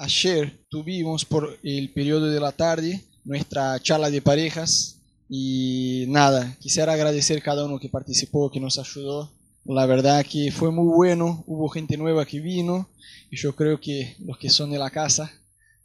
Ayer 0.00 0.64
tuvimos 0.68 1.24
por 1.24 1.58
el 1.64 1.92
periodo 1.92 2.26
de 2.30 2.38
la 2.38 2.52
tarde 2.52 3.02
nuestra 3.24 3.80
charla 3.80 4.12
de 4.12 4.22
parejas 4.22 5.00
y 5.28 6.04
nada, 6.06 6.56
quisiera 6.60 6.92
agradecer 6.92 7.38
a 7.38 7.42
cada 7.42 7.64
uno 7.64 7.80
que 7.80 7.88
participó, 7.88 8.48
que 8.48 8.60
nos 8.60 8.78
ayudó. 8.78 9.32
La 9.64 9.86
verdad 9.86 10.24
que 10.24 10.52
fue 10.52 10.70
muy 10.70 10.86
bueno, 10.86 11.42
hubo 11.48 11.68
gente 11.68 11.96
nueva 11.96 12.24
que 12.26 12.38
vino 12.38 12.88
y 13.28 13.36
yo 13.36 13.56
creo 13.56 13.80
que 13.80 14.14
los 14.20 14.38
que 14.38 14.50
son 14.50 14.70
de 14.70 14.78
la 14.78 14.88
casa 14.88 15.32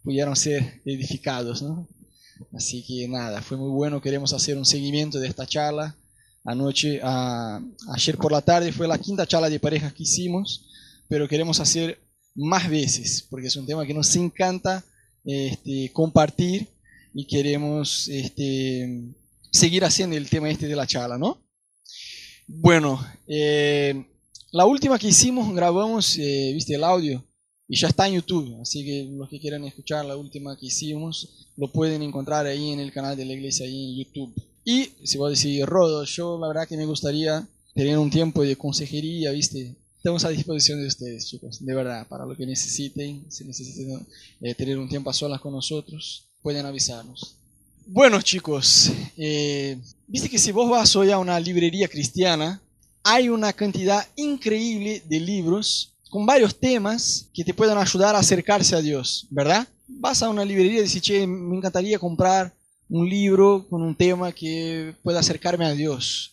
pudieron 0.03 0.35
ser 0.35 0.83
edificados, 0.85 1.63
¿no? 1.63 1.87
Así 2.55 2.85
que 2.85 3.07
nada, 3.07 3.41
fue 3.41 3.57
muy 3.57 3.71
bueno, 3.71 3.99
queremos 3.99 4.31
hacer 4.31 4.59
un 4.59 4.65
seguimiento 4.65 5.19
de 5.19 5.27
esta 5.27 5.47
charla. 5.47 5.95
Anoche, 6.43 6.99
a, 7.01 7.59
ayer 7.95 8.15
por 8.17 8.31
la 8.31 8.41
tarde 8.41 8.71
fue 8.71 8.87
la 8.87 8.99
quinta 8.99 9.25
charla 9.25 9.49
de 9.49 9.59
parejas 9.59 9.91
que 9.91 10.03
hicimos, 10.03 10.67
pero 11.09 11.27
queremos 11.27 11.59
hacer 11.59 11.99
más 12.35 12.69
veces, 12.69 13.25
porque 13.29 13.47
es 13.47 13.55
un 13.55 13.65
tema 13.65 13.85
que 13.85 13.93
nos 13.93 14.15
encanta 14.15 14.83
este, 15.23 15.91
compartir 15.93 16.67
y 17.13 17.25
queremos 17.25 18.07
este, 18.09 19.13
seguir 19.51 19.85
haciendo 19.85 20.15
el 20.17 20.29
tema 20.29 20.49
este 20.49 20.67
de 20.67 20.75
la 20.75 20.87
charla, 20.87 21.17
¿no? 21.17 21.37
Bueno, 22.47 22.99
eh, 23.27 24.05
la 24.51 24.65
última 24.65 24.99
que 24.99 25.07
hicimos, 25.07 25.53
grabamos, 25.55 26.17
eh, 26.17 26.51
viste, 26.53 26.75
el 26.75 26.83
audio, 26.83 27.23
y 27.67 27.77
ya 27.77 27.87
está 27.87 28.07
en 28.07 28.15
YouTube, 28.15 28.59
así 28.61 28.83
que 28.83 29.09
los 29.11 29.29
que 29.29 29.39
quieran 29.39 29.63
escuchar 29.63 30.05
la 30.05 30.17
última 30.17 30.57
que 30.57 30.67
hicimos, 30.67 31.47
lo 31.55 31.71
pueden 31.71 32.01
encontrar 32.01 32.45
ahí 32.45 32.71
en 32.71 32.79
el 32.79 32.91
canal 32.91 33.15
de 33.15 33.25
la 33.25 33.33
iglesia, 33.33 33.65
ahí 33.65 33.91
en 33.91 34.05
YouTube. 34.05 34.33
Y 34.65 34.89
si 35.03 35.17
voy 35.17 35.27
a 35.27 35.29
decir, 35.31 35.65
Rodo, 35.65 36.03
yo 36.03 36.37
la 36.39 36.47
verdad 36.47 36.67
que 36.67 36.77
me 36.77 36.85
gustaría 36.85 37.47
tener 37.73 37.97
un 37.97 38.09
tiempo 38.09 38.43
de 38.43 38.55
consejería, 38.55 39.31
viste, 39.31 39.75
estamos 40.03 40.25
a 40.25 40.29
disposición 40.31 40.81
de 40.81 40.87
ustedes, 40.87 41.29
chicos, 41.29 41.65
de 41.65 41.73
verdad, 41.73 42.05
para 42.09 42.25
lo 42.25 42.35
que 42.35 42.45
necesiten, 42.45 43.23
si 43.29 43.45
necesitan 43.45 44.05
eh, 44.41 44.53
tener 44.53 44.77
un 44.77 44.89
tiempo 44.89 45.09
a 45.09 45.13
solas 45.13 45.39
con 45.39 45.53
nosotros, 45.53 46.25
pueden 46.41 46.65
avisarnos. 46.65 47.37
Bueno, 47.85 48.21
chicos, 48.21 48.91
eh, 49.15 49.77
viste 50.05 50.29
que 50.29 50.37
si 50.37 50.51
vos 50.51 50.69
vas 50.69 50.93
hoy 50.97 51.11
a 51.11 51.19
una 51.19 51.39
librería 51.39 51.87
cristiana, 51.87 52.61
hay 53.01 53.29
una 53.29 53.53
cantidad 53.53 54.05
increíble 54.17 55.01
de 55.05 55.21
libros 55.21 55.93
con 56.09 56.25
varios 56.25 56.53
temas 56.59 57.29
que 57.33 57.45
te 57.45 57.53
puedan 57.53 57.77
ayudar 57.77 58.13
a 58.13 58.19
acercarse 58.19 58.75
a 58.75 58.81
Dios, 58.81 59.25
¿verdad? 59.29 59.65
Vas 59.87 60.21
a 60.21 60.27
una 60.27 60.43
librería 60.43 60.79
y 60.79 60.83
dices, 60.83 61.01
che, 61.01 61.25
me 61.25 61.55
encantaría 61.55 61.97
comprar 61.97 62.53
un 62.89 63.07
libro 63.09 63.65
con 63.69 63.81
un 63.81 63.95
tema 63.95 64.33
que 64.33 64.95
pueda 65.01 65.21
acercarme 65.21 65.63
a 65.63 65.71
Dios. 65.71 66.32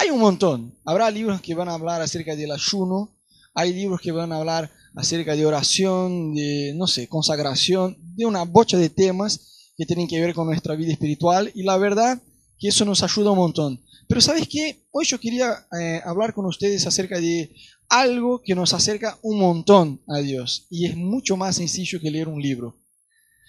Hay 0.00 0.10
un 0.10 0.20
montón. 0.20 0.78
Habrá 0.84 1.10
libros 1.10 1.40
que 1.40 1.54
van 1.54 1.68
a 1.68 1.74
hablar 1.74 2.00
acerca 2.00 2.36
del 2.36 2.52
ayuno, 2.52 3.16
hay 3.52 3.74
libros 3.74 4.00
que 4.00 4.12
van 4.12 4.32
a 4.32 4.36
hablar 4.36 4.70
acerca 4.94 5.34
de 5.34 5.44
oración, 5.44 6.34
de, 6.34 6.72
no 6.76 6.86
sé, 6.86 7.08
consagración, 7.08 7.96
de 8.14 8.24
una 8.24 8.44
bocha 8.44 8.78
de 8.78 8.90
temas 8.90 9.72
que 9.76 9.84
tienen 9.86 10.06
que 10.06 10.20
ver 10.20 10.34
con 10.34 10.46
nuestra 10.46 10.76
vida 10.76 10.92
espiritual 10.92 11.50
y 11.52 11.64
la 11.64 11.76
verdad 11.78 12.22
que 12.60 12.68
eso 12.68 12.84
nos 12.84 13.02
ayuda 13.02 13.32
un 13.32 13.38
montón. 13.38 13.80
Pero 14.06 14.20
¿sabes 14.20 14.46
qué? 14.48 14.86
Hoy 14.92 15.04
yo 15.04 15.18
quería 15.18 15.66
eh, 15.80 16.00
hablar 16.04 16.32
con 16.32 16.46
ustedes 16.46 16.86
acerca 16.86 17.18
de 17.18 17.52
algo 17.88 18.40
que 18.40 18.54
nos 18.54 18.74
acerca 18.74 19.18
un 19.22 19.40
montón 19.40 20.00
a 20.06 20.18
Dios 20.18 20.68
y 20.70 20.86
es 20.86 20.96
mucho 20.96 21.36
más 21.36 21.56
sencillo 21.56 22.00
que 22.00 22.10
leer 22.10 22.28
un 22.28 22.40
libro. 22.40 22.76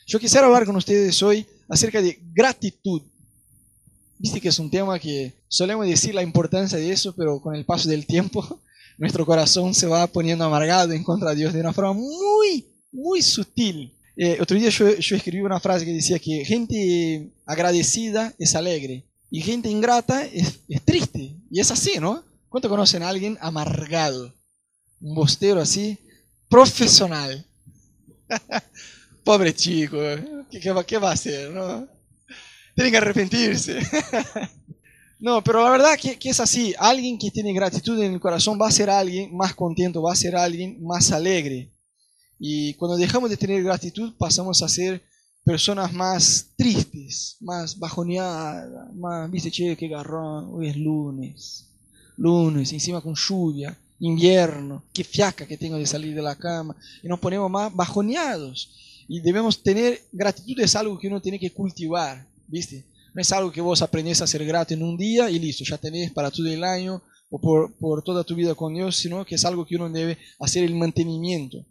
Yo 0.07 0.19
quisiera 0.19 0.47
hablar 0.47 0.65
con 0.65 0.75
ustedes 0.75 1.21
hoy 1.21 1.45
acerca 1.69 2.01
de 2.01 2.19
gratitud. 2.33 3.03
Viste 4.19 4.41
que 4.41 4.49
es 4.49 4.59
un 4.59 4.69
tema 4.69 4.99
que 4.99 5.33
solemos 5.47 5.87
decir 5.87 6.13
la 6.13 6.21
importancia 6.21 6.77
de 6.77 6.91
eso, 6.91 7.15
pero 7.15 7.41
con 7.41 7.55
el 7.55 7.63
paso 7.63 7.87
del 7.87 8.05
tiempo 8.05 8.61
nuestro 8.97 9.25
corazón 9.25 9.73
se 9.73 9.87
va 9.87 10.05
poniendo 10.07 10.43
amargado 10.43 10.91
en 10.91 11.05
contra 11.05 11.29
de 11.29 11.37
Dios 11.37 11.53
de 11.53 11.61
una 11.61 11.71
forma 11.71 11.93
muy, 11.93 12.65
muy 12.91 13.21
sutil. 13.21 13.93
Eh, 14.17 14.37
otro 14.41 14.57
día 14.57 14.69
yo, 14.69 14.93
yo, 14.97 15.15
escribí 15.15 15.41
una 15.41 15.61
frase 15.61 15.85
que 15.85 15.93
decía 15.93 16.19
que 16.19 16.43
gente 16.43 17.31
agradecida 17.45 18.33
es 18.37 18.55
alegre 18.55 19.05
y 19.31 19.39
gente 19.39 19.69
ingrata 19.69 20.25
es, 20.25 20.59
es 20.67 20.81
triste. 20.83 21.37
Y 21.49 21.61
es 21.61 21.71
así, 21.71 21.97
¿no? 21.97 22.21
¿Cuánto 22.49 22.67
conocen 22.67 23.03
a 23.03 23.09
alguien 23.09 23.37
amargado? 23.39 24.33
Un 24.99 25.15
bostero 25.15 25.61
así, 25.61 25.97
profesional. 26.49 27.45
Pobre 29.23 29.55
chico, 29.55 29.97
¿qué, 30.51 30.59
qué, 30.59 30.73
¿qué 30.85 30.97
va 30.97 31.11
a 31.11 31.13
hacer? 31.13 31.51
No? 31.51 31.87
Tiene 32.79 32.91
que 32.91 32.97
arrepentirse. 32.97 33.79
no, 35.19 35.43
pero 35.43 35.63
la 35.63 35.71
verdad 35.71 35.97
que, 36.01 36.17
que, 36.17 36.29
es 36.29 36.39
así. 36.39 36.73
Alguien 36.79 37.19
que 37.19 37.29
tiene 37.29 37.51
gratitud 37.51 38.01
en 38.01 38.13
el 38.13 38.21
corazón 38.21 38.57
va 38.61 38.69
a 38.69 38.71
ser 38.71 38.89
alguien 38.89 39.35
más 39.35 39.53
contento, 39.53 40.01
va 40.01 40.13
a 40.13 40.15
ser 40.15 40.37
alguien 40.37 40.81
más 40.81 41.11
alegre. 41.11 41.73
Y 42.39 42.75
cuando 42.75 42.95
dejamos 42.95 43.29
de 43.29 43.35
tener 43.35 43.61
gratitud 43.63 44.13
pasamos 44.17 44.61
a 44.63 44.69
ser 44.69 45.03
personas 45.43 45.91
más 45.91 46.51
tristes, 46.55 47.35
más 47.41 47.77
bajoneadas, 47.77 48.93
más, 48.95 49.29
viste, 49.29 49.51
che, 49.51 49.75
qué 49.75 49.89
garrón, 49.89 50.49
hoy 50.53 50.69
es 50.69 50.77
lunes, 50.77 51.67
lunes, 52.15 52.71
encima 52.71 53.01
con 53.01 53.15
lluvia, 53.15 53.77
invierno, 53.99 54.85
qué 54.93 55.03
fiaca 55.03 55.45
que 55.45 55.57
tengo 55.57 55.77
de 55.77 55.85
salir 55.85 56.15
de 56.15 56.21
la 56.21 56.37
cama, 56.37 56.77
y 57.03 57.09
nos 57.09 57.19
ponemos 57.19 57.51
más 57.51 57.75
bajoneados. 57.75 59.03
Y 59.09 59.21
debemos 59.21 59.63
tener 59.63 59.99
gratitud, 60.11 60.61
es 60.61 60.75
algo 60.75 60.97
que 60.97 61.07
uno 61.07 61.19
tiene 61.19 61.39
que 61.39 61.51
cultivar. 61.51 62.28
¿Viste? 62.49 62.85
No 63.13 63.21
es 63.21 63.31
algo 63.31 63.51
que 63.51 63.61
vos 63.61 63.81
aprendés 63.81 64.21
a 64.21 64.27
ser 64.27 64.45
grato 64.45 64.73
en 64.73 64.83
un 64.83 64.97
día 64.97 65.29
y 65.29 65.39
listo, 65.39 65.63
ya 65.63 65.77
tenés 65.77 66.11
para 66.11 66.31
todo 66.31 66.47
el 66.47 66.63
año 66.63 67.01
o 67.29 67.39
por, 67.39 67.73
por 67.77 68.03
toda 68.03 68.23
tu 68.23 68.35
vida 68.35 68.55
con 68.55 68.73
Dios, 68.73 68.95
sino 68.95 69.25
que 69.25 69.35
es 69.35 69.45
algo 69.45 69.65
que 69.65 69.75
uno 69.75 69.89
debe 69.89 70.17
hacer 70.39 70.63
el 70.63 70.75
mantenimiento. 70.75 71.65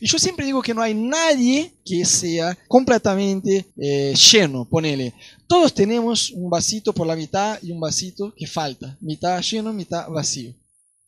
Y 0.00 0.06
yo 0.06 0.18
siempre 0.18 0.44
digo 0.44 0.62
que 0.62 0.74
no 0.74 0.82
hay 0.82 0.94
nadie 0.94 1.72
que 1.84 2.04
sea 2.04 2.56
completamente 2.68 3.66
eh, 3.76 4.14
lleno, 4.14 4.66
ponele. 4.68 5.14
Todos 5.46 5.72
tenemos 5.72 6.30
un 6.30 6.50
vasito 6.50 6.92
por 6.92 7.06
la 7.06 7.16
mitad 7.16 7.58
y 7.62 7.70
un 7.70 7.80
vasito 7.80 8.34
que 8.34 8.46
falta. 8.46 8.96
Mitad 9.00 9.40
lleno, 9.40 9.72
mitad 9.72 10.08
vacío. 10.08 10.54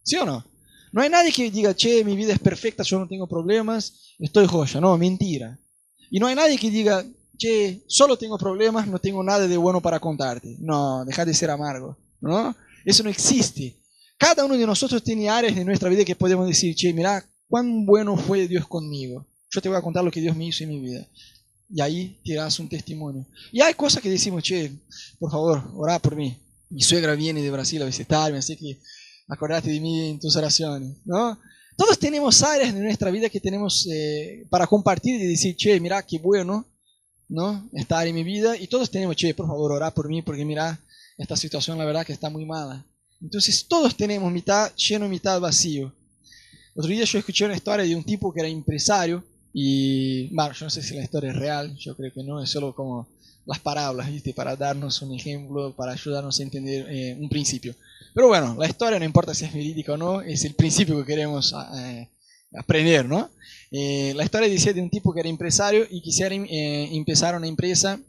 ¿Sí 0.03 0.17
o 0.17 0.25
no? 0.25 0.45
No 0.93 1.03
hay 1.03 1.11
nadie 1.11 1.33
que 1.33 1.51
diga, 1.51 1.75
che, 1.75 2.03
mi 2.03 2.17
vida 2.17 2.33
es 2.33 2.39
perfecta, 2.39 2.83
yo 2.83 2.99
no 2.99 3.07
tengo 3.07 3.27
problemas, 3.27 4.15
estoy 4.19 4.47
joya. 4.47 4.81
No, 4.81 4.97
mentira. 4.97 5.59
Y 6.11 6.19
no 6.19 6.27
hay 6.27 6.35
nadie 6.35 6.57
que 6.57 6.71
diga, 6.71 7.05
che, 7.39 7.83
solo 7.87 8.19
tengo 8.19 8.37
problemas, 8.37 8.87
no 8.87 8.99
tengo 8.99 9.23
nada 9.23 9.47
de 9.47 9.57
bueno 9.57 9.81
para 9.81 10.01
contarte. 10.01 10.57
No, 10.59 11.05
deja 11.05 11.25
de 11.25 11.33
ser 11.33 11.51
amargo, 11.51 11.97
¿no? 12.21 12.55
Eso 12.85 13.03
no 13.03 13.11
existe. 13.11 13.79
Cada 14.19 14.45
uno 14.45 14.57
de 14.57 14.67
nosotros 14.67 15.03
tiene 15.03 15.31
áreas 15.31 15.55
de 15.55 15.65
nuestra 15.65 15.89
vida 15.89 16.05
que 16.05 16.17
podemos 16.17 16.47
decir, 16.47 16.75
che, 16.75 16.93
mira, 16.93 17.25
cuán 17.49 17.87
bueno 17.87 18.17
fue 18.17 18.49
Dios 18.49 18.67
conmigo. 18.67 19.27
Yo 19.51 19.63
te 19.63 19.69
voy 19.69 19.79
a 19.79 19.83
contar 19.83 20.05
lo 20.05 20.11
que 20.11 20.21
Dios 20.21 20.37
me 20.37 20.47
hizo 20.47 20.65
en 20.65 20.71
mi 20.71 20.81
vida. 20.81 21.07
Y 21.71 21.81
ahí 21.81 22.21
tiras 22.25 22.59
un 22.59 22.69
testimonio. 22.69 23.27
Y 23.53 23.61
hay 23.61 23.75
cosas 23.75 24.03
que 24.03 24.11
decimos, 24.11 24.43
che, 24.43 24.73
por 25.19 25.31
favor, 25.31 25.63
orá 25.75 25.99
por 25.99 26.17
mí. 26.17 26.37
Mi 26.71 26.83
suegra 26.83 27.15
viene 27.15 27.41
de 27.41 27.51
Brasil 27.51 27.81
a 27.83 27.87
visitarme, 27.87 28.39
así 28.39 28.57
que 28.57 28.79
acordate 29.29 29.71
de 29.71 29.81
mí 29.81 30.09
en 30.09 30.19
tus 30.19 30.35
oraciones, 30.37 30.97
¿no? 31.05 31.39
Todos 31.77 31.99
tenemos 31.99 32.43
áreas 32.43 32.75
de 32.75 32.81
nuestra 32.81 33.11
vida 33.11 33.29
que 33.29 33.39
tenemos 33.39 33.87
eh, 33.91 34.47
para 34.51 34.67
compartir 34.67 35.21
y 35.21 35.27
decir, 35.29 35.55
che, 35.57 35.79
mira, 35.79 36.03
qué 36.03 36.19
bueno 36.19 36.67
¿no? 37.29 37.69
Estar 37.73 38.07
en 38.07 38.15
mi 38.15 38.25
vida 38.25 38.57
y 38.57 38.67
todos 38.67 38.91
tenemos, 38.91 39.17
che, 39.17 39.35
por 39.35 39.47
favor, 39.47 39.73
orar 39.73 39.95
por 39.95 40.09
mí 40.09 40.23
porque 40.23 40.45
mira, 40.45 40.81
esta 41.17 41.37
situación 41.37 41.79
la 41.79 41.85
verdad 41.85 42.07
que 42.07 42.13
está 42.13 42.31
muy 42.31 42.45
mala. 42.45 42.85
Entonces 43.21 43.67
todos 43.69 43.97
tenemos 43.97 44.33
mitad 44.33 44.75
lleno, 44.77 45.09
mitad 45.09 45.41
vacío. 45.41 45.93
Otro 46.75 46.91
día 46.91 47.05
yo 47.05 47.19
escuché 47.19 47.45
una 47.45 47.57
historia 47.57 47.85
de 47.85 47.97
un 47.97 48.05
tipo 48.05 48.33
que 48.33 48.41
era 48.41 48.49
empresario 48.49 49.25
y, 49.53 50.33
bueno, 50.35 50.53
yo 50.53 50.67
no 50.67 50.71
sé 50.71 50.83
si 50.83 50.95
la 50.95 51.03
historia 51.03 51.31
es 51.31 51.37
real, 51.37 51.77
yo 51.77 51.97
creo 51.97 52.13
que 52.13 52.23
no, 52.23 52.41
es 52.41 52.51
solo 52.51 52.75
como 52.75 53.09
las 53.45 53.59
parábolas, 53.59 54.13
¿viste? 54.13 54.33
Para 54.35 54.55
darnos 54.55 55.03
un 55.03 55.13
ejemplo, 55.15 55.75
para 55.75 55.93
ayudarnos 55.93 56.39
a 56.39 56.43
entender 56.43 56.87
eh, 56.89 57.17
un 57.19 57.29
principio. 57.29 57.75
Pero 58.15 58.29
bueno, 58.29 58.55
la 58.59 58.69
historia 58.69 58.99
no 58.99 59.05
importa 59.05 59.35
si 59.35 59.47
es 59.47 59.53
verídica 59.53 59.95
o 59.95 59.97
no, 59.97 60.21
es 60.21 60.45
el 60.45 60.55
principio 60.55 60.99
que 60.99 61.05
queremos 61.05 61.55
eh, 61.75 62.09
aprender, 62.57 63.07
¿no? 63.07 63.31
Eh, 63.71 64.13
la 64.15 64.25
historia 64.25 64.49
dice 64.49 64.73
de 64.73 64.81
un 64.81 64.91
tipo 64.91 65.13
que 65.13 65.21
era 65.21 65.29
empresario 65.29 65.87
y 65.91 66.01
quisiera 66.01 66.35
eh, 66.35 66.97
empezar 66.97 67.37
una 67.37 67.47
empresa 67.47 68.01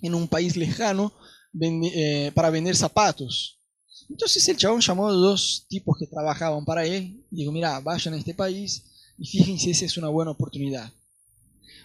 en 0.00 0.14
un 0.14 0.28
país 0.28 0.56
lejano 0.56 1.12
eh, 1.60 2.32
para 2.34 2.50
vender 2.50 2.76
zapatos. 2.76 3.60
Entonces 4.08 4.48
el 4.48 4.56
chabón 4.56 4.80
llamó 4.80 5.08
a 5.08 5.12
dos 5.12 5.66
tipos 5.68 5.96
que 5.98 6.06
trabajaban 6.06 6.64
para 6.64 6.86
él 6.86 7.22
y 7.30 7.36
dijo, 7.36 7.52
mira, 7.52 7.78
vayan 7.80 8.14
a 8.14 8.18
este 8.18 8.32
país 8.32 8.84
y 9.18 9.26
fíjense 9.26 9.74
si 9.74 9.84
es 9.84 9.98
una 9.98 10.08
buena 10.08 10.30
oportunidad. 10.30 10.90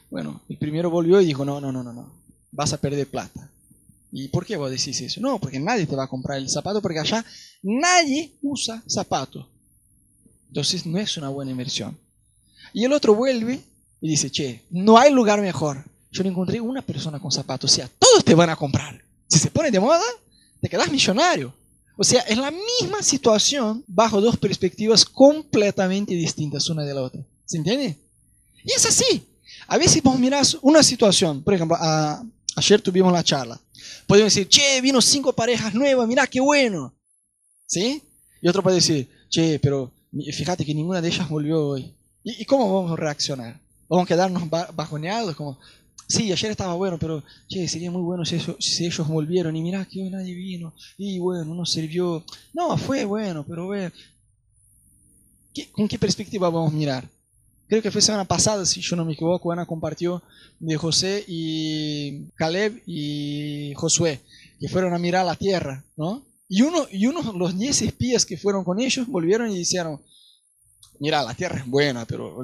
Bueno, 0.09 0.41
el 0.47 0.57
primero 0.57 0.89
volvió 0.89 1.19
y 1.19 1.25
dijo, 1.25 1.43
no, 1.43 1.59
no, 1.59 1.71
no, 1.71 1.83
no, 1.83 1.91
no, 1.91 2.13
vas 2.51 2.71
a 2.71 2.77
perder 2.79 3.09
plata. 3.09 3.51
¿Y 4.11 4.27
por 4.27 4.45
qué 4.45 4.55
vos 4.55 4.69
decís 4.69 5.01
eso? 5.01 5.19
No, 5.19 5.39
porque 5.39 5.59
nadie 5.59 5.87
te 5.87 5.95
va 5.95 6.03
a 6.03 6.09
comprar 6.09 6.37
el 6.37 6.47
zapato 6.47 6.81
porque 6.81 6.99
allá 6.99 7.25
nadie 7.63 8.37
usa 8.43 8.83
zapato. 8.87 9.49
Entonces 10.53 10.85
no 10.85 10.99
es 10.99 11.17
una 11.17 11.29
buena 11.29 11.49
inversión. 11.49 11.97
Y 12.73 12.85
el 12.85 12.93
otro 12.93 13.15
vuelve 13.15 13.59
y 13.99 14.07
dice, 14.07 14.29
che, 14.29 14.61
no 14.69 14.99
hay 14.99 15.11
lugar 15.11 15.41
mejor. 15.41 15.83
Yo 16.11 16.21
no 16.21 16.29
encontré 16.29 16.61
una 16.61 16.83
persona 16.83 17.19
con 17.19 17.31
zapatos. 17.31 17.71
O 17.71 17.73
sea, 17.73 17.89
todos 17.97 18.23
te 18.23 18.35
van 18.35 18.51
a 18.51 18.55
comprar. 18.55 19.03
Si 19.27 19.39
se 19.39 19.49
pone 19.49 19.71
de 19.71 19.79
moda, 19.79 20.03
te 20.61 20.69
quedas 20.69 20.91
millonario. 20.91 21.51
O 21.97 22.03
sea, 22.03 22.21
es 22.21 22.37
la 22.37 22.51
misma 22.51 23.01
situación 23.01 23.83
bajo 23.87 24.21
dos 24.21 24.37
perspectivas 24.37 25.05
completamente 25.05 26.13
distintas 26.13 26.69
una 26.69 26.83
de 26.83 26.93
la 26.93 27.01
otra. 27.01 27.25
¿Se 27.45 27.57
entiende? 27.57 27.97
Y 28.63 28.73
es 28.73 28.85
así. 28.85 29.25
A 29.65 29.79
veces 29.79 30.03
vos 30.03 30.19
mirás 30.19 30.55
una 30.61 30.83
situación, 30.83 31.41
por 31.41 31.55
ejemplo, 31.55 31.75
ayer 32.55 32.79
tuvimos 32.79 33.11
la 33.11 33.23
charla. 33.23 33.59
Podemos 34.05 34.31
decir, 34.31 34.47
che, 34.47 34.79
vino 34.81 35.01
cinco 35.01 35.33
parejas 35.33 35.73
nuevas, 35.73 36.07
mirá 36.07 36.27
qué 36.27 36.39
bueno. 36.39 36.93
¿Sí? 37.65 38.03
Y 38.39 38.47
otro 38.47 38.61
puede 38.61 38.75
decir, 38.75 39.09
che, 39.31 39.57
pero 39.57 39.91
fíjate 40.31 40.65
que 40.65 40.73
ninguna 40.73 41.01
de 41.01 41.07
ellas 41.07 41.29
volvió 41.29 41.67
hoy. 41.67 41.93
¿Y, 42.23 42.45
cómo 42.45 42.73
vamos 42.73 42.91
a 42.91 42.95
reaccionar? 42.95 43.59
¿Vamos 43.89 44.05
a 44.05 44.07
quedarnos 44.07 44.49
bajoneados? 44.49 45.35
Como, 45.35 45.59
sí, 46.07 46.31
ayer 46.31 46.51
estaba 46.51 46.75
bueno, 46.75 46.97
pero 46.97 47.23
che, 47.47 47.67
sería 47.67 47.91
muy 47.91 48.01
bueno 48.01 48.23
si, 48.25 48.39
si 48.59 48.85
ellos 48.85 49.07
volvieron 49.07 49.55
y 49.55 49.61
mirá 49.61 49.85
que 49.85 50.01
hoy 50.01 50.09
nadie 50.09 50.33
vino. 50.33 50.73
Y 50.97 51.19
bueno, 51.19 51.53
no 51.53 51.65
sirvió. 51.65 52.23
No, 52.53 52.77
fue 52.77 53.05
bueno, 53.05 53.45
pero 53.47 53.67
ve. 53.67 53.91
¿Con 55.71 55.87
qué 55.87 55.99
perspectiva 55.99 56.49
vamos 56.49 56.71
a 56.71 56.75
mirar? 56.75 57.09
Creo 57.67 57.81
que 57.81 57.91
fue 57.91 58.01
semana 58.01 58.25
pasada, 58.25 58.65
si 58.65 58.81
yo 58.81 58.95
no 58.95 59.05
me 59.05 59.13
equivoco, 59.13 59.51
Ana 59.51 59.65
compartió 59.65 60.21
de 60.59 60.75
José 60.77 61.23
y 61.27 62.27
Caleb 62.35 62.83
y 62.85 63.73
Josué, 63.75 64.21
que 64.59 64.67
fueron 64.67 64.93
a 64.93 64.99
mirar 64.99 65.25
la 65.25 65.35
tierra, 65.35 65.83
¿no? 65.95 66.23
Y 66.55 66.61
uno, 66.61 66.85
y 66.91 67.07
uno, 67.07 67.33
los 67.33 67.57
diez 67.57 67.81
espías 67.81 68.27
que 68.27 68.37
fueron 68.37 68.63
con 68.63 68.79
ellos, 68.79 69.07
volvieron 69.07 69.49
y 69.49 69.57
dijeron, 69.57 69.99
mira, 70.99 71.23
la 71.23 71.33
tierra 71.33 71.57
es 71.57 71.65
buena, 71.65 72.05
pero 72.05 72.43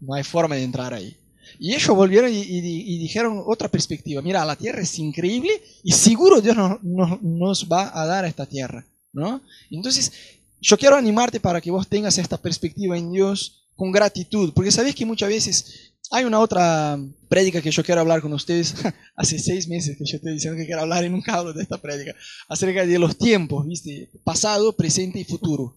no 0.00 0.14
hay 0.14 0.22
forma 0.22 0.54
de 0.54 0.62
entrar 0.62 0.94
ahí. 0.94 1.16
Y 1.58 1.74
ellos 1.74 1.88
volvieron 1.88 2.30
y, 2.32 2.98
dijeron 3.00 3.42
otra 3.44 3.68
perspectiva, 3.68 4.22
mira, 4.22 4.44
la 4.44 4.54
tierra 4.54 4.80
es 4.80 4.96
increíble 5.00 5.60
y 5.82 5.90
seguro 5.90 6.40
Dios 6.40 6.56
nos, 6.56 7.20
nos 7.20 7.66
va 7.66 8.00
a 8.00 8.06
dar 8.06 8.24
esta 8.26 8.46
tierra, 8.46 8.86
¿no? 9.12 9.40
Entonces, 9.72 10.12
yo 10.60 10.78
quiero 10.78 10.94
animarte 10.94 11.40
para 11.40 11.60
que 11.60 11.72
vos 11.72 11.88
tengas 11.88 12.18
esta 12.18 12.36
perspectiva 12.36 12.96
en 12.96 13.10
Dios 13.10 13.66
con 13.74 13.90
gratitud, 13.90 14.52
porque 14.54 14.70
sabéis 14.70 14.94
que 14.94 15.04
muchas 15.04 15.30
veces 15.30 15.85
hay 16.10 16.24
una 16.24 16.40
otra 16.40 16.98
prédica 17.28 17.60
que 17.60 17.70
yo 17.70 17.82
quiero 17.82 18.00
hablar 18.00 18.20
con 18.20 18.32
ustedes. 18.32 18.74
Hace 19.16 19.38
seis 19.38 19.68
meses 19.68 19.96
que 19.96 20.04
yo 20.04 20.16
estoy 20.16 20.32
diciendo 20.32 20.58
que 20.58 20.66
quiero 20.66 20.82
hablar 20.82 21.04
y 21.04 21.10
nunca 21.10 21.34
hablo 21.34 21.52
de 21.52 21.62
esta 21.62 21.78
prédica. 21.78 22.14
Acerca 22.48 22.86
de 22.86 22.98
los 22.98 23.16
tiempos, 23.16 23.66
¿viste? 23.66 24.10
Pasado, 24.24 24.74
presente 24.74 25.18
y 25.18 25.24
futuro. 25.24 25.76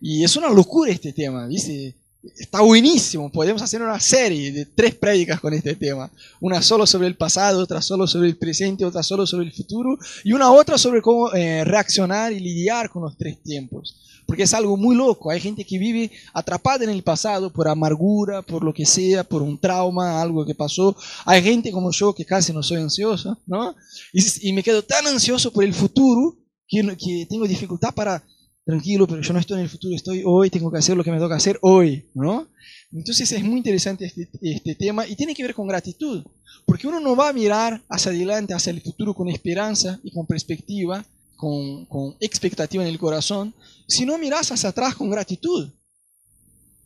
Y 0.00 0.24
es 0.24 0.36
una 0.36 0.50
locura 0.50 0.90
este 0.90 1.12
tema, 1.12 1.46
¿viste? 1.46 1.96
Está 2.38 2.60
buenísimo. 2.60 3.30
Podemos 3.30 3.62
hacer 3.62 3.82
una 3.82 3.98
serie 3.98 4.52
de 4.52 4.66
tres 4.66 4.94
prédicas 4.94 5.40
con 5.40 5.52
este 5.54 5.74
tema. 5.74 6.10
Una 6.40 6.62
solo 6.62 6.86
sobre 6.86 7.08
el 7.08 7.16
pasado, 7.16 7.60
otra 7.62 7.82
solo 7.82 8.06
sobre 8.06 8.28
el 8.28 8.36
presente, 8.36 8.84
otra 8.84 9.02
solo 9.02 9.26
sobre 9.26 9.46
el 9.46 9.52
futuro. 9.52 9.98
Y 10.24 10.32
una 10.32 10.50
otra 10.50 10.78
sobre 10.78 11.02
cómo 11.02 11.32
eh, 11.32 11.64
reaccionar 11.64 12.32
y 12.32 12.40
lidiar 12.40 12.90
con 12.90 13.02
los 13.02 13.16
tres 13.16 13.42
tiempos 13.42 13.96
porque 14.26 14.44
es 14.44 14.54
algo 14.54 14.76
muy 14.76 14.96
loco. 14.96 15.30
Hay 15.30 15.40
gente 15.40 15.64
que 15.64 15.78
vive 15.78 16.10
atrapada 16.32 16.84
en 16.84 16.90
el 16.90 17.02
pasado 17.02 17.50
por 17.50 17.68
amargura, 17.68 18.42
por 18.42 18.64
lo 18.64 18.72
que 18.72 18.86
sea, 18.86 19.24
por 19.24 19.42
un 19.42 19.58
trauma, 19.58 20.20
algo 20.20 20.44
que 20.46 20.54
pasó. 20.54 20.96
Hay 21.24 21.42
gente 21.42 21.70
como 21.70 21.90
yo 21.90 22.14
que 22.14 22.24
casi 22.24 22.52
no 22.52 22.62
soy 22.62 22.78
ansiosa, 22.78 23.38
¿no? 23.46 23.74
Y, 24.12 24.52
me 24.52 24.62
quedo 24.62 24.82
tan 24.82 25.06
ansioso 25.06 25.52
por 25.52 25.64
el 25.64 25.74
futuro 25.74 26.36
que, 26.68 26.96
que 26.96 27.26
tengo 27.28 27.46
dificultad 27.46 27.94
para, 27.94 28.22
tranquilo, 28.64 29.06
pero 29.06 29.22
yo 29.22 29.32
no 29.32 29.40
estoy 29.40 29.58
en 29.58 29.64
el 29.64 29.70
futuro, 29.70 29.94
estoy 29.94 30.22
hoy, 30.24 30.50
tengo 30.50 30.70
que 30.70 30.78
hacer 30.78 30.96
lo 30.96 31.04
que 31.04 31.10
me 31.10 31.18
toca 31.18 31.34
hacer 31.34 31.58
hoy, 31.62 32.08
¿no? 32.14 32.48
Entonces 32.92 33.32
es 33.32 33.42
muy 33.42 33.56
interesante 33.56 34.04
este, 34.04 34.28
este 34.42 34.74
tema 34.74 35.06
y 35.06 35.16
tiene 35.16 35.34
que 35.34 35.42
ver 35.42 35.54
con 35.54 35.66
gratitud, 35.66 36.24
porque 36.66 36.86
uno 36.86 37.00
no 37.00 37.16
va 37.16 37.30
a 37.30 37.32
mirar 37.32 37.82
hacia 37.88 38.12
adelante, 38.12 38.54
hacia 38.54 38.70
el 38.70 38.80
futuro 38.80 39.14
con 39.14 39.28
esperanza 39.28 39.98
y 40.02 40.12
con 40.12 40.26
perspectiva, 40.26 41.04
con, 41.42 42.16
expectativa 42.20 42.84
en 42.84 42.88
el 42.88 43.00
corazón, 43.00 43.52
si 43.88 44.06
no 44.06 44.16
miras 44.16 44.52
hacia 44.52 44.68
atrás 44.68 44.94
con 44.94 45.10
gratitud. 45.10 45.68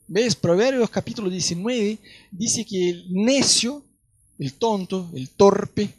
¿Ves? 0.09 0.35
Proverbios 0.35 0.89
capítulo 0.89 1.29
19 1.29 1.99
dice 2.31 2.65
que 2.65 2.89
el 2.89 3.13
necio, 3.13 3.85
el 4.39 4.55
tonto, 4.55 5.11
el 5.15 5.29
torpe, 5.29 5.95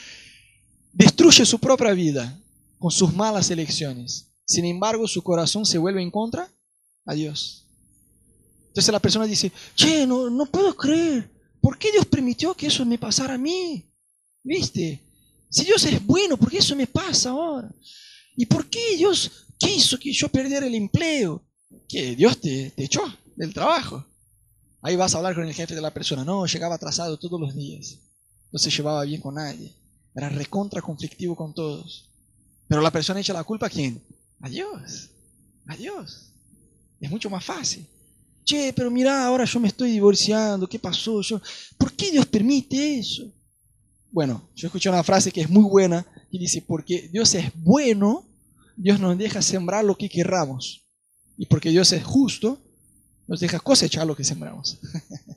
destruye 0.92 1.46
su 1.46 1.60
propia 1.60 1.92
vida 1.92 2.42
con 2.76 2.90
sus 2.90 3.14
malas 3.14 3.50
elecciones. 3.50 4.32
Sin 4.44 4.64
embargo, 4.64 5.06
su 5.06 5.22
corazón 5.22 5.64
se 5.64 5.78
vuelve 5.78 6.02
en 6.02 6.10
contra 6.10 6.50
a 7.04 7.14
Dios. 7.14 7.68
Entonces 8.66 8.90
la 8.90 9.00
persona 9.00 9.26
dice, 9.26 9.52
che, 9.76 10.06
no, 10.08 10.28
no 10.28 10.46
puedo 10.46 10.74
creer. 10.74 11.30
¿Por 11.60 11.78
qué 11.78 11.92
Dios 11.92 12.06
permitió 12.06 12.52
que 12.54 12.66
eso 12.66 12.84
me 12.84 12.98
pasara 12.98 13.34
a 13.34 13.38
mí? 13.38 13.84
¿Viste? 14.42 15.05
Si 15.48 15.64
Dios 15.64 15.84
es 15.84 16.04
bueno, 16.04 16.36
¿por 16.36 16.50
qué 16.50 16.58
eso 16.58 16.74
me 16.76 16.86
pasa 16.86 17.30
ahora? 17.30 17.70
¿Y 18.36 18.46
por 18.46 18.68
qué 18.68 18.96
Dios 18.96 19.30
quiso 19.58 19.98
que 19.98 20.12
yo 20.12 20.28
perdiera 20.28 20.66
el 20.66 20.74
empleo? 20.74 21.42
Que 21.88 22.14
Dios 22.14 22.40
te, 22.40 22.72
echó 22.76 23.02
del 23.34 23.54
trabajo. 23.54 24.04
Ahí 24.82 24.96
vas 24.96 25.14
a 25.14 25.18
hablar 25.18 25.34
con 25.34 25.44
el 25.44 25.54
jefe 25.54 25.74
de 25.74 25.80
la 25.80 25.92
persona. 25.92 26.24
No, 26.24 26.46
llegaba 26.46 26.74
atrasado 26.74 27.18
todos 27.18 27.40
los 27.40 27.54
días. 27.54 27.98
No 28.52 28.58
se 28.58 28.70
llevaba 28.70 29.04
bien 29.04 29.20
con 29.20 29.34
nadie. 29.34 29.74
Era 30.14 30.28
recontra 30.28 30.82
conflictivo 30.82 31.34
con 31.34 31.54
todos. 31.54 32.10
Pero 32.68 32.82
la 32.82 32.90
persona 32.90 33.20
echa 33.20 33.32
la 33.32 33.44
culpa 33.44 33.66
a 33.66 33.70
quién? 33.70 34.02
A 34.40 34.48
Dios. 34.48 35.10
A 35.66 35.76
Dios. 35.76 36.32
Es 37.00 37.10
mucho 37.10 37.30
más 37.30 37.44
fácil. 37.44 37.86
Che, 38.44 38.72
pero 38.72 38.90
mira, 38.90 39.26
ahora 39.26 39.44
yo 39.44 39.58
me 39.58 39.68
estoy 39.68 39.90
divorciando. 39.90 40.68
¿Qué 40.68 40.78
pasó? 40.78 41.20
Yo, 41.20 41.40
¿Por 41.76 41.92
qué 41.92 42.10
Dios 42.10 42.26
permite 42.26 42.98
eso? 42.98 43.32
Bueno, 44.16 44.48
yo 44.56 44.68
escuché 44.68 44.88
una 44.88 45.04
frase 45.04 45.30
que 45.30 45.42
es 45.42 45.50
muy 45.50 45.64
buena 45.64 46.06
y 46.30 46.38
dice, 46.38 46.62
porque 46.66 47.10
Dios 47.12 47.34
es 47.34 47.52
bueno, 47.54 48.24
Dios 48.74 48.98
nos 48.98 49.18
deja 49.18 49.42
sembrar 49.42 49.84
lo 49.84 49.94
que 49.94 50.08
querramos. 50.08 50.86
Y 51.36 51.44
porque 51.44 51.68
Dios 51.68 51.92
es 51.92 52.02
justo, 52.02 52.58
nos 53.26 53.40
deja 53.40 53.60
cosechar 53.60 54.06
lo 54.06 54.16
que 54.16 54.24
sembramos. 54.24 54.78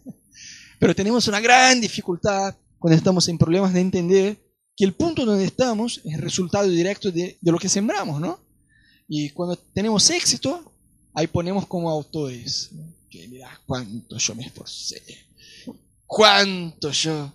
Pero 0.79 0.95
tenemos 0.95 1.27
una 1.27 1.41
gran 1.41 1.81
dificultad 1.81 2.55
cuando 2.77 2.95
estamos 2.95 3.27
en 3.27 3.37
problemas 3.37 3.73
de 3.73 3.81
entender 3.81 4.37
que 4.77 4.85
el 4.85 4.93
punto 4.93 5.25
donde 5.25 5.43
estamos 5.43 5.97
es 6.05 6.13
el 6.13 6.21
resultado 6.21 6.69
directo 6.69 7.11
de, 7.11 7.37
lo 7.41 7.59
que 7.59 7.67
sembramos, 7.67 8.21
¿no? 8.21 8.39
Y 9.09 9.31
cuando 9.31 9.57
tenemos 9.57 10.09
éxito, 10.09 10.71
ahí 11.13 11.27
ponemos 11.27 11.67
como 11.67 11.89
autores. 11.89 12.69
Que 13.09 13.27
mira 13.27 13.59
cuánto 13.65 14.17
yo 14.17 14.35
me 14.35 14.45
esforcé, 14.45 15.01
cuánto 16.05 16.91
yo. 16.91 17.33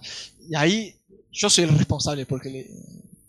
Y 0.48 0.54
ahí 0.54 0.94
yo 1.34 1.50
soy 1.50 1.64
el 1.64 1.76
responsable 1.76 2.24
porque 2.26 2.70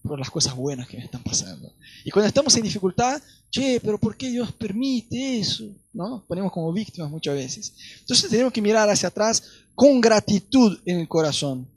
por 0.03 0.19
las 0.19 0.29
cosas 0.29 0.55
buenas 0.55 0.87
que 0.87 0.97
me 0.97 1.03
están 1.03 1.23
pasando. 1.23 1.73
Y 2.03 2.11
cuando 2.11 2.27
estamos 2.27 2.55
en 2.55 2.63
dificultad, 2.63 3.21
che, 3.49 3.79
pero 3.81 3.99
¿por 3.99 4.15
qué 4.15 4.29
Dios 4.29 4.51
permite 4.51 5.39
eso? 5.39 5.65
¿No? 5.91 6.23
Ponemos 6.27 6.51
como 6.51 6.71
víctimas 6.71 7.09
muchas 7.09 7.33
veces. 7.33 7.73
Entonces 8.01 8.29
tenemos 8.29 8.53
que 8.53 8.61
mirar 8.61 8.87
hacia 8.89 9.09
atrás 9.09 9.43
con 9.73 9.99
gratitud 9.99 10.77
en 10.85 10.99
el 10.99 11.07
corazón. 11.07 11.67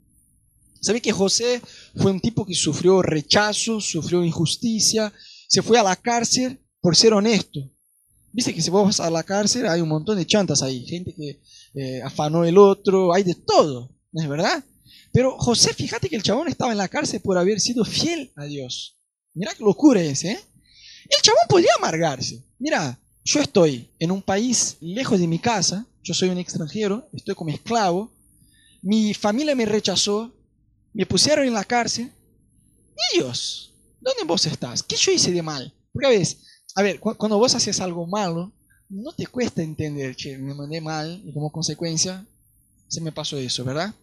¿Sabe 0.79 1.01
que 1.01 1.11
José 1.11 1.61
fue 1.95 2.11
un 2.11 2.21
tipo 2.21 2.45
que 2.45 2.53
sufrió 2.53 3.01
rechazo, 3.01 3.81
sufrió 3.81 4.23
injusticia, 4.23 5.11
se 5.47 5.61
fue 5.61 5.77
a 5.79 5.83
la 5.83 5.95
cárcel 5.95 6.59
por 6.79 6.95
ser 6.95 7.13
honesto? 7.13 7.59
Viste 8.31 8.53
que 8.53 8.61
si 8.61 8.69
vos 8.69 8.85
vas 8.85 8.99
a 8.99 9.09
la 9.09 9.23
cárcel 9.23 9.67
hay 9.67 9.81
un 9.81 9.89
montón 9.89 10.17
de 10.17 10.27
chantas 10.27 10.61
ahí, 10.61 10.85
gente 10.85 11.13
que 11.15 11.41
eh, 11.73 12.01
afanó 12.03 12.45
el 12.45 12.57
otro, 12.57 13.11
hay 13.13 13.23
de 13.23 13.33
todo, 13.33 13.91
¿no 14.11 14.21
es 14.21 14.29
verdad? 14.29 14.63
Pero 15.11 15.37
José, 15.37 15.73
fíjate 15.73 16.09
que 16.09 16.15
el 16.15 16.23
chabón 16.23 16.47
estaba 16.47 16.71
en 16.71 16.77
la 16.77 16.87
cárcel 16.87 17.21
por 17.21 17.37
haber 17.37 17.59
sido 17.59 17.83
fiel 17.83 18.31
a 18.35 18.45
Dios. 18.45 18.97
Mira 19.33 19.53
qué 19.55 19.63
locura 19.63 20.01
es, 20.01 20.23
¿eh? 20.23 20.39
El 21.09 21.21
chabón 21.21 21.43
podía 21.47 21.71
amargarse. 21.77 22.43
Mira, 22.59 22.99
yo 23.23 23.39
estoy 23.39 23.89
en 23.99 24.11
un 24.11 24.21
país 24.21 24.77
lejos 24.81 25.19
de 25.19 25.27
mi 25.27 25.39
casa, 25.39 25.87
yo 26.03 26.13
soy 26.13 26.29
un 26.29 26.37
extranjero, 26.37 27.09
estoy 27.13 27.35
como 27.35 27.51
esclavo, 27.51 28.11
mi 28.81 29.13
familia 29.13 29.55
me 29.55 29.65
rechazó, 29.65 30.33
me 30.93 31.05
pusieron 31.05 31.45
en 31.45 31.53
la 31.53 31.63
cárcel. 31.63 32.11
¿Y 33.13 33.17
Dios? 33.17 33.73
¿Dónde 33.99 34.23
vos 34.25 34.45
estás? 34.45 34.83
¿Qué 34.83 34.95
yo 34.95 35.11
hice 35.11 35.31
de 35.31 35.41
mal? 35.41 35.73
Porque 35.91 36.07
a 36.07 36.11
veces, 36.11 36.37
a 36.75 36.81
ver, 36.81 36.99
cuando 36.99 37.37
vos 37.37 37.55
haces 37.55 37.79
algo 37.79 38.05
malo, 38.07 38.53
no 38.89 39.11
te 39.13 39.27
cuesta 39.27 39.61
entender, 39.61 40.15
que 40.15 40.37
me 40.37 40.53
mandé 40.53 40.81
mal 40.81 41.21
y 41.25 41.33
como 41.33 41.51
consecuencia 41.51 42.25
se 42.87 43.01
me 43.01 43.11
pasó 43.11 43.37
eso, 43.37 43.63
¿verdad? 43.63 43.93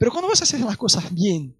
Pero 0.00 0.12
cuando 0.12 0.30
vas 0.30 0.40
a 0.40 0.44
hacer 0.44 0.60
las 0.60 0.78
cosas 0.78 1.12
bien 1.12 1.54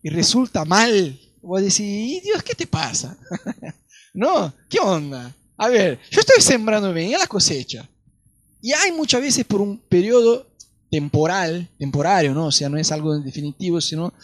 y 0.00 0.08
resulta 0.08 0.64
mal, 0.64 1.18
voy 1.42 1.60
a 1.60 1.64
decir, 1.64 2.22
Dios, 2.22 2.40
¿qué 2.44 2.54
te 2.54 2.64
pasa? 2.64 3.18
no, 4.14 4.54
¿qué 4.68 4.78
onda? 4.78 5.34
A 5.56 5.68
ver, 5.68 5.98
yo 6.12 6.20
estoy 6.20 6.40
sembrando 6.40 6.92
bien, 6.92 7.12
es 7.12 7.18
la 7.18 7.26
cosecha. 7.26 7.88
Y 8.62 8.70
hay 8.72 8.92
muchas 8.92 9.20
veces 9.20 9.44
por 9.44 9.60
un 9.60 9.78
periodo 9.78 10.46
temporal, 10.88 11.68
temporario, 11.76 12.32
¿no? 12.34 12.46
O 12.46 12.52
sea, 12.52 12.68
no 12.68 12.78
es 12.78 12.92
algo 12.92 13.18
definitivo, 13.18 13.80
sino 13.80 14.14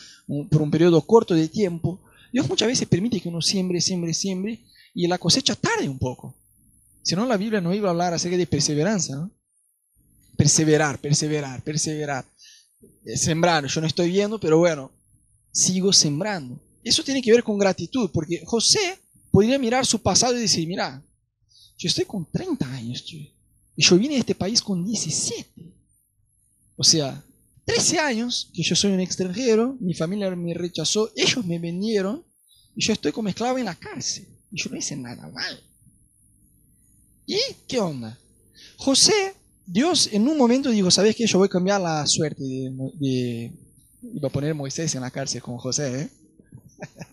por 0.48 0.62
un 0.62 0.70
periodo 0.70 1.00
corto 1.02 1.34
de 1.34 1.48
tiempo. 1.48 2.00
Dios 2.32 2.48
muchas 2.48 2.68
veces 2.68 2.86
permite 2.86 3.20
que 3.20 3.28
uno 3.28 3.42
siembre, 3.42 3.80
siembre, 3.80 4.14
siembre 4.14 4.60
y 4.94 5.08
la 5.08 5.18
cosecha 5.18 5.56
tarde 5.56 5.88
un 5.88 5.98
poco. 5.98 6.36
Si 7.02 7.16
no, 7.16 7.26
la 7.26 7.36
Biblia 7.36 7.60
no 7.60 7.74
iba 7.74 7.88
a 7.88 7.90
hablar 7.90 8.14
acerca 8.14 8.36
de 8.36 8.46
perseverancia, 8.46 9.16
¿no? 9.16 9.32
Perseverar, 10.36 11.00
perseverar, 11.00 11.60
perseverar. 11.62 12.24
Eh, 13.04 13.16
sembrar, 13.16 13.66
yo 13.66 13.80
no 13.80 13.86
estoy 13.86 14.10
viendo, 14.10 14.38
pero 14.38 14.58
bueno, 14.58 14.90
sigo 15.52 15.92
sembrando. 15.92 16.60
Eso 16.82 17.02
tiene 17.02 17.22
que 17.22 17.32
ver 17.32 17.42
con 17.42 17.58
gratitud, 17.58 18.10
porque 18.12 18.42
José 18.44 18.98
podría 19.30 19.58
mirar 19.58 19.84
su 19.86 20.00
pasado 20.00 20.36
y 20.36 20.40
decir, 20.40 20.66
mira, 20.66 21.02
yo 21.76 21.88
estoy 21.88 22.04
con 22.04 22.30
30 22.30 22.66
años, 22.72 23.04
y 23.10 23.32
yo 23.76 23.96
vine 23.96 24.16
a 24.16 24.18
este 24.18 24.34
país 24.34 24.60
con 24.60 24.84
17. 24.84 25.72
O 26.76 26.84
sea, 26.84 27.22
13 27.64 27.98
años 27.98 28.50
que 28.52 28.62
yo 28.62 28.74
soy 28.74 28.92
un 28.92 29.00
extranjero, 29.00 29.76
mi 29.80 29.94
familia 29.94 30.34
me 30.34 30.54
rechazó, 30.54 31.10
ellos 31.14 31.44
me 31.44 31.58
vendieron 31.58 32.24
y 32.74 32.84
yo 32.84 32.92
estoy 32.92 33.12
como 33.12 33.28
esclavo 33.28 33.58
en 33.58 33.66
la 33.66 33.74
cárcel. 33.74 34.26
Y 34.50 34.60
yo 34.60 34.70
no 34.70 34.76
hice 34.76 34.96
nada 34.96 35.28
mal. 35.28 35.62
¿Y 37.26 37.38
qué 37.68 37.78
onda? 37.78 38.18
José, 38.76 39.34
Dios 39.66 40.08
en 40.12 40.26
un 40.26 40.36
momento 40.36 40.70
dijo, 40.70 40.90
¿sabes 40.90 41.14
qué? 41.14 41.26
Yo 41.26 41.38
voy 41.38 41.46
a 41.46 41.50
cambiar 41.50 41.80
la 41.80 42.06
suerte 42.06 42.42
de... 42.42 43.52
iba 44.02 44.28
a 44.28 44.32
poner 44.32 44.54
Moisés 44.54 44.94
en 44.94 45.02
la 45.02 45.10
cárcel 45.10 45.42
con 45.42 45.56
José, 45.58 46.02
¿eh? 46.02 46.10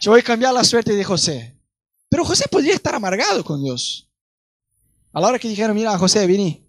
Yo 0.00 0.12
voy 0.12 0.20
a 0.20 0.24
cambiar 0.24 0.54
la 0.54 0.64
suerte 0.64 0.94
de 0.94 1.04
José. 1.04 1.60
Pero 2.08 2.24
José 2.24 2.46
podría 2.50 2.74
estar 2.74 2.94
amargado 2.94 3.44
con 3.44 3.62
Dios. 3.62 4.10
A 5.12 5.20
la 5.20 5.28
hora 5.28 5.38
que 5.38 5.48
dijeron, 5.48 5.76
mira, 5.76 5.96
José, 5.98 6.26
vení. 6.26 6.66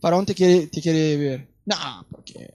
Faraón 0.00 0.26
te 0.26 0.34
quiere, 0.34 0.66
te 0.66 0.80
quiere 0.82 1.16
ver. 1.16 1.48
No, 1.64 1.76
porque... 2.10 2.54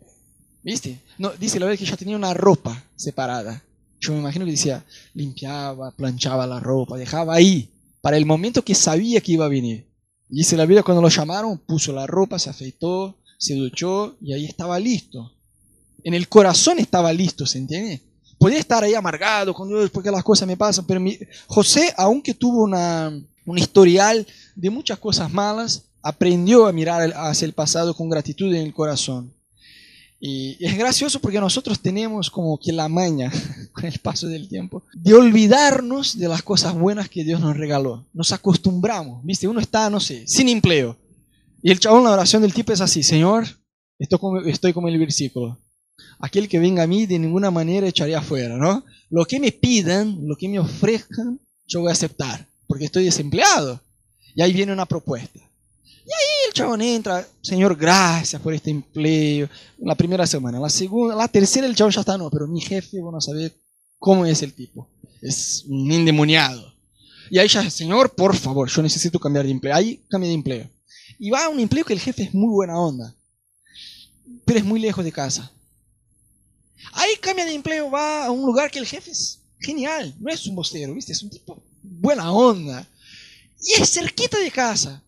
¿Viste? 0.62 1.00
No, 1.17 1.32
dice 1.32 1.60
la 1.60 1.65
verdad 1.65 1.79
que 1.79 1.86
yo 1.86 1.98
tenía 1.98 2.15
una 2.15 2.34
ropa 2.34 2.84
separada. 2.96 3.63
Yo 4.00 4.13
me 4.13 4.20
imagino 4.20 4.46
que 4.46 4.51
decía, 4.51 4.86
limpiaba, 5.13 5.91
planchaba 5.91 6.46
la 6.48 6.60
ropa, 6.60 6.98
dejaba 6.98 7.36
ahí 7.36 7.70
para 8.01 8.17
el 8.17 8.25
momento 8.25 8.63
que 8.63 8.75
sabía 8.75 9.22
que 9.22 9.32
iba 9.32 9.46
a 9.46 9.50
venir. 9.50 9.88
Y 10.34 10.38
dice 10.38 10.58
la 10.58 10.66
Biblia 10.66 10.82
cuando 10.82 11.00
lo 11.00 11.10
llamaron, 11.10 11.60
puso 11.60 11.94
la 11.94 12.08
ropa, 12.08 12.40
se 12.40 12.50
afeitó, 12.50 13.20
se 13.38 13.54
duchó 13.54 14.16
y 14.20 14.34
ahí 14.34 14.46
estaba 14.46 14.80
listo. 14.80 15.32
En 16.04 16.16
el 16.16 16.28
corazón 16.28 16.80
estaba 16.80 17.13
listo, 17.13 17.46
¿se 17.46 17.60
entiende? 17.60 18.02
Podía 18.40 18.58
estar 18.58 18.84
ahí 18.84 18.96
amargado 18.96 19.54
con 19.54 19.70
Dios 19.70 19.92
porque 19.92 20.10
las 20.10 20.24
cosas 20.24 20.48
me 20.48 20.58
pasan, 20.58 20.88
pero 20.88 21.00
José, 21.46 21.94
aunque 21.98 22.34
tuvo 22.34 22.63
una, 22.63 23.13
un 23.46 23.58
historial 23.60 24.25
de 24.56 24.72
muchas 24.72 24.98
cosas 24.98 25.32
malas, 25.32 25.84
aprendió 26.02 26.66
a 26.66 26.74
mirar 26.74 27.13
hacia 27.16 27.46
el 27.46 27.54
pasado 27.54 27.94
con 27.94 28.10
gratitud 28.10 28.52
en 28.56 28.63
el 28.63 28.74
corazón. 28.74 29.32
Y 30.25 30.56
es 30.65 30.77
gracioso 30.77 31.20
porque 31.20 31.42
nosotros 31.42 31.82
tenemos 31.82 32.32
como 32.32 32.58
que 32.58 32.72
la 32.72 32.88
maña, 32.88 33.30
con 33.74 33.86
el 33.86 34.00
paso 34.00 34.27
del 34.27 34.48
tiempo, 34.48 34.84
de 34.94 35.13
olvidarnos 35.13 36.18
de 36.18 36.30
las 36.30 36.42
cosas 36.42 36.74
buenas 36.74 37.10
que 37.10 37.25
Dios 37.25 37.42
nos 37.42 37.58
regaló. 37.58 38.06
Nos 38.13 38.32
acostumbramos, 38.32 39.24
¿viste? 39.25 39.50
Uno 39.50 39.60
está, 39.60 39.89
no 39.89 40.00
sé, 40.00 40.25
sin 40.25 40.48
empleo. 40.48 40.98
Y 41.62 41.72
el 41.72 41.80
chabón, 41.80 42.06
la 42.06 42.12
oración 42.12 42.42
del 42.42 42.53
tipo 42.53 42.72
es 42.72 42.80
así, 42.80 43.03
Señor, 43.03 43.46
estoy 44.00 44.20
como, 44.20 44.39
estoy 44.42 44.72
como 44.72 44.88
el 44.88 44.98
versículo. 44.98 45.60
Aquel 46.20 46.48
que 46.48 46.60
venga 46.60 46.84
a 46.84 46.88
mí 46.88 47.06
de 47.06 47.20
ninguna 47.20 47.51
manera 47.51 47.88
echaré 47.88 48.15
afuera, 48.15 48.58
¿no? 48.58 48.86
Lo 49.10 49.25
que 49.25 49.42
me 49.42 49.51
pidan, 49.51 50.25
lo 50.25 50.38
que 50.38 50.48
me 50.48 50.60
ofrezcan, 50.60 51.39
yo 51.68 51.82
voy 51.82 51.89
a 51.89 51.94
aceptar, 51.94 52.48
porque 52.65 52.86
estoy 52.86 53.06
desempleado. 53.06 53.82
Y 54.36 54.42
ahí 54.42 54.53
viene 54.53 54.72
una 54.72 54.86
propuesta. 54.86 55.39
Y 55.39 56.12
ahí 56.12 56.42
el 56.53 56.57
chabón 56.57 56.81
entra, 56.83 57.27
Señor, 57.41 57.75
gracias 57.75 58.39
por 58.39 58.53
este 58.53 58.69
empleo. 58.69 59.50
La 59.79 59.95
primera 59.95 60.27
semana, 60.27 60.60
la 60.60 60.69
segunda, 60.69 61.15
la 61.15 61.27
tercera 61.27 61.65
el 61.65 61.75
chabón 61.75 61.91
ya 61.91 62.01
está, 62.01 62.15
no, 62.15 62.29
pero 62.29 62.48
mi 62.48 62.62
jefe, 62.62 63.01
bueno, 63.01 63.19
saber 63.19 63.51
cómo 63.98 64.24
es 64.24 64.43
el 64.43 64.53
tipo. 64.53 64.88
Es 65.19 65.63
un 65.67 65.91
endemoniado. 65.91 66.72
Y 67.31 67.39
ahí 67.39 67.48
ya, 67.48 67.67
Señor, 67.72 68.13
por 68.13 68.36
favor, 68.36 68.69
yo 68.69 68.83
necesito 68.83 69.19
cambiar 69.19 69.45
de 69.45 69.51
empleo. 69.51 69.74
Ahí 69.74 70.03
cambia 70.07 70.27
de 70.27 70.36
empleo. 70.36 70.69
Y 71.17 71.31
va 71.31 71.45
a 71.45 71.50
un 71.50 71.60
empleo 71.60 71.83
que 71.86 71.93
el 71.93 72.00
jefe 72.00 72.22
es 72.22 72.36
muy 72.36 72.53
buena 72.53 72.77
onda, 72.77 73.15
pero 74.45 74.60
es 74.60 74.65
muy 74.65 74.79
lejos 74.79 75.03
de 75.03 75.12
casa. 75.12 75.51
Ahí 76.91 77.15
cambia 77.19 77.45
de 77.45 77.55
empleo, 77.55 77.89
va 77.89 78.25
a 78.25 78.31
un 78.31 78.45
lugar 78.45 78.69
que 78.69 78.77
el 78.77 78.86
jefe 78.86 79.10
es 79.10 79.39
genial, 79.60 80.13
no 80.19 80.31
es 80.31 80.45
un 80.45 80.55
bostero, 80.55 80.93
¿viste? 80.93 81.13
Es 81.13 81.24
un 81.24 81.31
tipo 81.31 81.63
buena 81.81 82.31
onda. 82.31 82.88
Y 83.60 83.81
es 83.81 83.89
cerquita 83.91 84.38
de 84.38 84.51
casa 84.51 85.01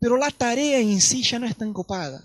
pero 0.00 0.16
la 0.16 0.30
tarea 0.30 0.80
en 0.80 1.00
sí 1.00 1.22
ya 1.22 1.38
no 1.38 1.46
es 1.46 1.54
tan 1.54 1.72
copada. 1.72 2.24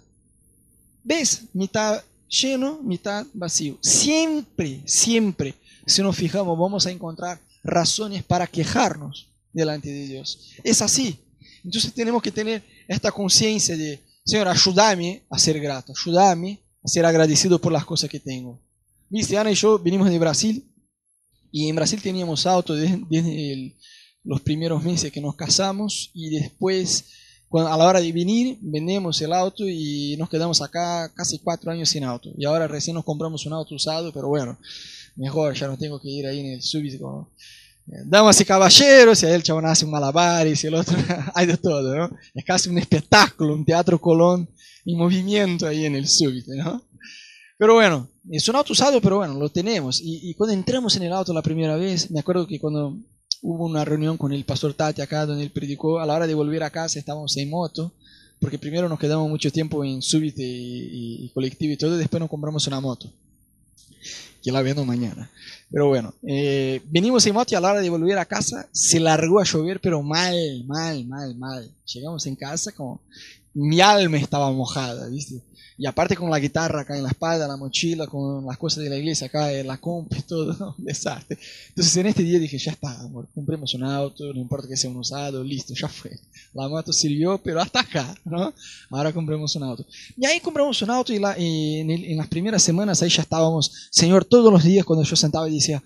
¿Ves? 1.04 1.44
Mitad 1.54 2.02
lleno, 2.28 2.80
mitad 2.82 3.28
vacío. 3.34 3.78
Siempre, 3.82 4.82
siempre, 4.86 5.54
si 5.86 6.02
nos 6.02 6.16
fijamos, 6.16 6.58
vamos 6.58 6.88
a 6.88 6.92
encontrar 6.92 7.40
razones 7.64 8.24
para 8.24 8.48
quejarnos 8.48 9.28
delante 9.54 9.92
de 9.92 10.08
Dios. 10.08 10.52
Es 10.64 10.82
así. 10.82 11.20
Entonces 11.64 11.94
tenemos 11.94 12.22
que 12.22 12.32
tener 12.32 12.64
esta 12.88 13.12
conciencia 13.12 13.76
de, 13.76 14.00
Señor, 14.24 14.48
ayúdame 14.48 15.24
a 15.30 15.38
ser 15.38 15.60
grato, 15.60 15.94
ayúdame 15.96 16.60
a 16.84 16.88
ser 16.88 17.06
agradecido 17.06 17.60
por 17.60 17.72
las 17.72 17.86
cosas 17.86 18.10
que 18.10 18.20
tengo. 18.20 18.62
Viste, 19.10 19.38
Ana 19.38 19.52
y 19.52 19.56
yo 19.56 19.80
venimos 19.80 20.10
de 20.10 20.20
Brasil 20.20 20.72
y 21.52 21.70
en 21.70 21.76
Brasil 21.76 22.02
teníamos 22.02 22.46
auto 22.46 22.76
desde, 22.76 23.76
los 24.24 24.42
primeros 24.42 24.84
meses 24.84 25.12
que 25.12 25.22
nos 25.22 25.36
casamos 25.36 26.10
y 26.14 26.30
después 26.32 27.06
a 27.52 27.78
la 27.78 27.86
hora 27.86 28.02
de 28.02 28.12
venir, 28.12 28.58
vendemos 28.62 29.22
el 29.22 29.32
auto 29.32 29.64
y 29.68 30.16
nos 30.18 30.30
quedamos 30.30 30.62
acá 30.62 31.12
casi 31.14 31.40
cuatro 31.40 31.72
años 31.72 31.90
sin 31.90 32.04
auto. 32.04 32.32
Y 32.38 32.46
ahora 32.46 32.68
recién 32.68 32.96
nos 32.96 33.06
compramos 33.06 33.46
un 33.46 33.54
auto 33.54 33.76
usado, 33.76 34.12
pero 34.12 34.28
bueno, 34.28 34.58
mejor, 35.16 35.54
ya 35.54 35.68
no 35.68 35.78
tengo 35.78 36.00
que 36.00 36.10
ir 36.10 36.28
ahí 36.28 36.40
en 36.40 36.54
el 36.54 36.62
súbito. 36.62 37.32
Eh, 37.88 38.02
damas 38.06 38.40
y 38.42 38.46
caballeros, 38.46 39.22
y 39.22 39.26
ahí 39.26 39.34
el 39.34 39.44
chabón 39.44 39.66
hace 39.66 39.86
un 39.86 39.92
malabar 39.92 40.48
y 40.48 40.54
el 40.66 40.74
otro, 40.74 40.98
hay 41.36 41.46
de 41.46 41.58
todo, 41.58 41.96
¿no? 41.96 42.10
Es 42.34 42.44
casi 42.44 42.70
un 42.70 42.78
espectáculo, 42.78 43.54
un 43.54 43.64
teatro 43.64 44.00
Colón 44.02 44.50
en 44.86 44.98
movimiento 44.98 45.68
ahí 45.68 45.86
en 45.86 45.96
el 45.96 46.08
súbito, 46.08 46.52
¿no? 46.56 46.84
Pero 47.58 47.76
bueno, 47.76 48.10
es 48.30 48.50
un 48.50 48.56
auto 48.58 48.74
usado, 48.74 49.00
pero 49.00 49.18
bueno, 49.18 49.36
lo 49.36 49.50
tenemos. 49.50 50.02
Y, 50.02 50.30
y 50.30 50.34
cuando 50.34 50.54
entramos 50.54 50.96
en 50.98 51.04
el 51.04 51.14
auto 51.14 51.34
la 51.34 51.42
primera 51.42 51.78
vez, 51.78 52.12
me 52.12 52.20
acuerdo 52.20 52.46
que 52.46 52.60
cuando 52.60 52.98
hubo 53.46 53.66
una 53.66 53.86
reunión 53.86 54.18
con 54.18 54.34
el 54.34 54.44
pastor 54.44 54.74
Tati 54.74 55.02
acá 55.02 55.26
donde 55.26 55.44
él 55.44 55.52
predicó. 55.52 56.00
A 56.00 56.06
la 56.06 56.16
hora 56.16 56.28
de 56.28 56.34
volver 56.34 56.64
a 56.64 56.72
casa 56.72 56.98
estábamos 56.98 57.38
en 57.38 57.50
moto, 57.50 57.94
porque 58.40 58.58
primero 58.58 58.90
nos 58.90 59.00
quedamos 59.00 59.30
mucho 59.30 59.52
tiempo 59.52 59.86
en 59.86 60.02
súbite 60.02 60.42
y, 60.44 61.30
colectivo 61.34 61.74
y 61.74 61.78
todo, 61.78 61.96
y 61.96 62.00
después 62.00 62.20
nos 62.20 62.30
compramos 62.30 62.66
una 62.66 62.80
moto, 62.80 63.12
que 64.44 64.52
la 64.52 64.64
vendo 64.64 64.84
mañana. 64.84 65.30
Pero 65.70 65.88
bueno, 65.88 66.14
eh, 66.24 66.82
venimos 66.88 67.26
en 67.28 67.36
moto 67.36 67.54
y 67.54 67.56
a 67.56 67.60
la 67.60 67.72
hora 67.72 67.82
de 67.82 67.90
volver 67.90 68.18
a 68.18 68.26
casa 68.26 68.68
se 68.72 69.00
largó 69.00 69.40
a 69.40 69.46
llover, 69.46 69.80
pero 69.80 70.02
mal, 70.02 70.64
mal, 70.66 71.06
mal, 71.06 71.36
mal. 71.36 71.72
Llegamos 71.86 72.26
en 72.26 72.36
casa 72.36 72.72
como 72.72 73.02
mi 73.54 73.80
alma 73.80 74.18
estaba 74.18 74.52
mojada, 74.52 75.08
¿viste? 75.10 75.42
Y 75.78 75.86
aparte 75.86 76.16
con 76.16 76.30
la 76.30 76.40
guitarra 76.40 76.82
acá 76.82 76.96
en 76.96 77.04
la 77.04 77.10
espalda, 77.10 77.48
la 77.48 77.58
mochila, 77.58 78.08
con 78.08 78.46
las 78.46 78.58
cosas 78.58 78.84
de 78.84 78.90
la 78.90 78.96
iglesia 78.96 79.28
acá, 79.28 79.52
en 79.52 79.68
la 79.68 79.78
comp 79.78 80.14
y 80.16 80.22
todo, 80.22 80.76
un 80.78 80.86
desastre. 80.86 81.38
Entonces 81.70 81.98
en 81.98 82.08
este 82.08 82.24
día 82.24 82.40
dije, 82.40 82.58
ya 82.58 82.72
está, 82.72 83.02
amor, 83.02 83.28
compremos 83.36 83.74
un 83.74 83.84
auto, 83.84 84.34
no 84.34 84.40
importa 84.40 84.68
que 84.70 84.78
sea 84.78 84.90
un 84.90 84.98
usado, 84.98 85.44
listo, 85.44 85.74
ya 85.74 85.90
fue. 85.90 86.12
La 86.54 86.70
moto 86.70 86.94
sirvió, 86.94 87.38
pero 87.44 87.60
hasta 87.62 87.82
acá, 87.82 88.16
¿no? 88.24 88.54
Ahora 88.90 89.12
compremos 89.12 89.56
un 89.56 89.64
auto. 89.64 89.86
Y 90.16 90.26
ahí 90.26 90.40
compramos 90.40 90.82
un 90.82 90.92
auto 90.92 91.12
y, 91.12 91.20
la, 91.20 91.36
en, 91.38 91.92
en, 91.92 92.18
las 92.18 92.28
primeras 92.28 92.64
semanas 92.64 93.02
ahí 93.02 93.10
ya 93.10 93.24
estábamos, 93.24 93.90
Señor, 93.92 94.24
todos 94.24 94.52
los 94.54 94.64
días 94.64 94.86
cuando 94.86 95.04
yo 95.04 95.16
sentaba 95.16 95.50
y 95.50 95.56
decía, 95.56 95.84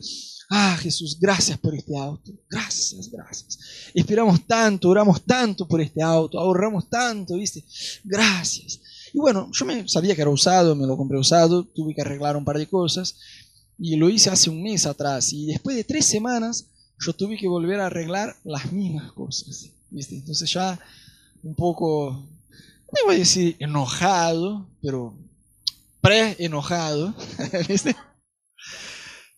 Ah, 0.52 0.76
Jesús, 0.82 1.20
gracias 1.20 1.60
por 1.60 1.76
este 1.76 1.96
auto. 1.96 2.32
Gracias, 2.50 3.12
gracias. 3.12 3.60
Esperamos 3.94 4.44
tanto, 4.48 4.90
oramos 4.90 5.24
tanto 5.24 5.68
por 5.68 5.80
este 5.80 6.02
auto, 6.02 6.40
ahorramos 6.40 6.90
tanto, 6.90 7.36
¿viste? 7.36 7.64
Gracias. 8.04 8.80
Y 9.14 9.20
bueno, 9.20 9.50
yo 9.52 9.66
me 9.66 9.88
sabía 9.88 10.16
que 10.16 10.22
era 10.22 10.30
usado, 10.30 10.76
me 10.76 10.88
lo 10.88 10.98
compré 10.98 11.18
usado, 11.18 11.64
tuve 11.64 11.94
que 11.94 12.02
arreglar 12.02 12.38
un 12.38 12.46
par 12.46 12.58
de 12.58 12.68
cosas 12.68 13.16
y 13.78 13.96
lo 13.96 14.10
hice 14.10 14.30
hace 14.30 14.50
un 14.50 14.62
mes 14.62 14.86
atrás 14.86 15.32
y 15.32 15.46
después 15.46 15.76
de 15.76 15.84
tres 15.84 16.06
semanas 16.06 16.68
yo 17.00 17.14
tuve 17.14 17.38
que 17.38 17.48
volver 17.48 17.80
a 17.80 17.86
arreglar 17.86 18.36
las 18.44 18.72
mismas 18.72 19.12
cosas, 19.14 19.70
¿viste? 19.90 20.16
Entonces 20.16 20.52
ya 20.52 20.78
un 21.44 21.56
poco, 21.56 22.12
no 22.92 23.06
voy 23.06 23.16
a 23.16 23.20
decir 23.20 23.56
enojado, 23.60 24.68
pero 24.82 25.14
pre-enojado, 26.02 27.16
¿viste? 27.68 27.96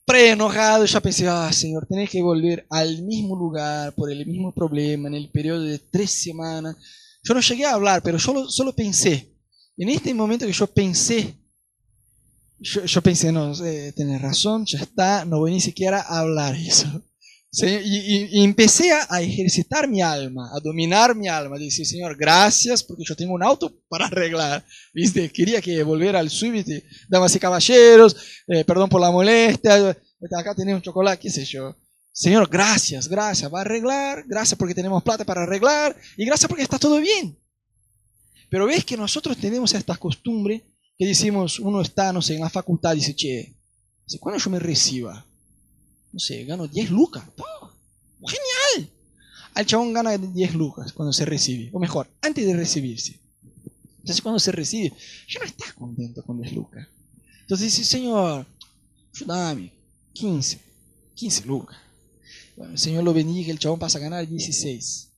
Pre-enojado, 0.05 0.85
ya 0.85 0.99
pensé, 0.99 1.27
ah, 1.27 1.53
Señor, 1.53 1.85
tenés 1.85 2.09
que 2.09 2.21
volver 2.21 2.65
al 2.69 3.03
mismo 3.03 3.35
lugar 3.35 3.93
por 3.93 4.11
el 4.11 4.25
mismo 4.25 4.51
problema 4.51 5.07
en 5.07 5.13
el 5.13 5.29
periodo 5.29 5.61
de 5.61 5.77
tres 5.77 6.11
semanas. 6.11 6.75
Yo 7.23 7.35
no 7.35 7.39
llegué 7.39 7.65
a 7.65 7.75
hablar, 7.75 8.01
pero 8.01 8.17
solo, 8.19 8.49
solo 8.49 8.73
pensé, 8.73 9.30
en 9.81 9.89
este 9.89 10.13
momento 10.13 10.45
que 10.45 10.53
yo 10.53 10.67
pensé, 10.67 11.35
yo, 12.59 13.01
pensé, 13.01 13.31
no, 13.31 13.51
eh, 13.65 13.91
tenés 13.95 14.21
razón, 14.21 14.63
ya 14.67 14.77
está, 14.77 15.25
no 15.25 15.39
voy 15.39 15.53
ni 15.53 15.59
siquiera 15.59 16.01
a 16.01 16.19
hablar 16.19 16.55
eso. 16.55 17.03
Y, 17.53 18.43
empecé 18.43 18.91
a, 18.91 19.21
ejercitar 19.21 19.87
mi 19.87 20.03
alma, 20.03 20.51
a 20.55 20.59
dominar 20.59 21.15
mi 21.15 21.27
alma, 21.27 21.55
a 21.55 21.59
decir, 21.59 21.87
Señor, 21.87 22.15
gracias 22.15 22.83
porque 22.83 23.03
yo 23.07 23.15
tengo 23.15 23.33
un 23.33 23.41
auto 23.41 23.73
para 23.89 24.05
arreglar. 24.05 24.63
¿Viste? 24.93 25.31
Quería 25.31 25.59
que 25.61 25.81
volviera 25.81 26.19
al 26.19 26.29
súbito, 26.29 26.71
damas 27.09 27.35
y 27.35 27.39
caballeros, 27.39 28.15
eh, 28.49 28.63
perdón 28.63 28.87
por 28.87 29.01
la 29.01 29.09
molestia, 29.09 29.97
acá 30.37 30.53
tenemos 30.53 30.83
chocolate, 30.83 31.23
qué 31.23 31.31
sé 31.31 31.43
yo. 31.43 31.75
Señor, 32.11 32.47
gracias, 32.47 33.07
gracias, 33.07 33.51
va 33.51 33.57
a 33.57 33.61
arreglar, 33.61 34.25
gracias 34.27 34.59
porque 34.59 34.75
tenemos 34.75 35.01
plata 35.01 35.25
para 35.25 35.41
arreglar 35.41 35.97
y 36.17 36.25
gracias 36.25 36.47
porque 36.47 36.63
está 36.63 36.77
todo 36.77 36.99
bien. 36.99 37.40
Pero 38.51 38.65
ves 38.65 38.83
que 38.83 38.97
nosotros 38.97 39.37
tenemos 39.37 39.73
esta 39.73 39.95
costumbre 39.95 40.61
que 40.97 41.05
decimos, 41.05 41.57
uno 41.57 41.81
está, 41.81 42.11
no 42.11 42.21
sé, 42.21 42.35
en 42.35 42.41
la 42.41 42.49
facultad 42.49 42.93
dice, 42.93 43.15
che, 43.15 43.55
cuando 44.19 44.43
yo 44.43 44.49
me 44.49 44.59
reciba, 44.59 45.25
no 46.11 46.19
sé, 46.19 46.43
gano 46.43 46.67
10 46.67 46.91
lucas. 46.91 47.23
¡Genial! 48.19 48.91
Al 49.53 49.65
chabón 49.65 49.93
gana 49.93 50.17
10 50.17 50.53
lucas 50.55 50.91
cuando 50.91 51.13
se 51.13 51.23
recibe, 51.23 51.69
o 51.71 51.79
mejor, 51.79 52.09
antes 52.21 52.45
de 52.45 52.53
recibirse. 52.53 53.21
Entonces 53.99 54.21
cuando 54.21 54.37
se 54.37 54.51
recibe, 54.51 54.91
ya 55.29 55.39
no 55.39 55.45
está 55.45 55.71
contento 55.71 56.21
con 56.21 56.41
10 56.41 56.53
lucas. 56.53 56.85
Entonces 57.43 57.67
dice, 57.73 57.85
Señor, 57.85 58.45
ayúdame, 59.15 59.71
15, 60.11 60.59
15 61.15 61.45
lucas. 61.45 61.77
Bueno, 62.57 62.73
el 62.73 62.79
Señor 62.79 63.05
lo 63.05 63.13
bendiga, 63.13 63.49
el 63.49 63.59
chabón 63.59 63.79
pasa 63.79 63.97
a 63.97 64.01
ganar 64.01 64.27
16. 64.27 65.10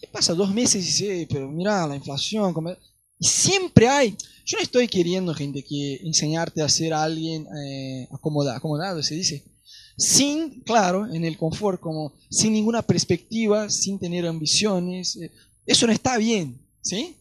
¿Qué 0.00 0.06
pasa? 0.06 0.32
Dos 0.32 0.52
meses 0.52 0.82
y 0.82 0.86
dice, 0.86 1.28
pero 1.30 1.48
mira, 1.50 1.86
la 1.86 1.96
inflación. 1.96 2.54
Y 3.18 3.26
siempre 3.26 3.88
hay. 3.88 4.16
Yo 4.46 4.56
no 4.56 4.62
estoy 4.62 4.88
queriendo, 4.88 5.34
gente, 5.34 5.62
que 5.62 5.96
enseñarte 5.96 6.62
a 6.62 6.68
ser 6.68 6.94
alguien 6.94 7.46
eh, 7.54 8.08
acomodado, 8.10 8.56
acomodado, 8.56 9.02
se 9.02 9.14
dice. 9.14 9.44
Sin, 9.98 10.62
claro, 10.62 11.06
en 11.12 11.24
el 11.26 11.36
confort, 11.36 11.78
como 11.78 12.14
sin 12.30 12.54
ninguna 12.54 12.80
perspectiva, 12.80 13.68
sin 13.68 13.98
tener 13.98 14.26
ambiciones. 14.26 15.16
Eh, 15.16 15.30
eso 15.66 15.86
no 15.86 15.92
está 15.92 16.16
bien, 16.16 16.58
¿sí? 16.80 17.16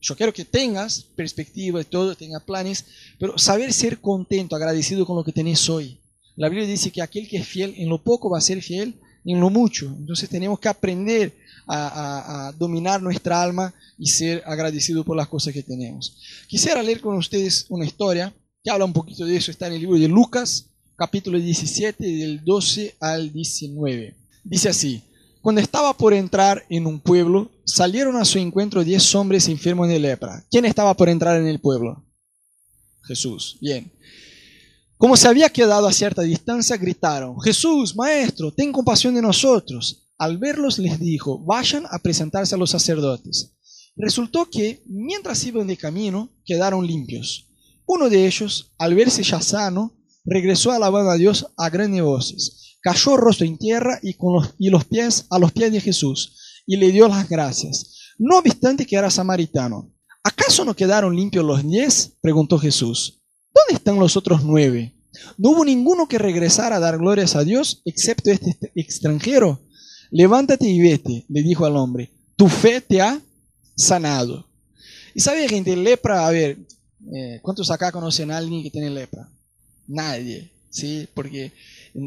Yo 0.00 0.14
quiero 0.16 0.32
que 0.32 0.44
tengas 0.44 1.02
perspectiva 1.16 1.80
y 1.80 1.84
todo, 1.84 2.14
tengas 2.14 2.44
planes, 2.44 2.84
pero 3.18 3.36
saber 3.36 3.72
ser 3.72 4.00
contento, 4.00 4.54
agradecido 4.54 5.04
con 5.04 5.16
lo 5.16 5.24
que 5.24 5.32
tenés 5.32 5.68
hoy. 5.68 5.98
La 6.36 6.48
Biblia 6.48 6.68
dice 6.68 6.92
que 6.92 7.02
aquel 7.02 7.28
que 7.28 7.38
es 7.38 7.48
fiel 7.48 7.74
en 7.76 7.88
lo 7.88 8.00
poco 8.04 8.30
va 8.30 8.38
a 8.38 8.42
ser 8.42 8.62
fiel 8.62 8.94
en 9.28 9.40
lo 9.40 9.50
mucho. 9.50 9.94
Entonces 9.98 10.28
tenemos 10.28 10.58
que 10.58 10.68
aprender 10.68 11.34
a, 11.66 12.50
dominar 12.58 13.02
nuestra 13.02 13.42
alma 13.42 13.74
y 13.98 14.06
ser 14.06 14.42
agradecido 14.46 15.04
por 15.04 15.16
las 15.16 15.28
cosas 15.28 15.52
que 15.52 15.62
tenemos. 15.62 16.16
Quisiera 16.48 16.82
leer 16.82 17.02
con 17.02 17.16
ustedes 17.16 17.66
una 17.68 17.84
historia 17.84 18.34
que 18.64 18.70
habla 18.70 18.86
un 18.86 18.94
poquito 18.94 19.26
de 19.26 19.36
eso. 19.36 19.50
Está 19.50 19.66
en 19.66 19.74
el 19.74 19.80
libro 19.80 19.98
de 19.98 20.08
Lucas, 20.08 20.70
capítulo 20.96 21.38
17, 21.38 22.04
del 22.04 22.42
12 22.42 22.96
al 23.00 23.30
19. 23.30 24.16
Dice 24.44 24.70
así, 24.70 25.02
cuando 25.42 25.60
estaba 25.60 25.92
por 25.92 26.14
entrar 26.14 26.64
en 26.70 26.86
un 26.86 26.98
pueblo, 26.98 27.50
salieron 27.66 28.16
a 28.16 28.24
su 28.24 28.38
encuentro 28.38 28.82
diez 28.82 29.14
hombres 29.14 29.46
enfermos 29.48 29.88
de 29.88 29.98
lepra. 29.98 30.42
¿Quién 30.50 30.64
estaba 30.64 30.94
por 30.94 31.10
entrar 31.10 31.38
en 31.38 31.46
el 31.46 31.58
pueblo? 31.58 32.02
Jesús. 33.02 33.58
Bien. 33.60 33.90
Como 34.98 35.16
se 35.16 35.28
había 35.28 35.48
quedado 35.48 35.86
a 35.86 35.92
cierta 35.92 36.22
distancia, 36.22 36.76
gritaron, 36.76 37.40
Jesús, 37.40 37.94
Maestro, 37.94 38.52
ten 38.52 38.72
compasión 38.72 39.14
de 39.14 39.22
nosotros. 39.22 40.10
Al 40.18 40.38
verlos 40.38 40.80
les 40.80 40.98
dijo, 40.98 41.38
vayan 41.44 41.84
a 41.88 42.00
presentarse 42.00 42.56
a 42.56 42.58
los 42.58 42.70
sacerdotes. 42.70 43.54
Resultó 43.96 44.50
que, 44.50 44.82
mientras 44.86 45.44
iban 45.44 45.68
de 45.68 45.76
camino, 45.76 46.30
quedaron 46.44 46.84
limpios. 46.84 47.46
Uno 47.86 48.10
de 48.10 48.26
ellos, 48.26 48.72
al 48.76 48.96
verse 48.96 49.22
ya 49.22 49.40
sano, 49.40 49.96
regresó 50.24 50.72
alabando 50.72 51.10
a 51.12 51.16
Dios 51.16 51.46
a 51.56 51.70
grandes 51.70 52.02
voces. 52.02 52.76
Cayó 52.82 53.16
rostro 53.16 53.46
en 53.46 53.56
tierra 53.56 54.00
y, 54.02 54.14
con 54.14 54.34
los, 54.34 54.54
y 54.58 54.68
los 54.68 54.84
pies 54.84 55.26
a 55.30 55.38
los 55.38 55.52
pies 55.52 55.70
de 55.70 55.80
Jesús 55.80 56.62
y 56.66 56.76
le 56.76 56.92
dio 56.92 57.08
las 57.08 57.28
gracias. 57.28 58.14
No 58.18 58.38
obstante 58.38 58.84
que 58.84 58.96
era 58.96 59.10
samaritano. 59.10 59.94
¿Acaso 60.22 60.64
no 60.64 60.74
quedaron 60.74 61.16
limpios 61.16 61.44
los 61.44 61.66
diez? 61.66 62.16
preguntó 62.20 62.58
Jesús. 62.58 63.17
¿Dónde 63.54 63.74
están 63.74 63.98
los 63.98 64.16
otros 64.16 64.44
nueve? 64.44 64.94
No 65.36 65.50
hubo 65.50 65.64
ninguno 65.64 66.08
que 66.08 66.18
regresara 66.18 66.76
a 66.76 66.80
dar 66.80 66.98
glorias 66.98 67.34
a 67.36 67.44
Dios 67.44 67.82
excepto 67.84 68.30
este 68.30 68.56
extranjero. 68.74 69.60
Levántate 70.10 70.66
y 70.66 70.80
vete, 70.80 71.24
le 71.28 71.42
dijo 71.42 71.66
al 71.66 71.76
hombre. 71.76 72.10
Tu 72.36 72.48
fe 72.48 72.80
te 72.80 73.00
ha 73.00 73.20
sanado. 73.76 74.46
Y 75.14 75.20
sabe, 75.20 75.48
gente, 75.48 75.76
lepra, 75.76 76.26
a 76.26 76.30
ver, 76.30 76.58
eh, 77.12 77.40
¿cuántos 77.42 77.70
acá 77.70 77.90
conocen 77.90 78.30
a 78.30 78.36
alguien 78.36 78.62
que 78.62 78.70
tiene 78.70 78.90
lepra? 78.90 79.28
Nadie, 79.86 80.50
¿sí? 80.70 81.08
Porque 81.14 81.52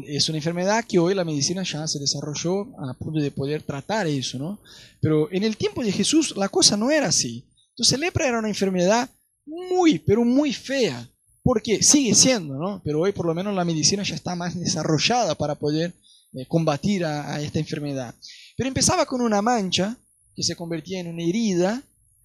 es 0.06 0.28
una 0.28 0.38
enfermedad 0.38 0.84
que 0.88 0.98
hoy 0.98 1.14
la 1.14 1.24
medicina 1.24 1.62
ya 1.64 1.86
se 1.86 1.98
desarrolló 1.98 2.62
a 2.78 2.94
punto 2.94 3.20
de 3.20 3.30
poder 3.30 3.62
tratar 3.62 4.06
eso, 4.06 4.38
¿no? 4.38 4.60
Pero 5.00 5.30
en 5.32 5.42
el 5.42 5.56
tiempo 5.56 5.82
de 5.82 5.92
Jesús 5.92 6.34
la 6.36 6.48
cosa 6.48 6.76
no 6.76 6.90
era 6.90 7.08
así. 7.08 7.44
Entonces 7.70 7.98
lepra 7.98 8.28
era 8.28 8.38
una 8.38 8.48
enfermedad 8.48 9.10
muy, 9.44 9.98
pero 9.98 10.24
muy 10.24 10.52
fea 10.52 11.08
porque 11.42 11.82
sigue 11.82 12.14
siendo, 12.14 12.54
¿no? 12.54 12.80
Pero 12.84 13.00
hoy 13.00 13.12
por 13.12 13.26
lo 13.26 13.34
menos 13.34 13.54
la 13.54 13.64
medicina 13.64 14.02
ya 14.02 14.14
está 14.14 14.34
más 14.36 14.58
desarrollada 14.58 15.34
para 15.34 15.56
poder 15.56 15.92
eh, 16.34 16.46
combatir 16.46 17.04
a, 17.04 17.40
esta 17.42 17.58
enfermedad. 17.58 18.14
Pero 18.56 18.68
empezaba 18.68 19.06
con 19.06 19.20
una 19.20 19.42
mancha 19.42 19.96
que 20.34 20.42
se 20.42 20.56
convertía 20.56 21.00
en 21.00 21.08
una 21.08 21.22
herida 21.22 21.82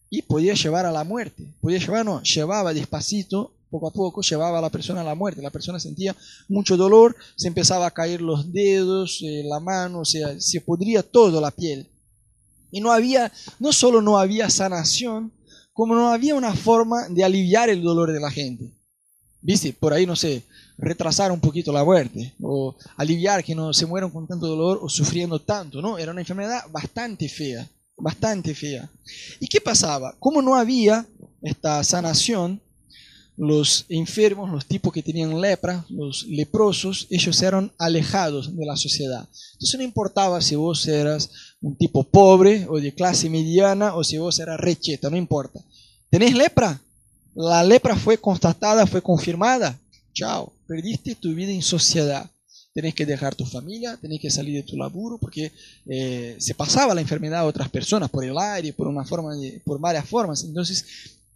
y 0.09 0.21
podía 0.21 0.53
llevar 0.53 0.85
a 0.85 0.91
la 0.91 1.03
muerte. 1.03 1.43
Podía 1.59 1.79
llevar, 1.79 2.05
no, 2.05 2.21
llevaba 2.21 2.73
despacito, 2.73 3.53
poco 3.69 3.87
a 3.87 3.91
poco, 3.91 4.21
llevaba 4.21 4.59
a 4.59 4.61
la 4.61 4.69
persona 4.69 5.01
a 5.01 5.03
la 5.03 5.15
muerte. 5.15 5.41
La 5.41 5.49
persona 5.49 5.79
sentía 5.79 6.15
mucho 6.47 6.77
dolor, 6.77 7.15
se 7.35 7.47
empezaba 7.47 7.87
a 7.87 7.91
caer 7.91 8.21
los 8.21 8.53
dedos, 8.53 9.19
eh, 9.23 9.43
la 9.43 9.59
mano, 9.59 10.01
o 10.01 10.05
sea, 10.05 10.39
se 10.39 10.61
podría 10.61 11.03
todo 11.03 11.41
la 11.41 11.51
piel. 11.51 11.87
Y 12.71 12.81
no 12.81 12.91
había, 12.91 13.31
no 13.59 13.73
solo 13.73 14.01
no 14.01 14.19
había 14.19 14.49
sanación, 14.49 15.31
como 15.73 15.95
no 15.95 16.09
había 16.09 16.35
una 16.35 16.53
forma 16.53 17.07
de 17.09 17.23
aliviar 17.23 17.69
el 17.69 17.81
dolor 17.81 18.11
de 18.11 18.19
la 18.19 18.31
gente. 18.31 18.76
¿Viste? 19.47 19.71
Por 19.71 19.93
ahí, 19.93 20.05
no 20.05 20.17
sé, 20.17 20.43
retrasar 20.77 21.31
un 21.31 21.39
poquito 21.39 21.71
la 21.71 21.81
muerte 21.81 22.33
o 22.41 22.75
aliviar 22.97 23.45
que 23.45 23.55
no 23.55 23.73
se 23.73 23.85
mueran 23.85 24.09
con 24.09 24.27
tanto 24.27 24.45
dolor 24.45 24.77
o 24.81 24.89
sufriendo 24.89 25.39
tanto, 25.39 25.81
¿no? 25.81 25.97
Era 25.97 26.11
una 26.11 26.19
enfermedad 26.19 26.63
bastante 26.69 27.29
fea, 27.29 27.65
bastante 27.95 28.53
fea. 28.53 28.89
¿Y 29.39 29.47
qué 29.47 29.61
pasaba? 29.61 30.13
Como 30.19 30.41
no 30.41 30.53
había 30.53 31.07
esta 31.41 31.81
sanación, 31.85 32.59
los 33.37 33.85
enfermos, 33.87 34.51
los 34.51 34.65
tipos 34.65 34.91
que 34.91 35.01
tenían 35.01 35.39
lepra, 35.39 35.85
los 35.87 36.25
leprosos, 36.27 37.07
ellos 37.09 37.41
eran 37.41 37.71
alejados 37.77 38.53
de 38.53 38.65
la 38.65 38.75
sociedad. 38.75 39.29
Entonces 39.53 39.77
no 39.77 39.85
importaba 39.85 40.41
si 40.41 40.55
vos 40.55 40.85
eras 40.89 41.29
un 41.61 41.77
tipo 41.77 42.03
pobre 42.03 42.65
o 42.67 42.81
de 42.81 42.93
clase 42.93 43.29
mediana 43.29 43.95
o 43.95 44.03
si 44.03 44.17
vos 44.17 44.37
eras 44.39 44.59
recheta, 44.59 45.09
no 45.09 45.15
importa. 45.15 45.61
¿Tenés 46.09 46.33
lepra? 46.35 46.81
La 47.39 47.63
lepra 47.63 47.95
fue 47.95 48.17
constatada, 48.17 48.87
fue 48.87 48.99
confirmada. 48.99 49.79
Chao, 50.11 50.51
perdiste 50.67 51.13
tu 51.13 51.35
vida 51.35 51.51
en 51.51 51.61
sociedad. 51.61 52.27
Tenés 52.73 52.95
que 52.95 53.05
dejar 53.05 53.35
tu 53.35 53.45
familia, 53.45 53.95
tenés 54.01 54.19
que 54.19 54.31
salir 54.31 54.55
de 54.55 54.63
tu 54.63 54.75
laburo, 54.75 55.19
porque 55.19 55.51
eh, 55.85 56.35
se 56.39 56.55
pasaba 56.55 56.95
la 56.95 57.01
enfermedad 57.01 57.41
a 57.41 57.45
otras 57.45 57.69
personas 57.69 58.09
por 58.09 58.25
el 58.25 58.35
aire, 58.39 58.73
por, 58.73 58.87
una 58.87 59.05
forma 59.05 59.35
por 59.63 59.79
varias 59.79 60.09
formas. 60.09 60.43
Entonces, 60.45 60.83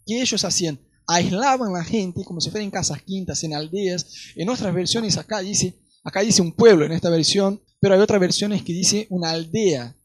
¿qué 0.03 0.19
ellos 0.19 0.43
hacían? 0.43 0.79
Aislaban 1.05 1.69
a 1.69 1.77
la 1.77 1.83
gente 1.83 2.23
como 2.23 2.41
si 2.41 2.49
fueran 2.49 2.65
en 2.65 2.71
casas 2.71 2.99
quintas, 3.03 3.43
en 3.43 3.53
aldeas. 3.53 4.07
En 4.35 4.49
otras 4.49 4.73
versiones 4.73 5.19
acá 5.19 5.41
dice, 5.41 5.75
acá 6.03 6.21
dice 6.21 6.41
un 6.41 6.53
pueblo 6.53 6.83
en 6.83 6.93
esta 6.93 7.11
versión, 7.11 7.61
pero 7.79 7.93
hay 7.93 8.01
otras 8.01 8.19
versiones 8.19 8.63
que 8.63 8.73
dice 8.73 9.05
una 9.11 9.29
aldea. 9.29 9.95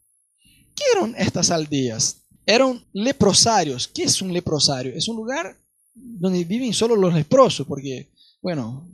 ¿Qué 0.75 0.83
eran 0.95 1.15
estas 1.17 1.49
aldeas? 1.49 2.17
Eran 2.45 2.85
leprosarios. 2.93 3.87
¿Qué 3.87 4.03
es 4.03 4.21
un 4.21 4.31
leprosario? 4.31 4.93
Es 4.93 5.07
un 5.07 5.15
lugar 5.15 5.57
donde 6.19 6.43
viven 6.43 6.73
solo 6.73 6.95
los 6.95 7.13
leprosos, 7.13 7.65
porque, 7.67 8.09
bueno, 8.41 8.87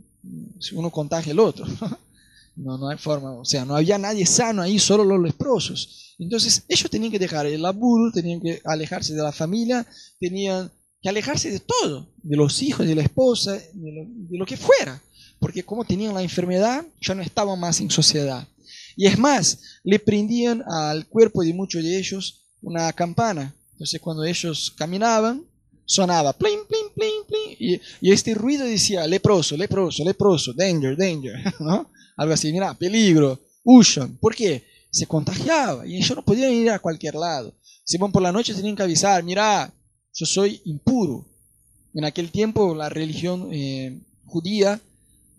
si 0.59 0.75
uno 0.75 0.89
contagia 0.89 1.31
el 1.31 1.39
otro, 1.39 1.65
no, 2.55 2.77
no 2.77 2.89
hay 2.89 2.97
forma, 2.97 3.31
o 3.31 3.45
sea, 3.45 3.65
no 3.65 3.75
había 3.75 3.97
nadie 3.97 4.25
sano 4.25 4.61
ahí, 4.61 4.79
solo 4.79 5.03
los 5.03 5.21
leprosos. 5.21 6.15
Entonces, 6.19 6.63
ellos 6.67 6.89
tenían 6.89 7.11
que 7.11 7.19
dejar 7.19 7.45
el 7.45 7.61
laburo, 7.61 8.11
tenían 8.11 8.39
que 8.39 8.61
alejarse 8.65 9.13
de 9.13 9.21
la 9.21 9.31
familia, 9.31 9.85
tenían 10.19 10.71
que 11.01 11.09
alejarse 11.09 11.51
de 11.51 11.59
todo, 11.59 12.07
de 12.21 12.37
los 12.37 12.61
hijos, 12.61 12.87
de 12.87 12.95
la 12.95 13.03
esposa, 13.03 13.53
de 13.73 14.09
lo, 14.31 14.45
que 14.45 14.57
fuera, 14.57 15.01
porque 15.39 15.63
como 15.63 15.83
tenían 15.83 16.13
la 16.13 16.21
enfermedad, 16.21 16.85
ya 17.01 17.13
no 17.13 17.21
estaban 17.21 17.59
más 17.59 17.79
en 17.81 17.89
sociedad. 17.89 18.47
Y 18.95 19.07
es 19.07 19.17
más, 19.17 19.79
le 19.83 19.99
prendían 19.99 20.63
al 20.65 21.07
cuerpo 21.07 21.43
de 21.43 21.53
muchos 21.53 21.83
de 21.83 21.97
ellos 21.97 22.45
una 22.61 22.91
campana. 22.93 23.53
Entonces, 23.73 23.99
cuando 23.99 24.23
ellos 24.23 24.73
caminaban, 24.77 25.43
sonaba 25.86 26.34
plin, 26.34 26.60
plin, 26.67 26.86
plin, 26.96 27.12
plin, 27.28 27.80
y, 28.02 28.12
este 28.12 28.34
ruido 28.34 28.65
decía 28.65 29.06
leproso, 29.08 29.58
leproso, 29.58 30.04
leproso, 30.04 30.54
danger, 30.54 30.98
danger, 30.98 31.36
¿no? 31.60 31.89
Algo 32.17 32.34
así, 32.34 32.52
mira, 32.52 32.74
peligro, 32.74 33.39
huyan. 33.63 34.17
¿Por 34.17 34.36
qué? 34.36 34.63
Se 34.89 35.08
contagiaba 35.08 35.88
y 35.88 35.98
ellos 35.98 36.15
no 36.15 36.24
podían 36.24 36.52
ir 36.52 36.69
a 36.69 36.80
cualquier 36.80 37.15
lado. 37.15 37.54
Si 37.84 37.98
van 37.98 38.12
por 38.12 38.22
la 38.22 38.32
noche 38.32 38.54
tenían 38.54 38.76
que 38.76 38.84
avisar, 38.84 39.24
mira, 39.24 39.74
yo 40.13 40.26
soy 40.26 40.62
impuro. 40.65 41.26
En 41.93 42.06
aquel 42.06 42.32
tiempo 42.32 42.76
la 42.76 42.89
religión 42.89 43.50
eh, 43.52 44.00
judía, 44.26 44.80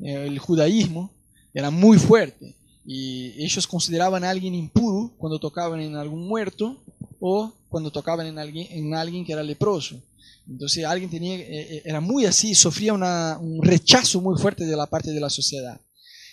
eh, 0.01 0.27
el 0.27 0.39
judaísmo, 0.39 1.13
era 1.53 1.71
muy 1.71 1.99
fuerte 1.99 2.57
y 2.85 3.43
ellos 3.43 3.67
consideraban 3.67 4.25
a 4.25 4.31
alguien 4.31 4.55
impuro 4.55 5.13
cuando 5.17 5.39
tocaban 5.39 5.81
en 5.81 5.97
algún 5.97 6.27
muerto 6.27 6.77
o 7.21 7.53
cuando 7.69 7.91
tocaban 7.91 8.27
en 8.27 8.39
alguien, 8.39 8.67
en 8.71 8.95
alguien 8.95 9.25
que 9.25 9.33
era 9.33 9.43
leproso. 9.43 10.03
Entonces 10.49 10.85
alguien 10.85 11.11
tenía, 11.11 11.37
eh, 11.37 11.77
eh, 11.77 11.83
era 11.85 12.01
muy 12.01 12.27
así, 12.27 12.55
sufría 12.55 12.93
un 12.93 13.63
rechazo 13.63 14.21
muy 14.21 14.39
fuerte 14.39 14.65
de 14.65 14.77
la 14.77 14.87
parte 14.87 15.11
de 15.11 15.21
la 15.21 15.31
sociedad. 15.31 15.81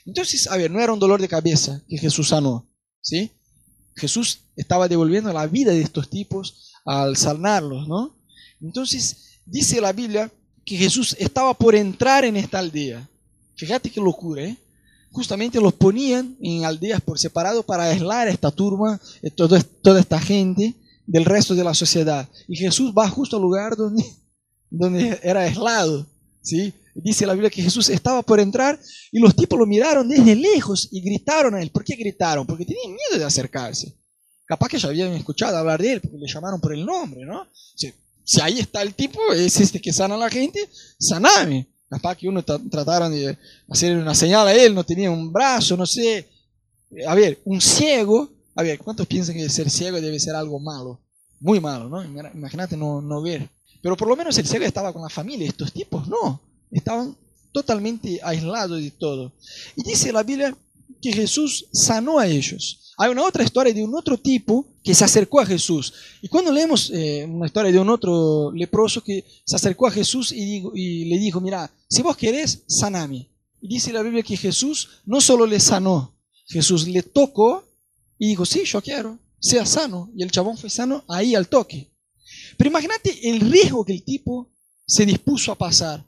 Entonces, 0.05 0.47
a 0.47 0.57
ver, 0.57 0.71
no 0.71 0.81
era 0.81 0.93
un 0.93 0.99
dolor 0.99 1.21
de 1.21 1.27
cabeza 1.27 1.81
que 1.87 1.97
Jesús 1.97 2.29
sanó, 2.29 2.67
¿sí? 3.01 3.31
Jesús 3.95 4.39
estaba 4.55 4.87
devolviendo 4.87 5.31
la 5.31 5.47
vida 5.47 5.71
de 5.71 5.81
estos 5.81 6.09
tipos 6.09 6.71
al 6.85 7.15
sanarlos, 7.17 7.87
¿no? 7.87 8.15
Entonces, 8.61 9.39
dice 9.45 9.79
la 9.79 9.93
Biblia 9.93 10.31
que 10.65 10.77
Jesús 10.77 11.15
estaba 11.19 11.53
por 11.53 11.75
entrar 11.75 12.25
en 12.25 12.35
esta 12.35 12.59
aldea. 12.59 13.07
Fíjate 13.55 13.89
qué 13.89 14.01
locura, 14.01 14.43
¿eh? 14.43 14.57
Justamente 15.11 15.59
los 15.59 15.73
ponían 15.73 16.37
en 16.41 16.63
aldeas 16.65 17.01
por 17.01 17.19
separado 17.19 17.63
para 17.63 17.83
aislar 17.83 18.27
a 18.27 18.31
esta 18.31 18.49
turba, 18.49 18.99
eh, 19.21 19.29
toda, 19.29 19.61
toda 19.61 19.99
esta 19.99 20.19
gente, 20.19 20.73
del 21.05 21.25
resto 21.25 21.55
de 21.55 21.63
la 21.63 21.73
sociedad. 21.73 22.27
Y 22.47 22.55
Jesús 22.55 22.93
va 22.97 23.09
justo 23.09 23.37
al 23.37 23.41
lugar 23.41 23.75
donde, 23.75 24.05
donde 24.69 25.19
era 25.23 25.41
aislado. 25.41 26.07
¿sí? 26.41 26.73
Dice 26.93 27.25
la 27.25 27.33
Biblia 27.33 27.49
que 27.49 27.61
Jesús 27.61 27.89
estaba 27.89 28.21
por 28.21 28.39
entrar 28.39 28.79
y 29.11 29.19
los 29.19 29.35
tipos 29.35 29.57
lo 29.57 29.65
miraron 29.65 30.07
desde 30.07 30.35
lejos 30.35 30.89
y 30.91 31.01
gritaron 31.01 31.55
a 31.55 31.61
él. 31.61 31.69
¿Por 31.69 31.83
qué 31.83 31.95
gritaron? 31.95 32.45
Porque 32.45 32.65
tenían 32.65 32.91
miedo 32.91 33.19
de 33.19 33.23
acercarse. 33.23 33.95
Capaz 34.45 34.67
que 34.67 34.77
ya 34.77 34.89
habían 34.89 35.13
escuchado 35.13 35.57
hablar 35.57 35.81
de 35.81 35.93
él 35.93 36.01
porque 36.01 36.17
le 36.17 36.27
llamaron 36.27 36.59
por 36.59 36.73
el 36.73 36.85
nombre, 36.85 37.25
¿no? 37.25 37.47
Si, 37.75 37.93
si 38.23 38.41
ahí 38.41 38.59
está 38.59 38.81
el 38.81 38.93
tipo, 38.93 39.19
es 39.33 39.59
este 39.59 39.79
que 39.79 39.93
sana 39.93 40.15
a 40.15 40.17
la 40.17 40.29
gente, 40.29 40.67
saname. 40.99 41.67
Capaz 41.89 42.15
que 42.15 42.27
uno 42.27 42.43
trataron 42.43 43.11
de 43.11 43.37
hacer 43.69 43.97
una 43.97 44.15
señal 44.15 44.47
a 44.47 44.53
él, 44.53 44.73
no 44.73 44.83
tenía 44.83 45.11
un 45.11 45.31
brazo, 45.31 45.75
no 45.75 45.85
sé. 45.85 46.27
A 47.07 47.15
ver, 47.15 47.39
un 47.45 47.59
ciego. 47.59 48.29
A 48.55 48.63
ver, 48.63 48.79
¿cuántos 48.79 49.07
piensan 49.07 49.35
que 49.35 49.49
ser 49.49 49.69
ciego 49.69 50.01
debe 50.01 50.19
ser 50.19 50.35
algo 50.35 50.59
malo? 50.59 50.99
Muy 51.39 51.59
malo, 51.59 51.89
¿no? 51.89 52.03
Imagínate 52.03 52.77
no, 52.77 53.01
no 53.01 53.21
ver. 53.21 53.49
Pero 53.81 53.97
por 53.97 54.07
lo 54.07 54.15
menos 54.15 54.37
el 54.37 54.45
ciego 54.45 54.65
estaba 54.65 54.93
con 54.93 55.01
la 55.01 55.09
familia, 55.09 55.47
estos 55.47 55.71
tipos 55.71 56.07
no. 56.07 56.41
Estaban 56.69 57.15
totalmente 57.51 58.19
aislados 58.23 58.81
de 58.81 58.91
todo. 58.91 59.33
Y 59.75 59.83
dice 59.83 60.11
la 60.11 60.23
Biblia 60.23 60.55
que 61.01 61.11
Jesús 61.11 61.67
sanó 61.71 62.19
a 62.19 62.27
ellos. 62.27 62.93
Hay 62.97 63.09
una 63.09 63.25
otra 63.25 63.43
historia 63.43 63.73
de 63.73 63.83
un 63.83 63.95
otro 63.95 64.17
tipo 64.17 64.67
que 64.83 64.93
se 64.93 65.03
acercó 65.03 65.39
a 65.39 65.45
Jesús. 65.45 65.93
Y 66.21 66.27
cuando 66.27 66.51
leemos 66.51 66.91
eh, 66.93 67.25
una 67.27 67.47
historia 67.47 67.71
de 67.71 67.79
un 67.79 67.89
otro 67.89 68.51
leproso 68.51 69.03
que 69.03 69.25
se 69.43 69.55
acercó 69.55 69.87
a 69.87 69.91
Jesús 69.91 70.31
y, 70.31 70.63
y, 70.75 71.05
le 71.05 71.17
dijo, 71.17 71.41
mira, 71.41 71.71
si 71.89 72.01
vos 72.01 72.15
querés, 72.15 72.63
saname. 72.67 73.29
Y 73.61 73.67
dice 73.67 73.91
la 73.91 74.03
Biblia 74.03 74.23
que 74.23 74.37
Jesús 74.37 75.01
no 75.05 75.21
solo 75.21 75.45
le 75.45 75.59
sanó, 75.59 76.15
Jesús 76.47 76.87
le 76.87 77.01
tocó 77.01 77.63
y 78.21 78.27
dijo, 78.27 78.45
sí, 78.45 78.65
yo 78.65 78.83
quiero, 78.83 79.17
sea 79.39 79.65
sano. 79.65 80.11
Y 80.15 80.21
el 80.21 80.29
chabón 80.29 80.55
fue 80.55 80.69
sano 80.69 81.03
ahí 81.07 81.33
al 81.33 81.47
toque. 81.47 81.91
Pero 82.55 82.69
imagínate 82.69 83.27
el 83.27 83.39
riesgo 83.39 83.83
que 83.83 83.93
el 83.93 84.03
tipo 84.03 84.53
se 84.85 85.07
dispuso 85.07 85.51
a 85.51 85.57
pasar. 85.57 86.05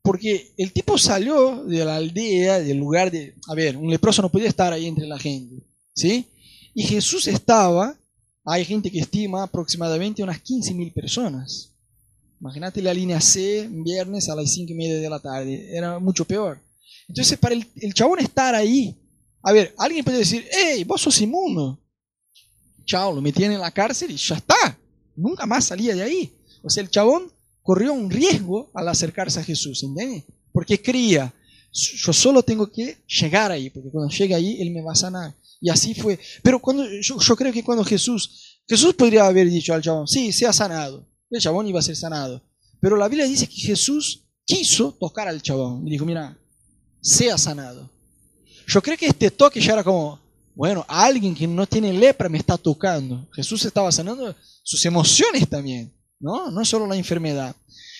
Porque 0.00 0.54
el 0.56 0.72
tipo 0.72 0.96
salió 0.96 1.64
de 1.64 1.84
la 1.84 1.96
aldea, 1.96 2.60
del 2.60 2.76
lugar 2.76 3.10
de... 3.10 3.34
A 3.48 3.54
ver, 3.56 3.76
un 3.76 3.90
leproso 3.90 4.22
no 4.22 4.30
podía 4.30 4.48
estar 4.48 4.72
ahí 4.72 4.86
entre 4.86 5.08
la 5.08 5.18
gente. 5.18 5.66
¿Sí? 5.92 6.26
Y 6.72 6.84
Jesús 6.84 7.26
estaba, 7.26 7.98
hay 8.44 8.64
gente 8.64 8.88
que 8.88 9.00
estima 9.00 9.42
aproximadamente 9.42 10.22
unas 10.22 10.40
15 10.40 10.72
mil 10.72 10.92
personas. 10.92 11.72
Imagínate 12.40 12.80
la 12.80 12.94
línea 12.94 13.20
C, 13.20 13.68
viernes 13.68 14.28
a 14.28 14.36
las 14.36 14.52
5 14.52 14.70
y 14.70 14.76
media 14.76 15.00
de 15.00 15.10
la 15.10 15.18
tarde. 15.18 15.76
Era 15.76 15.98
mucho 15.98 16.24
peor. 16.24 16.60
Entonces, 17.08 17.36
para 17.36 17.56
el, 17.56 17.66
el 17.74 17.92
chabón 17.92 18.20
estar 18.20 18.54
ahí, 18.54 18.96
a 19.46 19.52
ver, 19.52 19.72
alguien 19.78 20.04
puede 20.04 20.18
decir, 20.18 20.44
hey, 20.50 20.82
vos 20.82 21.00
sos 21.00 21.20
inmundo. 21.20 21.78
Chao, 22.84 23.14
lo 23.14 23.22
metían 23.22 23.52
en 23.52 23.60
la 23.60 23.70
cárcel 23.70 24.10
y 24.10 24.16
ya 24.16 24.34
está. 24.34 24.76
Nunca 25.14 25.46
más 25.46 25.66
salía 25.66 25.94
de 25.94 26.02
ahí. 26.02 26.36
O 26.64 26.68
sea, 26.68 26.82
el 26.82 26.90
chabón 26.90 27.30
corrió 27.62 27.92
un 27.92 28.10
riesgo 28.10 28.72
al 28.74 28.88
acercarse 28.88 29.38
a 29.38 29.44
Jesús, 29.44 29.84
¿entiendes? 29.84 30.24
Porque 30.50 30.82
creía, 30.82 31.32
yo 31.72 32.12
solo 32.12 32.42
tengo 32.42 32.72
que 32.72 32.98
llegar 33.06 33.52
ahí, 33.52 33.70
porque 33.70 33.88
cuando 33.88 34.12
llegue 34.12 34.34
ahí, 34.34 34.60
Él 34.60 34.72
me 34.72 34.82
va 34.82 34.94
a 34.94 34.96
sanar. 34.96 35.32
Y 35.60 35.70
así 35.70 35.94
fue. 35.94 36.18
Pero 36.42 36.58
cuando, 36.58 36.84
yo, 37.00 37.20
yo 37.20 37.36
creo 37.36 37.52
que 37.52 37.62
cuando 37.62 37.84
Jesús, 37.84 38.58
Jesús 38.66 38.94
podría 38.94 39.26
haber 39.26 39.48
dicho 39.48 39.72
al 39.72 39.80
chabón, 39.80 40.08
sí, 40.08 40.32
sea 40.32 40.52
sanado. 40.52 41.06
El 41.30 41.40
chabón 41.40 41.68
iba 41.68 41.78
a 41.78 41.84
ser 41.84 41.94
sanado. 41.94 42.42
Pero 42.80 42.96
la 42.96 43.06
Biblia 43.06 43.28
dice 43.28 43.46
que 43.46 43.60
Jesús 43.60 44.24
quiso 44.44 44.90
tocar 44.98 45.28
al 45.28 45.40
chabón. 45.40 45.84
Le 45.84 45.92
dijo, 45.92 46.04
mira, 46.04 46.36
sea 47.00 47.38
sanado. 47.38 47.94
Yo 48.66 48.82
creo 48.82 48.96
que 48.96 49.06
este 49.06 49.30
toque 49.30 49.60
ya 49.60 49.74
era 49.74 49.84
como, 49.84 50.18
bueno, 50.54 50.84
alguien 50.88 51.34
que 51.34 51.46
no 51.46 51.66
tiene 51.66 51.92
lepra 51.92 52.28
me 52.28 52.38
está 52.38 52.56
tocando. 52.56 53.28
Jesús 53.32 53.64
estaba 53.64 53.92
sanando 53.92 54.34
sus 54.62 54.84
emociones 54.84 55.48
también. 55.48 55.92
¿no? 56.18 56.50
No 56.50 56.64
solo 56.64 56.86
la 56.86 56.96
enfermedad. 56.96 57.54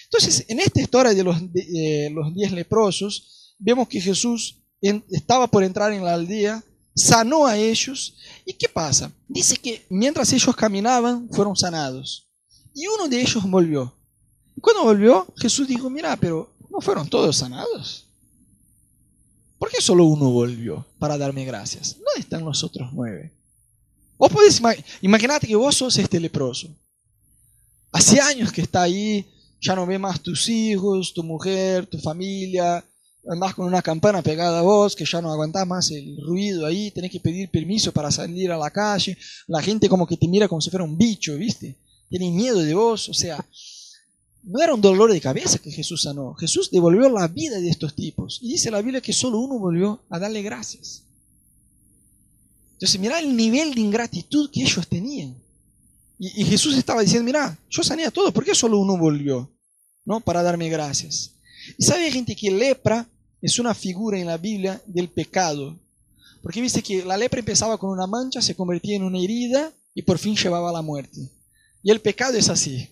Entonces, 0.05 0.45
en 0.49 0.61
esta 0.61 0.81
historia 0.81 1.13
de 1.13 1.25
los, 1.25 1.53
de, 1.53 2.11
los 2.13 2.35
diez 2.35 2.53
leprosos, 2.53 3.55
vemos 3.59 3.89
que 3.89 4.01
Jesús 4.01 4.63
estaba 5.11 5.47
por 5.47 5.65
entrar 5.65 5.93
en 5.93 6.05
la 6.05 6.15
aldea, 6.15 6.63
sanó 6.95 7.47
a 7.47 7.57
ellos. 7.57 8.17
¿Y 8.45 8.53
qué 8.53 8.69
pasa? 8.69 9.11
Dice 9.29 9.57
que 9.57 9.85
mientras 9.89 10.33
ellos 10.33 10.55
caminaban, 10.55 11.29
fueron 11.31 11.57
sanados. 11.57 12.31
Y 12.75 12.87
uno 12.87 13.09
de 13.09 13.21
ellos 13.21 13.43
volvió. 13.49 13.95
Cuando 14.61 14.85
volvió, 14.85 15.27
Jesús 15.37 15.67
dijo, 15.69 15.91
mira, 15.91 16.17
pero 16.17 16.55
¿no 16.71 16.81
fueron 16.81 17.09
todos 17.09 17.37
sanados? 17.37 18.06
¿Por 19.59 19.71
qué 19.71 19.81
solo 19.81 20.05
uno 20.05 20.31
volvió 20.31 20.87
para 20.99 21.17
darme 21.17 21.45
gracias? 21.45 21.95
¿Dónde 21.95 22.21
están 22.21 22.45
los 22.45 22.63
otros 22.63 22.91
nueve? 22.93 23.33
Vos 24.19 24.31
podés 24.31 24.61
imaginarte 25.03 25.47
que 25.47 25.57
vos 25.57 25.77
sos 25.77 25.97
este 25.99 26.21
leproso. 26.21 26.69
Hace 27.93 28.21
años 28.21 28.53
que 28.53 28.63
está 28.63 28.83
ahí, 28.83 29.27
ya 29.61 29.75
no 29.75 29.87
ve 29.87 29.99
más 29.99 30.21
tus 30.21 30.49
hijos, 30.49 31.15
tu 31.15 31.23
mujer, 31.23 31.87
tu 31.87 31.99
familia, 31.99 32.85
andás 33.29 33.55
con 33.55 33.67
una 33.67 33.83
campana 33.83 34.23
pegada 34.23 34.61
a 34.61 34.63
vos, 34.63 34.95
que 34.95 35.05
ya 35.05 35.21
no 35.21 35.33
aguantás 35.33 35.67
más 35.67 35.91
el 35.91 36.17
ruido 36.23 36.67
ahí, 36.67 36.91
tenés 36.91 37.11
que 37.11 37.21
pedir 37.21 37.51
permiso 37.51 37.93
para 37.93 38.11
salir 38.11 38.53
a 38.53 38.59
la 38.59 38.71
calle, 38.71 39.17
la 39.47 39.63
gente 39.63 39.89
como 39.89 40.07
que 40.07 40.17
te 40.17 40.29
mira 40.29 40.49
como 40.49 40.61
si 40.61 40.71
fuera 40.71 40.85
un 40.85 40.97
bicho, 40.97 41.37
¿viste? 41.37 41.77
Tiene 42.09 42.31
miedo 42.31 42.61
de 42.61 42.75
vos, 42.75 43.09
o 43.09 43.15
sea, 43.15 43.45
no 44.47 44.63
era 44.63 44.75
un 44.75 44.81
dolor 44.81 45.13
de 45.13 45.21
cabeza 45.21 45.59
que 45.59 45.73
Jesús 45.73 46.03
sanó, 46.03 46.35
Jesús 46.35 46.71
devolvió 46.71 47.09
la 47.09 47.27
vida 47.27 47.59
de 47.59 47.69
estos 47.69 47.95
tipos. 47.95 48.39
Y 48.41 48.53
dice 48.53 48.71
la 48.71 48.81
Biblia 48.81 49.01
que 49.01 49.13
solo 49.13 49.41
uno 49.41 49.59
volvió 49.59 50.01
a 50.09 50.21
darle 50.21 50.41
gracias. 50.43 51.03
Entonces, 52.75 53.01
mira 53.01 53.19
el 53.19 53.35
nivel 53.35 53.75
de 53.75 53.81
ingratitud 53.81 54.51
que 54.53 54.63
ellos 54.63 54.87
tenían. 54.87 55.35
Y, 56.19 56.45
Jesús 56.45 56.77
estaba 56.77 57.03
diciendo, 57.03 57.25
mira, 57.25 57.59
yo 57.69 57.83
sané 57.83 58.07
a 58.07 58.11
todos, 58.11 58.33
¿por 58.33 58.45
qué 58.45 58.55
solo 58.55 58.79
uno 58.79 58.97
volvió? 58.97 59.51
¿No? 60.05 60.21
Para 60.21 60.43
darme 60.43 60.69
gracias. 60.69 61.33
Y 61.77 61.85
sabe 61.85 62.11
gente 62.11 62.37
que 62.37 62.51
lepra 62.51 63.07
es 63.43 63.59
una 63.59 63.75
figura 63.75 64.19
en 64.19 64.27
la 64.27 64.39
Biblia 64.39 64.81
del 64.87 65.09
pecado. 65.09 65.77
Porque 66.41 66.61
viste 66.61 66.83
que 66.83 67.05
la 67.05 67.17
lepra 67.17 67.41
empezaba 67.41 67.79
con 67.79 67.91
una 67.91 68.07
mancha, 68.07 68.41
se 68.41 68.55
convertía 68.55 68.97
en 68.97 69.03
una 69.03 69.19
herida 69.19 69.73
y 69.93 70.03
por 70.03 70.19
fin 70.19 70.37
llevaba 70.37 70.71
a 70.71 70.73
la 70.73 70.83
muerte. 70.83 71.29
Y 71.83 71.91
el 71.91 72.01
pecado 72.01 72.39
es 72.39 72.49
así. 72.49 72.89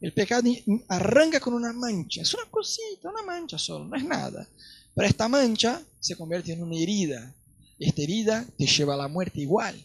El 0.00 0.12
pecado 0.12 0.48
arranca 0.88 1.40
con 1.40 1.54
una 1.54 1.72
mancha. 1.72 2.22
Es 2.22 2.32
una 2.34 2.44
cosita, 2.50 3.10
una 3.10 3.22
mancha 3.22 3.58
solo, 3.58 3.84
no 3.86 3.96
es 3.96 4.04
nada. 4.04 4.46
Pero 4.94 5.08
esta 5.08 5.28
mancha 5.28 5.82
se 6.00 6.16
convierte 6.16 6.52
en 6.52 6.62
una 6.62 6.76
herida. 6.76 7.34
Esta 7.78 8.02
herida 8.02 8.44
te 8.56 8.66
lleva 8.66 8.94
a 8.94 8.96
la 8.96 9.08
muerte 9.08 9.40
igual. 9.40 9.76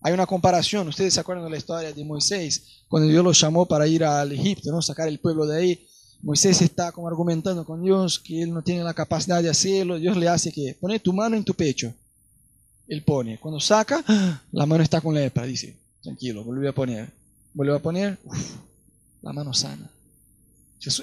Hay 0.00 0.12
una 0.12 0.26
comparación, 0.26 0.88
ustedes 0.88 1.14
se 1.14 1.20
acuerdan 1.20 1.44
de 1.44 1.50
la 1.50 1.56
historia 1.56 1.92
de 1.92 2.04
Moisés, 2.04 2.82
cuando 2.88 3.08
Dios 3.08 3.24
lo 3.24 3.32
llamó 3.32 3.66
para 3.66 3.86
ir 3.86 4.04
al 4.04 4.32
Egipto, 4.32 4.70
¿no? 4.70 4.82
sacar 4.82 5.08
el 5.08 5.18
pueblo 5.18 5.46
de 5.46 5.58
ahí. 5.58 5.86
Moisés 6.20 6.60
está 6.62 6.88
argumentando 6.88 7.64
con 7.64 7.82
Dios 7.82 8.18
que 8.18 8.42
él 8.42 8.52
no 8.52 8.62
tiene 8.62 8.82
la 8.82 8.94
capacidad 8.94 9.42
de 9.42 9.50
hacerlo. 9.50 9.98
Dios 9.98 10.16
le 10.16 10.28
hace 10.28 10.52
que 10.52 10.76
pone 10.80 10.98
tu 10.98 11.12
mano 11.12 11.36
en 11.36 11.44
tu 11.44 11.54
pecho. 11.54 11.92
Él 12.88 13.02
pone. 13.02 13.38
Cuando 13.38 13.60
saca, 13.60 14.02
la 14.52 14.66
mano 14.66 14.82
está 14.82 15.00
con 15.00 15.14
lepra. 15.14 15.44
Dice, 15.44 15.76
tranquilo, 16.02 16.44
vuelve 16.44 16.68
a 16.68 16.72
poner. 16.72 17.10
Vuelve 17.52 17.76
a 17.76 17.78
poner, 17.78 18.18
la 19.24 19.32
mano 19.32 19.54
sana. 19.54 19.90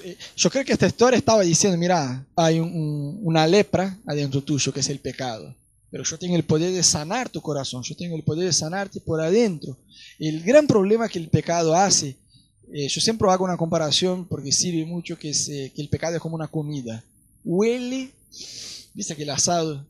Eh, 0.03 0.17
yo 0.37 0.49
creo 0.51 0.63
que 0.63 0.73
esta 0.73 0.85
historia 0.85 1.17
estaba 1.17 1.41
diciendo, 1.41 1.75
mira, 1.77 2.23
hay 2.35 2.59
una 2.59 3.47
lepra 3.47 3.97
adentro 4.05 4.41
tuyo 4.43 4.71
que 4.71 4.79
es 4.79 4.89
el 4.89 4.99
pecado. 4.99 5.55
Pero 5.89 6.03
yo 6.03 6.17
tengo 6.17 6.35
el 6.35 6.43
poder 6.43 6.71
de 6.71 6.83
sanar 6.83 7.29
tu 7.29 7.41
corazón, 7.41 7.83
yo 7.83 7.95
tengo 7.95 8.15
el 8.15 8.23
poder 8.23 8.45
de 8.45 8.53
sanarte 8.53 9.01
por 9.01 9.19
adentro. 9.19 9.75
El 10.19 10.41
gran 10.43 10.67
problema 10.67 11.09
que 11.09 11.19
el 11.19 11.29
pecado 11.29 11.75
hace, 11.75 12.15
eh, 12.71 12.87
yo 12.87 13.01
siempre 13.01 13.29
hago 13.29 13.43
una 13.43 13.57
comparación 13.57 14.25
porque 14.25 14.51
sirve 14.51 14.85
mucho, 14.85 15.17
que, 15.17 15.31
que 15.31 15.81
el 15.81 15.89
pecado 15.89 16.15
es 16.15 16.21
como 16.21 16.35
una 16.35 16.47
comida. 16.47 17.03
Huele, 17.43 18.11
viste 18.93 19.15
que 19.15 19.23
el 19.23 19.31
asado 19.31 19.85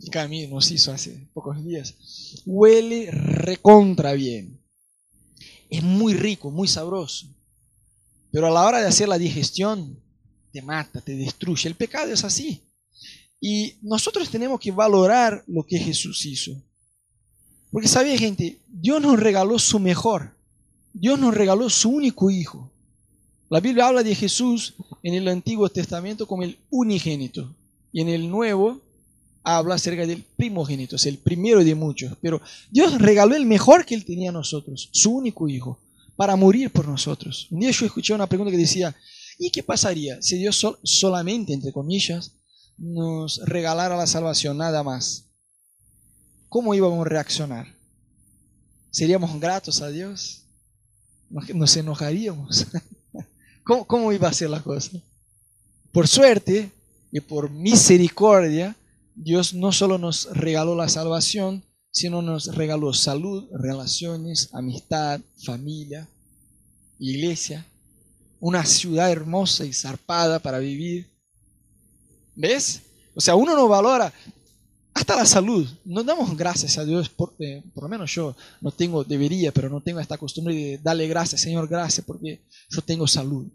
que 0.00 0.10
Camilo 0.10 0.54
nos 0.54 0.70
hizo 0.70 0.92
hace 0.92 1.26
pocos 1.34 1.62
días, 1.64 1.94
huele 2.46 3.10
recontra 3.10 4.12
bien. 4.12 4.60
Es 5.68 5.82
muy 5.82 6.14
rico, 6.14 6.50
muy 6.50 6.68
sabroso. 6.68 7.26
Pero 8.34 8.48
a 8.48 8.50
la 8.50 8.66
hora 8.66 8.80
de 8.80 8.88
hacer 8.88 9.06
la 9.06 9.16
digestión, 9.16 9.96
te 10.50 10.60
mata, 10.60 11.00
te 11.00 11.14
destruye. 11.14 11.68
El 11.68 11.76
pecado 11.76 12.12
es 12.12 12.24
así. 12.24 12.62
Y 13.40 13.74
nosotros 13.80 14.28
tenemos 14.28 14.58
que 14.58 14.72
valorar 14.72 15.44
lo 15.46 15.64
que 15.64 15.78
Jesús 15.78 16.26
hizo. 16.26 16.60
Porque 17.70 17.86
sabe 17.86 18.18
gente, 18.18 18.58
Dios 18.66 19.00
nos 19.00 19.20
regaló 19.20 19.56
su 19.60 19.78
mejor. 19.78 20.36
Dios 20.92 21.16
nos 21.16 21.32
regaló 21.32 21.70
su 21.70 21.90
único 21.90 22.28
hijo. 22.28 22.72
La 23.50 23.60
Biblia 23.60 23.86
habla 23.86 24.02
de 24.02 24.16
Jesús 24.16 24.74
en 25.04 25.14
el 25.14 25.28
Antiguo 25.28 25.68
Testamento 25.68 26.26
como 26.26 26.42
el 26.42 26.58
unigénito. 26.70 27.54
Y 27.92 28.00
en 28.00 28.08
el 28.08 28.28
Nuevo 28.28 28.80
habla 29.44 29.76
acerca 29.76 30.08
del 30.08 30.24
primogénito, 30.36 30.96
es 30.96 31.06
el 31.06 31.18
primero 31.18 31.62
de 31.62 31.76
muchos. 31.76 32.16
Pero 32.20 32.40
Dios 32.72 33.00
regaló 33.00 33.36
el 33.36 33.46
mejor 33.46 33.86
que 33.86 33.94
Él 33.94 34.04
tenía 34.04 34.30
a 34.30 34.32
nosotros, 34.32 34.88
su 34.90 35.14
único 35.14 35.48
hijo, 35.48 35.78
para 36.16 36.36
morir 36.36 36.70
por 36.70 36.86
nosotros. 36.86 37.48
Un 37.50 37.60
día 37.60 37.70
yo 37.70 37.86
escuché 37.86 38.14
una 38.14 38.26
pregunta 38.26 38.50
que 38.50 38.58
decía, 38.58 38.94
¿y 39.38 39.50
qué 39.50 39.62
pasaría 39.62 40.20
si 40.22 40.38
Dios 40.38 40.64
solamente, 40.82 41.52
entre 41.52 41.72
comillas, 41.72 42.32
nos 42.76 43.40
regalara 43.44 43.96
la 43.96 44.06
salvación 44.06 44.58
nada 44.58 44.82
más, 44.82 45.26
¿cómo 46.48 46.74
íbamos 46.74 47.06
a 47.06 47.08
reaccionar? 47.08 47.66
¿Seríamos 48.90 49.38
gratos 49.40 49.80
a 49.80 49.88
Dios? 49.88 50.40
nos 51.52 51.76
enojaríamos. 51.76 52.66
¿Cómo, 53.64 53.86
¿Cómo 53.86 54.12
iba 54.12 54.28
a 54.28 54.32
ser 54.32 54.50
la 54.50 54.62
cosa? 54.62 55.00
Por 55.90 56.06
suerte 56.06 56.70
y 57.10 57.18
por 57.20 57.50
misericordia, 57.50 58.76
Dios 59.16 59.54
no 59.54 59.72
solo 59.72 59.98
nos 59.98 60.28
regaló 60.32 60.76
la 60.76 60.88
salvación, 60.88 61.64
sino 61.94 62.22
nos 62.22 62.52
regaló 62.56 62.92
salud, 62.92 63.48
relaciones, 63.52 64.48
amistad, 64.52 65.20
familia, 65.44 66.08
iglesia, 66.98 67.64
una 68.40 68.66
ciudad 68.66 69.12
hermosa 69.12 69.64
y 69.64 69.72
zarpada 69.72 70.40
para 70.40 70.58
vivir. 70.58 71.08
¿Ves? 72.34 72.82
O 73.14 73.20
sea, 73.20 73.36
uno 73.36 73.54
no 73.54 73.68
valora 73.68 74.12
hasta 74.92 75.14
la 75.14 75.24
salud. 75.24 75.68
No 75.84 76.02
damos 76.02 76.36
gracias 76.36 76.76
a 76.78 76.84
Dios, 76.84 77.08
por, 77.08 77.32
eh, 77.38 77.62
por 77.72 77.84
lo 77.84 77.88
menos 77.88 78.12
yo 78.12 78.34
no 78.60 78.72
tengo, 78.72 79.04
debería, 79.04 79.52
pero 79.52 79.70
no 79.70 79.80
tengo 79.80 80.00
esta 80.00 80.18
costumbre 80.18 80.52
de 80.52 80.78
darle 80.78 81.06
gracias, 81.06 81.42
Señor, 81.42 81.68
gracias 81.68 82.04
porque 82.04 82.42
yo 82.70 82.82
tengo 82.82 83.06
salud. 83.06 83.46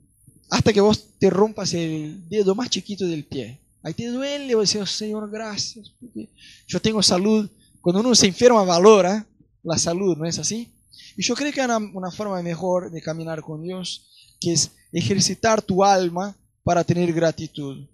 Hasta 0.49 0.71
que 0.71 0.79
vos 0.79 1.17
te 1.19 1.29
rompas 1.29 1.73
el 1.73 2.27
dedo 2.29 2.55
más 2.55 2.69
chiquito 2.69 3.05
del 3.05 3.25
pie. 3.25 3.59
Ahí 3.83 3.93
te 3.93 4.07
duele, 4.07 4.55
vos 4.55 4.69
decís, 4.69 4.81
oh, 4.81 4.85
Señor, 4.85 5.29
gracias, 5.29 5.91
porque 5.99 6.29
yo 6.67 6.81
tengo 6.81 7.03
salud. 7.03 7.49
Cuando 7.81 8.01
uno 8.01 8.13
se 8.15 8.27
enferma, 8.27 8.63
valora 8.63 9.25
la 9.63 9.77
salud, 9.77 10.17
¿no 10.17 10.25
es 10.25 10.37
así? 10.39 10.71
Y 11.15 11.23
yo 11.23 11.35
creo 11.35 11.51
que 11.51 11.61
hay 11.61 11.69
una, 11.93 12.11
forma 12.11 12.41
mejor 12.41 12.91
de 12.91 13.01
caminar 13.01 13.41
con 13.41 13.61
Dios, 13.61 14.07
que 14.39 14.53
es 14.53 14.71
ejercitar 14.91 15.61
tu 15.61 15.83
alma 15.83 16.35
para 16.63 16.83
tener 16.83 17.11
gratitud. 17.13 17.85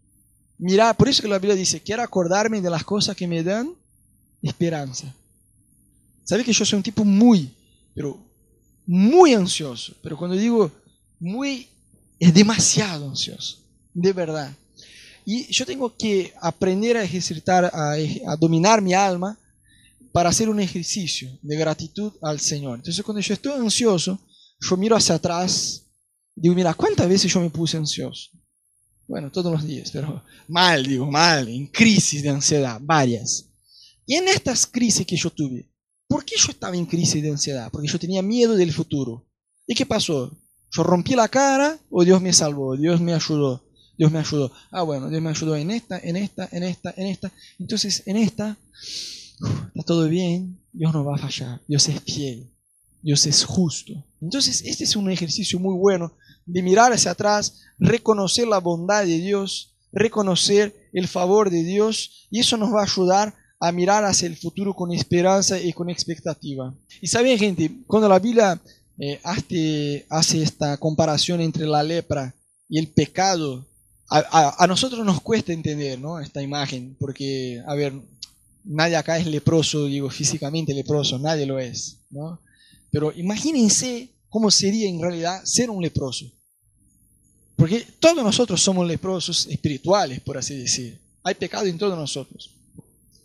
Mira, 0.57 0.93
por 0.93 1.09
eso 1.09 1.21
que 1.21 1.27
la 1.27 1.39
Biblia 1.39 1.55
dice, 1.55 1.81
quiero 1.81 2.01
acordarme 2.01 2.61
de 2.61 2.69
las 2.69 2.83
cosas 2.83 3.15
que 3.15 3.27
me 3.27 3.43
dan 3.43 3.73
esperanza. 4.41 5.13
¿Sabes 6.23 6.45
que 6.45 6.53
yo 6.53 6.65
soy 6.65 6.77
un 6.77 6.83
tipo 6.83 7.03
muy, 7.03 7.53
pero 7.93 8.17
muy 8.85 9.33
ansioso? 9.33 9.93
Pero 10.01 10.17
cuando 10.17 10.35
digo 10.35 10.71
muy, 11.19 11.67
es 12.19 12.33
demasiado 12.33 13.09
ansioso, 13.09 13.59
de 13.93 14.13
verdad. 14.13 14.51
Y 15.25 15.51
yo 15.51 15.65
tengo 15.65 15.95
que 15.95 16.33
aprender 16.41 16.97
a 16.97 17.03
ejercitar, 17.03 17.65
a, 17.65 17.93
a 17.93 18.35
dominar 18.37 18.81
mi 18.81 18.93
alma 18.93 19.37
para 20.15 20.29
hacer 20.29 20.47
un 20.47 20.61
ejercicio 20.61 21.29
de 21.41 21.57
gratitud 21.57 22.13
al 22.21 22.39
Señor. 22.39 22.77
Entonces 22.77 23.03
cuando 23.03 23.19
yo 23.19 23.33
estoy 23.33 23.51
ansioso, 23.59 24.17
yo 24.61 24.77
miro 24.77 24.95
hacia 24.95 25.15
atrás, 25.15 25.87
digo, 26.33 26.55
mira, 26.55 26.73
¿cuántas 26.73 27.09
veces 27.09 27.33
yo 27.33 27.41
me 27.41 27.49
puse 27.49 27.75
ansioso? 27.75 28.29
Bueno, 29.09 29.29
todos 29.29 29.51
los 29.51 29.67
días, 29.67 29.91
pero 29.91 30.23
mal, 30.47 30.85
digo, 30.85 31.05
mal, 31.11 31.49
en 31.49 31.67
crisis 31.67 32.23
de 32.23 32.29
ansiedad, 32.29 32.79
varias. 32.81 33.49
Y 34.05 34.15
en 34.15 34.29
estas 34.29 34.65
crisis 34.65 35.05
que 35.05 35.17
yo 35.17 35.29
tuve, 35.31 35.69
¿por 36.07 36.23
qué 36.23 36.35
yo 36.37 36.51
estaba 36.51 36.77
en 36.77 36.85
crisis 36.85 37.21
de 37.21 37.31
ansiedad? 37.31 37.69
Porque 37.69 37.89
yo 37.89 37.99
tenía 37.99 38.21
miedo 38.21 38.55
del 38.55 38.71
futuro. 38.71 39.27
¿Y 39.67 39.75
qué 39.75 39.85
pasó? 39.85 40.31
Yo 40.71 40.83
rompí 40.83 41.13
la 41.15 41.27
cara 41.27 41.77
o 41.89 42.05
Dios 42.05 42.21
me 42.21 42.31
salvó, 42.31 42.77
Dios 42.77 43.01
me 43.01 43.13
ayudó, 43.13 43.67
Dios 43.97 44.13
me 44.13 44.19
ayudó. 44.19 44.49
Ah, 44.71 44.83
bueno, 44.83 45.09
Dios 45.09 45.21
me 45.21 45.31
ayudó 45.31 45.57
en 45.57 45.71
esta, 45.71 45.99
en 45.99 46.15
esta, 46.15 46.47
en 46.53 46.63
esta, 46.63 46.93
en 46.95 47.07
esta. 47.07 47.33
Entonces, 47.59 48.03
en 48.05 48.15
esta, 48.15 48.57
está 49.67 49.83
todo 49.83 50.07
bien, 50.07 50.59
Dios 50.71 50.93
no 50.93 51.05
va 51.05 51.15
a 51.15 51.19
fallar, 51.19 51.61
Dios 51.67 51.87
es 51.89 52.01
fiel, 52.01 52.51
Dios 53.01 53.25
es 53.25 53.43
justo. 53.43 53.93
Entonces, 54.21 54.63
este 54.65 54.83
es 54.83 54.95
un 54.95 55.09
ejercicio 55.09 55.59
muy 55.59 55.77
bueno 55.77 56.13
de 56.45 56.61
mirar 56.61 56.91
hacia 56.91 57.11
atrás, 57.11 57.61
reconocer 57.79 58.47
la 58.47 58.59
bondad 58.59 59.05
de 59.05 59.19
Dios, 59.19 59.75
reconocer 59.91 60.75
el 60.93 61.07
favor 61.07 61.49
de 61.49 61.63
Dios, 61.63 62.27
y 62.29 62.39
eso 62.39 62.57
nos 62.57 62.73
va 62.73 62.81
a 62.81 62.85
ayudar 62.85 63.35
a 63.59 63.71
mirar 63.71 64.03
hacia 64.03 64.27
el 64.27 64.35
futuro 64.35 64.75
con 64.75 64.91
esperanza 64.91 65.59
y 65.59 65.73
con 65.73 65.89
expectativa. 65.89 66.73
Y 67.01 67.07
saben, 67.07 67.37
gente, 67.37 67.71
cuando 67.87 68.09
la 68.09 68.19
Biblia 68.19 68.61
eh, 68.99 69.19
hace, 69.23 70.05
hace, 70.09 70.43
esta 70.43 70.77
comparación 70.77 71.41
entre 71.41 71.65
la 71.65 71.83
lepra 71.83 72.35
y 72.67 72.79
el 72.79 72.89
pecado, 72.89 73.65
a, 74.09 74.63
a, 74.63 74.67
nosotros 74.67 75.03
nos 75.05 75.21
cuesta 75.21 75.51
entender 75.51 75.99
¿no? 75.99 76.19
esta 76.19 76.41
imagen, 76.41 76.95
porque, 76.99 77.61
a 77.65 77.73
ver, 77.73 77.93
nadie 78.65 78.95
acá 78.95 79.17
es 79.17 79.27
leproso, 79.27 79.85
digo, 79.85 80.09
físicamente 80.09 80.73
leproso, 80.73 81.19
nadie 81.19 81.45
lo 81.45 81.59
es, 81.59 81.99
¿no? 82.09 82.41
Pero 82.91 83.11
imagínense 83.15 84.09
cómo 84.29 84.51
sería 84.51 84.89
en 84.89 85.01
realidad 85.01 85.41
ser 85.45 85.69
un 85.69 85.81
leproso. 85.81 86.31
Porque 87.55 87.85
todos 87.99 88.23
nosotros 88.23 88.61
somos 88.61 88.85
leprosos 88.87 89.47
espirituales, 89.47 90.19
por 90.19 90.37
así 90.37 90.57
decir. 90.57 90.99
Hay 91.23 91.35
pecado 91.35 91.65
en 91.65 91.77
todos 91.77 91.97
nosotros. 91.97 92.51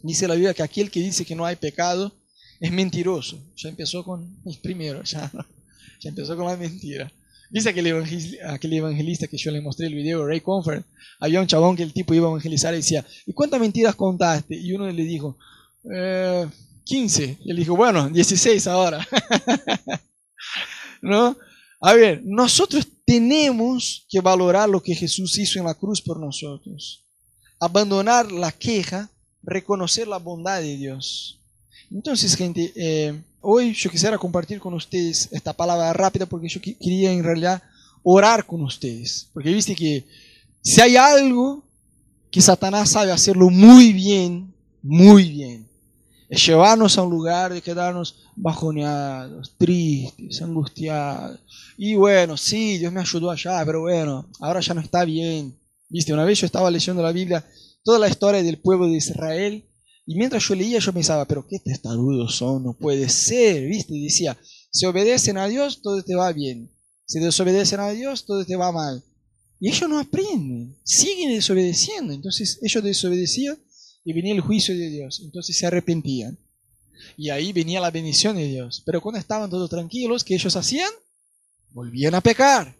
Dice 0.02 0.28
la 0.28 0.34
Biblia 0.34 0.54
que 0.54 0.62
aquel 0.62 0.90
que 0.90 1.00
dice 1.00 1.24
que 1.24 1.34
no 1.34 1.44
hay 1.44 1.56
pecado 1.56 2.12
es 2.60 2.70
mentiroso. 2.70 3.38
Ya 3.56 3.68
empezó 3.68 4.04
con 4.04 4.40
el 4.46 4.58
primero, 4.58 5.02
ya, 5.02 5.30
ya 6.00 6.08
empezó 6.08 6.36
con 6.36 6.46
la 6.46 6.56
mentira. 6.56 7.12
Dice 7.50 7.70
aquel 7.70 7.88
evangelista, 7.88 8.58
evangelista 8.62 9.26
que 9.26 9.36
yo 9.36 9.50
le 9.50 9.60
mostré 9.60 9.88
el 9.88 9.94
video, 9.94 10.24
Ray 10.24 10.40
Comfort, 10.40 10.86
había 11.18 11.40
un 11.40 11.48
chabón 11.48 11.74
que 11.74 11.82
el 11.82 11.92
tipo 11.92 12.14
iba 12.14 12.28
a 12.28 12.30
evangelizar 12.30 12.72
y 12.74 12.78
decía, 12.78 13.04
¿y 13.26 13.32
cuántas 13.32 13.60
mentiras 13.60 13.96
contaste? 13.96 14.56
Y 14.56 14.72
uno 14.72 14.88
le 14.88 15.02
dijo, 15.02 15.36
eh, 15.92 16.46
15. 16.84 17.38
Y 17.44 17.50
él 17.50 17.56
dijo, 17.56 17.74
bueno, 17.74 18.08
16 18.08 18.66
ahora. 18.68 19.06
¿No? 21.02 21.36
A 21.80 21.94
ver, 21.94 22.22
nosotros 22.24 22.86
tenemos 23.04 24.06
que 24.08 24.20
valorar 24.20 24.68
lo 24.68 24.80
que 24.80 24.94
Jesús 24.94 25.36
hizo 25.36 25.58
en 25.58 25.64
la 25.64 25.74
cruz 25.74 26.00
por 26.00 26.20
nosotros. 26.20 27.04
Abandonar 27.58 28.30
la 28.30 28.52
queja, 28.52 29.10
reconocer 29.42 30.06
la 30.06 30.18
bondad 30.18 30.60
de 30.60 30.76
Dios. 30.76 31.40
Entonces, 31.90 32.36
gente, 32.36 32.72
eh, 32.76 33.20
hoy 33.40 33.72
yo 33.72 33.90
quisiera 33.90 34.18
compartir 34.18 34.60
con 34.60 34.74
ustedes 34.74 35.28
esta 35.32 35.52
palabra 35.52 35.92
rápida 35.92 36.26
porque 36.26 36.48
yo 36.48 36.60
quería 36.60 37.12
en 37.12 37.24
realidad 37.24 37.62
orar 38.02 38.46
con 38.46 38.62
ustedes. 38.62 39.28
Porque 39.32 39.52
viste 39.52 39.74
que 39.74 40.06
si 40.62 40.80
hay 40.80 40.96
algo 40.96 41.64
que 42.30 42.40
Satanás 42.40 42.90
sabe 42.90 43.12
hacerlo 43.12 43.50
muy 43.50 43.92
bien, 43.92 44.54
muy 44.82 45.30
bien, 45.30 45.68
es 46.28 46.46
llevarnos 46.46 46.96
a 46.96 47.02
un 47.02 47.10
lugar 47.10 47.52
de 47.52 47.60
quedarnos 47.60 48.22
bajoneados, 48.36 49.54
tristes, 49.58 50.40
angustiados. 50.40 51.40
Y 51.76 51.96
bueno, 51.96 52.36
sí, 52.36 52.78
Dios 52.78 52.92
me 52.92 53.00
ayudó 53.00 53.30
allá, 53.30 53.64
pero 53.66 53.80
bueno, 53.80 54.28
ahora 54.38 54.60
ya 54.60 54.74
no 54.74 54.80
está 54.80 55.04
bien. 55.04 55.58
Viste, 55.88 56.12
una 56.12 56.24
vez 56.24 56.38
yo 56.38 56.46
estaba 56.46 56.70
leyendo 56.70 57.02
la 57.02 57.10
Biblia, 57.10 57.44
toda 57.82 57.98
la 57.98 58.08
historia 58.08 58.42
del 58.44 58.60
pueblo 58.60 58.86
de 58.86 58.98
Israel, 58.98 59.64
y 60.10 60.16
mientras 60.16 60.42
yo 60.48 60.56
leía 60.56 60.80
yo 60.80 60.92
pensaba, 60.92 61.24
pero 61.24 61.46
qué 61.46 61.60
testarudos 61.60 62.34
son, 62.34 62.64
no 62.64 62.72
puede 62.72 63.08
ser, 63.08 63.64
viste, 63.68 63.94
y 63.94 64.02
decía, 64.02 64.36
si 64.72 64.84
obedecen 64.84 65.38
a 65.38 65.46
Dios, 65.46 65.82
todo 65.82 66.02
te 66.02 66.16
va 66.16 66.32
bien. 66.32 66.68
Si 67.06 67.20
desobedecen 67.20 67.78
a 67.78 67.90
Dios, 67.90 68.26
todo 68.26 68.44
te 68.44 68.56
va 68.56 68.72
mal. 68.72 69.04
Y 69.60 69.68
ellos 69.68 69.88
no 69.88 70.00
aprenden, 70.00 70.76
siguen 70.82 71.30
desobedeciendo. 71.30 72.12
Entonces 72.12 72.58
ellos 72.60 72.82
desobedecían 72.82 73.56
y 74.04 74.12
venía 74.12 74.34
el 74.34 74.40
juicio 74.40 74.76
de 74.76 74.90
Dios. 74.90 75.20
Entonces 75.22 75.56
se 75.56 75.68
arrepentían. 75.68 76.36
Y 77.16 77.30
ahí 77.30 77.52
venía 77.52 77.80
la 77.80 77.92
bendición 77.92 78.34
de 78.34 78.48
Dios. 78.48 78.82
Pero 78.84 79.00
cuando 79.00 79.20
estaban 79.20 79.48
todos 79.48 79.70
tranquilos, 79.70 80.24
¿qué 80.24 80.34
ellos 80.34 80.56
hacían? 80.56 80.90
Volvían 81.70 82.16
a 82.16 82.20
pecar. 82.20 82.76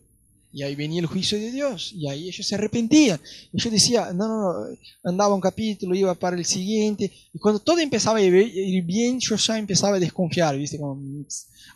Y 0.53 0.63
ahí 0.63 0.75
venía 0.75 1.01
el 1.01 1.07
juicio 1.07 1.39
de 1.39 1.53
Dios. 1.53 1.93
Y 1.95 2.09
ahí 2.09 2.29
ellos 2.29 2.47
se 2.47 2.55
arrepentían. 2.55 3.21
Y 3.53 3.61
yo 3.61 3.71
decía, 3.71 4.13
no, 4.13 4.27
no, 4.27 4.43
no, 4.43 4.77
andaba 5.05 5.35
un 5.35 5.41
capítulo, 5.41 5.95
iba 5.95 6.15
para 6.15 6.37
el 6.37 6.45
siguiente. 6.45 7.13
Y 7.33 7.39
cuando 7.39 7.61
todo 7.61 7.79
empezaba 7.79 8.19
a 8.19 8.23
ir 8.23 8.85
bien, 8.85 9.21
yo 9.21 9.37
ya 9.37 9.59
empezaba 9.59 9.97
a 9.97 10.01
desconfiar, 10.01 10.57
¿viste? 10.57 10.79
Como 10.79 11.01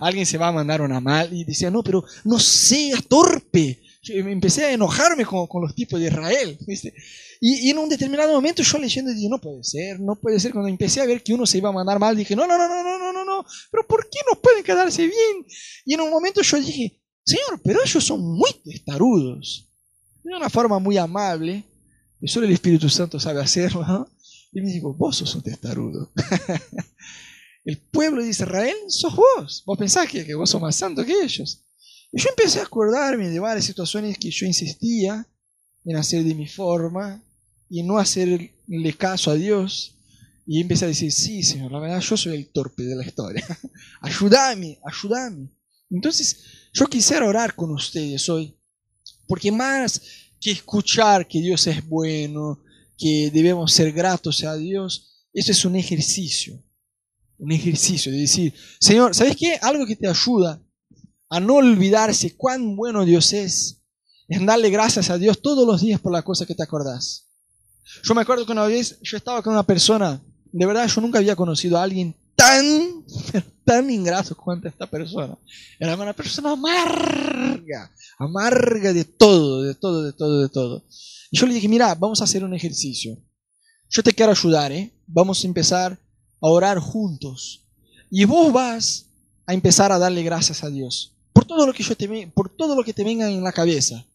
alguien 0.01 0.27
se 0.27 0.39
va 0.39 0.49
a 0.49 0.53
mandar 0.53 0.83
una 0.83 1.01
mal. 1.01 1.33
Y 1.33 1.45
decía, 1.45 1.71
no, 1.71 1.83
pero 1.83 2.05
no 2.25 2.39
seas 2.39 3.07
torpe. 3.07 3.81
Yo 4.03 4.15
empecé 4.15 4.65
a 4.67 4.73
enojarme 4.73 5.25
con, 5.25 5.47
con 5.47 5.63
los 5.63 5.75
tipos 5.75 5.99
de 5.99 6.09
Israel, 6.09 6.59
¿viste? 6.67 6.93
Y, 7.41 7.69
y, 7.69 7.71
en 7.71 7.79
un 7.79 7.89
determinado 7.89 8.33
momento 8.33 8.63
yo 8.63 8.79
leyendo 8.79 9.13
dije, 9.13 9.29
no 9.29 9.41
puede 9.41 9.63
ser, 9.65 10.01
no 10.01 10.17
puede 10.17 10.41
ser. 10.41 10.53
Cuando 10.53 10.69
empecé 10.69 11.01
a 11.01 11.07
ver 11.07 11.23
que 11.23 11.33
uno 11.33 11.47
se 11.47 11.59
iba 11.59 11.69
a 11.69 11.73
mandar 11.73 11.99
mal, 11.99 12.17
dije, 12.17 12.35
no, 12.35 12.47
no, 12.47 12.59
no, 12.59 12.69
no, 12.69 12.83
no, 12.83 12.99
no, 12.99 13.13
no, 13.13 13.25
no, 13.25 13.47
pero 13.71 13.87
¿por 13.87 14.09
qué 14.11 14.19
no 14.31 14.41
pueden 14.41 14.65
quedarse 14.65 15.03
bien? 15.03 15.47
Y 15.85 15.95
en 15.95 16.01
un 16.01 16.11
momento 16.11 16.43
yo 16.43 16.59
dije, 16.59 17.04
Señor, 17.25 17.61
pero 17.63 17.81
ellos 17.83 18.05
son 18.05 18.21
muy 18.21 18.51
testarudos. 18.65 19.69
De 20.23 20.35
una 20.35 20.51
forma 20.51 20.79
muy 20.79 20.97
amable, 20.97 21.65
y 22.21 22.29
solo 22.29 22.47
el 22.47 22.53
Espíritu 22.53 22.89
Santo 22.89 23.21
sabe 23.21 23.41
hacerlo, 23.41 23.85
¿no? 23.87 24.09
Y 24.53 24.61
me 24.61 24.71
digo, 24.71 24.95
vos 24.95 25.17
sos 25.17 25.35
un 25.35 25.43
testarudo. 25.43 26.13
el 27.65 27.79
pueblo 27.79 28.23
de 28.23 28.31
Israel 28.31 28.77
sos 28.89 29.17
vos. 29.17 29.63
Vos 29.67 29.79
pensás 29.79 30.09
que, 30.09 30.25
que 30.25 30.35
vos 30.35 30.49
sos 30.49 30.61
más 30.61 30.77
santo 30.77 31.05
que 31.05 31.23
ellos. 31.23 31.65
Y 32.13 32.21
yo 32.21 32.29
empecé 32.31 32.61
a 32.61 32.65
acordarme 32.65 33.29
de 33.29 33.41
varias 33.41 33.65
situaciones 33.65 34.17
que 34.17 34.31
yo 34.31 34.47
insistía 34.47 35.27
en 35.85 35.97
hacer 35.97 36.23
de 36.25 36.35
mi 36.35 36.47
forma 36.47 37.23
y 37.69 37.83
no 37.83 37.99
hacerle 37.99 38.55
caso 38.97 39.31
a 39.31 39.35
Dios. 39.35 39.97
Y 40.47 40.61
empecé 40.61 40.85
a 40.85 40.89
decir, 40.89 41.11
sí, 41.11 41.43
Señor, 41.43 41.73
la 41.73 41.81
verdad 41.81 42.01
yo 42.01 42.17
soy 42.17 42.37
el 42.37 42.53
torpe 42.53 42.85
de 42.85 42.97
la 42.97 43.05
historia. 43.05 43.45
ayúdame, 44.01 44.79
ayúdame. 44.85 45.51
Entonces, 45.91 46.64
yo 46.75 46.87
quisiera 46.87 47.27
orar 47.27 47.55
con 47.55 47.71
ustedes 47.71 48.29
hoy, 48.29 48.59
porque 49.27 49.51
más 49.51 50.03
que 50.41 50.51
escuchar 50.51 51.27
que 51.27 51.41
Dios 51.41 51.67
es 51.69 51.89
bueno, 51.89 52.61
que 52.99 53.31
debemos 53.33 53.73
ser 53.73 53.93
gratos 53.93 54.43
a 54.45 54.57
Dios, 54.57 55.29
eso 55.33 55.53
es 55.53 55.65
un 55.65 55.77
ejercicio. 55.77 56.61
Un 57.39 57.53
ejercicio 57.53 58.13
de 58.13 58.19
decir, 58.19 58.55
Señor, 58.81 59.15
¿sabes 59.15 59.37
qué? 59.37 59.59
Algo 59.63 59.87
que 59.87 59.97
te 59.97 60.09
ayuda 60.09 60.61
a 61.29 61.41
no 61.41 61.55
olvidarse 61.55 62.37
cuán 62.37 62.77
bueno 62.77 63.05
Dios 63.05 63.33
es, 63.33 63.83
en 64.29 64.47
darle 64.47 64.71
gracias 64.71 65.11
a 65.11 65.19
Dios 65.19 65.41
todos 65.41 65.67
los 65.67 65.81
días 65.81 66.01
por 66.01 66.13
la 66.13 66.23
cosa 66.23 66.47
que 66.47 66.55
te 66.55 66.63
acordás. 66.63 67.29
Yo 68.03 68.15
me 68.15 68.23
acuerdo 68.23 68.47
que 68.47 68.53
una 68.53 68.67
vez 68.67 68.99
yo 69.03 69.17
estaba 69.17 69.43
con 69.43 69.53
una 69.53 69.65
persona, 69.65 70.21
de 70.53 70.67
verdad 70.67 70.89
yo 70.89 71.01
nunca 71.01 71.19
había 71.19 71.37
conocido 71.37 71.79
a 71.79 71.83
alguien 71.83 72.17
tan, 72.37 72.94
tan 73.65 73.91
ingrato 73.91 74.37
cuanto 74.37 74.69
esta 74.69 74.89
persona. 74.89 75.39
Era 75.79 75.95
una 75.95 76.13
persona 76.13 76.53
amarga, 76.53 77.91
amarga 78.19 78.93
de 78.93 79.05
todo, 79.05 79.63
de 79.63 79.75
todo, 79.75 80.03
de 80.03 80.13
todo, 80.13 80.43
de 80.43 80.49
todo. 80.49 80.85
Y 81.31 81.39
yo 81.39 81.47
le 81.47 81.55
dije, 81.55 81.69
mira, 81.69 81.95
vamos 81.95 82.21
a 82.21 82.25
hacer 82.25 82.45
un 82.45 82.55
ejercicio. 82.55 83.17
Yo 83.91 84.03
te 84.03 84.13
quiero 84.13 84.33
ayudar, 84.33 84.73
¿eh? 84.73 84.93
Vamos 85.07 85.43
a 85.43 85.47
empezar 85.47 85.93
a 85.93 85.99
orar 86.49 86.79
juntos. 86.79 87.67
Y 88.11 88.25
vos 88.25 88.53
vas 88.53 89.07
a 89.47 89.55
empezar 89.55 89.93
a 89.93 89.99
darle 89.99 90.23
gracias 90.23 90.65
a 90.65 90.69
Dios 90.69 91.15
por 91.33 91.45
todo 91.45 91.67
lo 91.67 91.73
que 91.73 91.83
yo 91.83 91.97
te 91.97 92.29
por 92.29 92.49
todo 92.49 92.77
lo 92.77 92.85
que 92.85 92.95
te 92.95 93.05
venga 93.05 93.29
en 93.29 93.43
la 93.43 93.53
cabeza. 93.53 94.07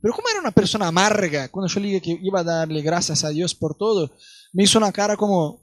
Pero 0.00 0.14
como 0.14 0.28
era 0.28 0.40
una 0.40 0.50
persona 0.50 0.86
amarga, 0.86 1.48
cuando 1.48 1.72
yo 1.72 1.80
le 1.80 1.86
dije 1.88 2.02
que 2.02 2.18
iba 2.22 2.40
a 2.40 2.44
darle 2.44 2.82
gracias 2.82 3.24
a 3.24 3.30
Dios 3.30 3.54
por 3.54 3.74
todo, 3.74 4.12
me 4.52 4.64
hizo 4.64 4.78
una 4.78 4.92
cara 4.92 5.16
como, 5.16 5.62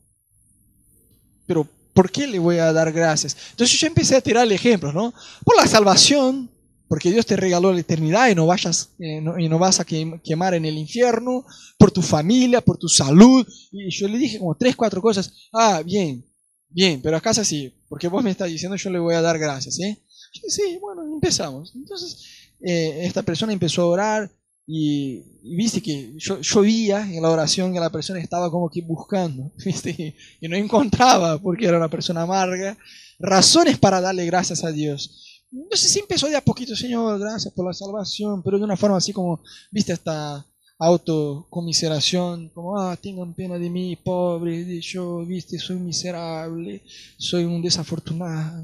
pero 1.45 1.67
¿por 1.93 2.11
qué 2.11 2.27
le 2.27 2.39
voy 2.39 2.57
a 2.57 2.73
dar 2.73 2.91
gracias? 2.91 3.37
Entonces 3.51 3.79
yo 3.79 3.87
empecé 3.87 4.15
a 4.15 4.21
tirarle 4.21 4.55
ejemplos, 4.55 4.93
¿no? 4.93 5.13
Por 5.43 5.55
la 5.55 5.67
salvación, 5.67 6.49
porque 6.87 7.11
Dios 7.11 7.25
te 7.25 7.35
regaló 7.35 7.71
la 7.73 7.79
eternidad 7.79 8.29
y 8.29 8.35
no, 8.35 8.45
vayas, 8.45 8.89
eh, 8.99 9.23
y 9.39 9.49
no 9.49 9.57
vas 9.57 9.79
a 9.79 9.85
quemar 9.85 10.53
en 10.53 10.65
el 10.65 10.77
infierno, 10.77 11.45
por 11.77 11.91
tu 11.91 12.01
familia, 12.01 12.61
por 12.61 12.77
tu 12.77 12.87
salud. 12.87 13.47
Y 13.71 13.89
yo 13.89 14.07
le 14.07 14.17
dije 14.17 14.39
como 14.39 14.55
tres, 14.55 14.75
cuatro 14.75 15.01
cosas. 15.01 15.33
Ah, 15.51 15.81
bien, 15.83 16.25
bien, 16.69 17.01
pero 17.01 17.17
acá 17.17 17.31
es 17.31 17.39
así, 17.39 17.73
porque 17.89 18.07
vos 18.07 18.23
me 18.23 18.31
estás 18.31 18.49
diciendo 18.49 18.75
yo 18.75 18.89
le 18.89 18.99
voy 18.99 19.15
a 19.15 19.21
dar 19.21 19.39
gracias, 19.39 19.79
¿eh? 19.79 20.03
Sí, 20.47 20.77
bueno, 20.81 21.03
empezamos. 21.03 21.73
Entonces, 21.75 22.17
eh, 22.61 23.05
esta 23.05 23.23
persona 23.23 23.53
empezó 23.53 23.83
a 23.83 23.87
orar 23.87 24.31
y, 24.65 25.23
viste 25.43 25.81
que 25.81 26.13
yo, 26.17 26.39
llovía 26.39 27.01
en 27.01 27.21
la 27.21 27.29
oración 27.29 27.73
que 27.73 27.79
la 27.79 27.91
persona 27.91 28.19
estaba 28.19 28.49
como 28.49 28.69
que 28.69 28.81
buscando, 28.81 29.51
¿viste? 29.65 30.15
Y 30.39 30.47
no 30.47 30.55
encontraba, 30.55 31.37
porque 31.37 31.65
era 31.65 31.77
una 31.77 31.89
persona 31.89 32.21
amarga, 32.21 32.77
razones 33.19 33.77
para 33.77 34.01
darle 34.01 34.25
gracias 34.25 34.63
a 34.63 34.71
Dios. 34.71 35.41
Sé 35.71 35.87
si 35.87 35.99
empezó 35.99 36.27
de 36.27 36.35
a 36.35 36.41
poquito, 36.41 36.75
Señor, 36.75 37.19
gracias 37.19 37.53
por 37.53 37.65
la 37.67 37.73
salvación, 37.73 38.41
pero 38.41 38.57
de 38.57 38.63
una 38.63 38.77
forma 38.77 38.97
así 38.97 39.13
como, 39.13 39.43
viste, 39.69 39.93
esta 39.93 40.45
autocomiseración, 40.79 42.49
como, 42.49 42.79
ah, 42.79 42.97
tengan 42.97 43.33
pena 43.35 43.59
de 43.59 43.69
mí, 43.69 43.95
pobre, 43.97 44.81
yo, 44.81 45.25
viste, 45.25 45.59
soy 45.59 45.75
miserable, 45.75 46.81
soy 47.17 47.43
un 47.43 47.61
desafortunado. 47.61 48.63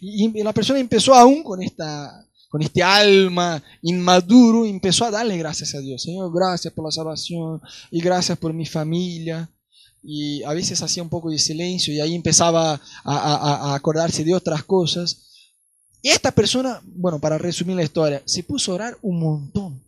Y, 0.00 0.40
y 0.40 0.42
la 0.42 0.52
persona 0.52 0.80
empezó 0.80 1.14
aún 1.14 1.44
con 1.44 1.62
esta 1.62 2.26
con 2.48 2.62
este 2.62 2.82
alma 2.82 3.62
inmaduro, 3.82 4.64
empezó 4.64 5.04
a 5.04 5.10
darle 5.10 5.36
gracias 5.36 5.74
a 5.74 5.80
Dios. 5.80 6.02
Señor, 6.02 6.32
gracias 6.32 6.72
por 6.72 6.84
la 6.84 6.90
salvación 6.90 7.60
y 7.90 8.00
gracias 8.00 8.38
por 8.38 8.52
mi 8.52 8.66
familia. 8.66 9.50
Y 10.02 10.42
a 10.44 10.52
veces 10.54 10.80
hacía 10.82 11.02
un 11.02 11.08
poco 11.08 11.30
de 11.30 11.38
silencio 11.38 11.92
y 11.92 12.00
ahí 12.00 12.14
empezaba 12.14 12.80
a, 13.04 13.74
acordarse 13.74 14.24
de 14.24 14.34
otras 14.34 14.62
cosas. 14.62 15.24
Y 16.00 16.10
esta 16.10 16.30
persona, 16.30 16.80
bueno, 16.84 17.18
para 17.18 17.38
resumir 17.38 17.76
la 17.76 17.82
historia, 17.82 18.22
se 18.24 18.44
puso 18.44 18.70
a 18.70 18.74
orar 18.76 18.98
un 19.02 19.18
montón. 19.18 19.82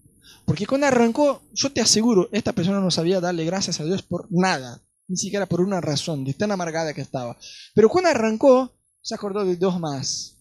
Porque 0.44 0.66
cuando 0.66 0.86
arrancó, 0.86 1.42
yo 1.52 1.70
te 1.70 1.80
aseguro, 1.80 2.28
esta 2.32 2.52
persona 2.52 2.80
no 2.80 2.90
sabía 2.90 3.20
darle 3.20 3.44
gracias 3.44 3.80
a 3.80 3.84
Dios 3.84 4.02
por 4.02 4.26
nada, 4.30 4.82
ni 5.06 5.16
siquiera 5.16 5.46
por 5.46 5.60
una 5.60 5.80
razón, 5.80 6.24
de 6.24 6.32
tan 6.34 6.50
amargada 6.50 6.94
que 6.94 7.02
estaba. 7.02 7.36
Pero 7.74 7.88
cuando 7.88 8.10
arrancó, 8.10 8.72
se 9.02 9.14
acordó 9.14 9.44
de 9.44 9.56
dos 9.56 9.78
más. 9.78 10.37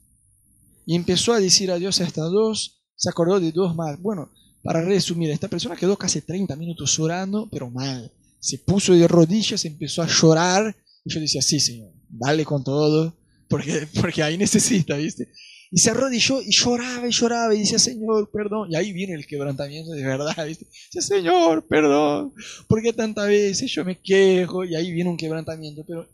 Y 0.87 0.95
empezó 0.95 1.33
a 1.33 1.39
decir 1.41 1.69
adiós 1.69 1.99
a 1.99 2.05
estas 2.05 2.31
dos, 2.31 2.81
se 2.95 3.09
acordó 3.09 3.41
de 3.41 3.51
dos 3.51 3.75
más. 3.75 4.01
Bueno, 4.01 4.31
para 4.63 4.81
resumir, 4.81 5.29
esta 5.29 5.49
persona 5.49 5.75
quedó 5.75 5.97
casi 5.97 6.21
30 6.21 6.55
minutos 6.55 6.97
llorando, 6.97 7.49
pero 7.51 7.69
mal. 7.69 8.09
Se 8.39 8.57
puso 8.57 8.93
de 8.93 9.05
rodillas, 9.05 9.65
empezó 9.65 10.01
a 10.01 10.07
llorar. 10.07 10.73
Y 11.03 11.13
yo 11.13 11.19
decía, 11.19 11.41
sí, 11.41 11.59
señor, 11.59 11.91
dale 12.07 12.45
con 12.45 12.63
todo, 12.63 13.13
porque, 13.49 13.85
porque 14.01 14.23
ahí 14.23 14.37
necesita, 14.37 14.95
¿viste? 14.95 15.29
Y 15.71 15.79
se 15.79 15.89
arrodilló 15.89 16.41
y 16.41 16.51
lloraba 16.51 17.05
y 17.05 17.11
lloraba 17.11 17.53
y 17.53 17.59
decía, 17.59 17.79
Señor, 17.79 18.31
perdón. 18.31 18.71
Y 18.71 18.77
ahí 18.77 18.93
viene 18.93 19.13
el 19.13 19.27
quebrantamiento 19.27 19.91
de 19.91 20.03
verdad, 20.03 20.47
¿viste? 20.47 20.67
Dice, 20.93 21.01
Señor, 21.01 21.67
perdón, 21.67 22.33
porque 22.69 22.93
tantas 22.93 23.27
veces 23.27 23.69
yo 23.69 23.83
me 23.83 23.99
quejo? 23.99 24.63
Y 24.63 24.75
ahí 24.75 24.91
viene 24.93 25.09
un 25.09 25.17
quebrantamiento. 25.17 25.83
Pero 25.85 26.07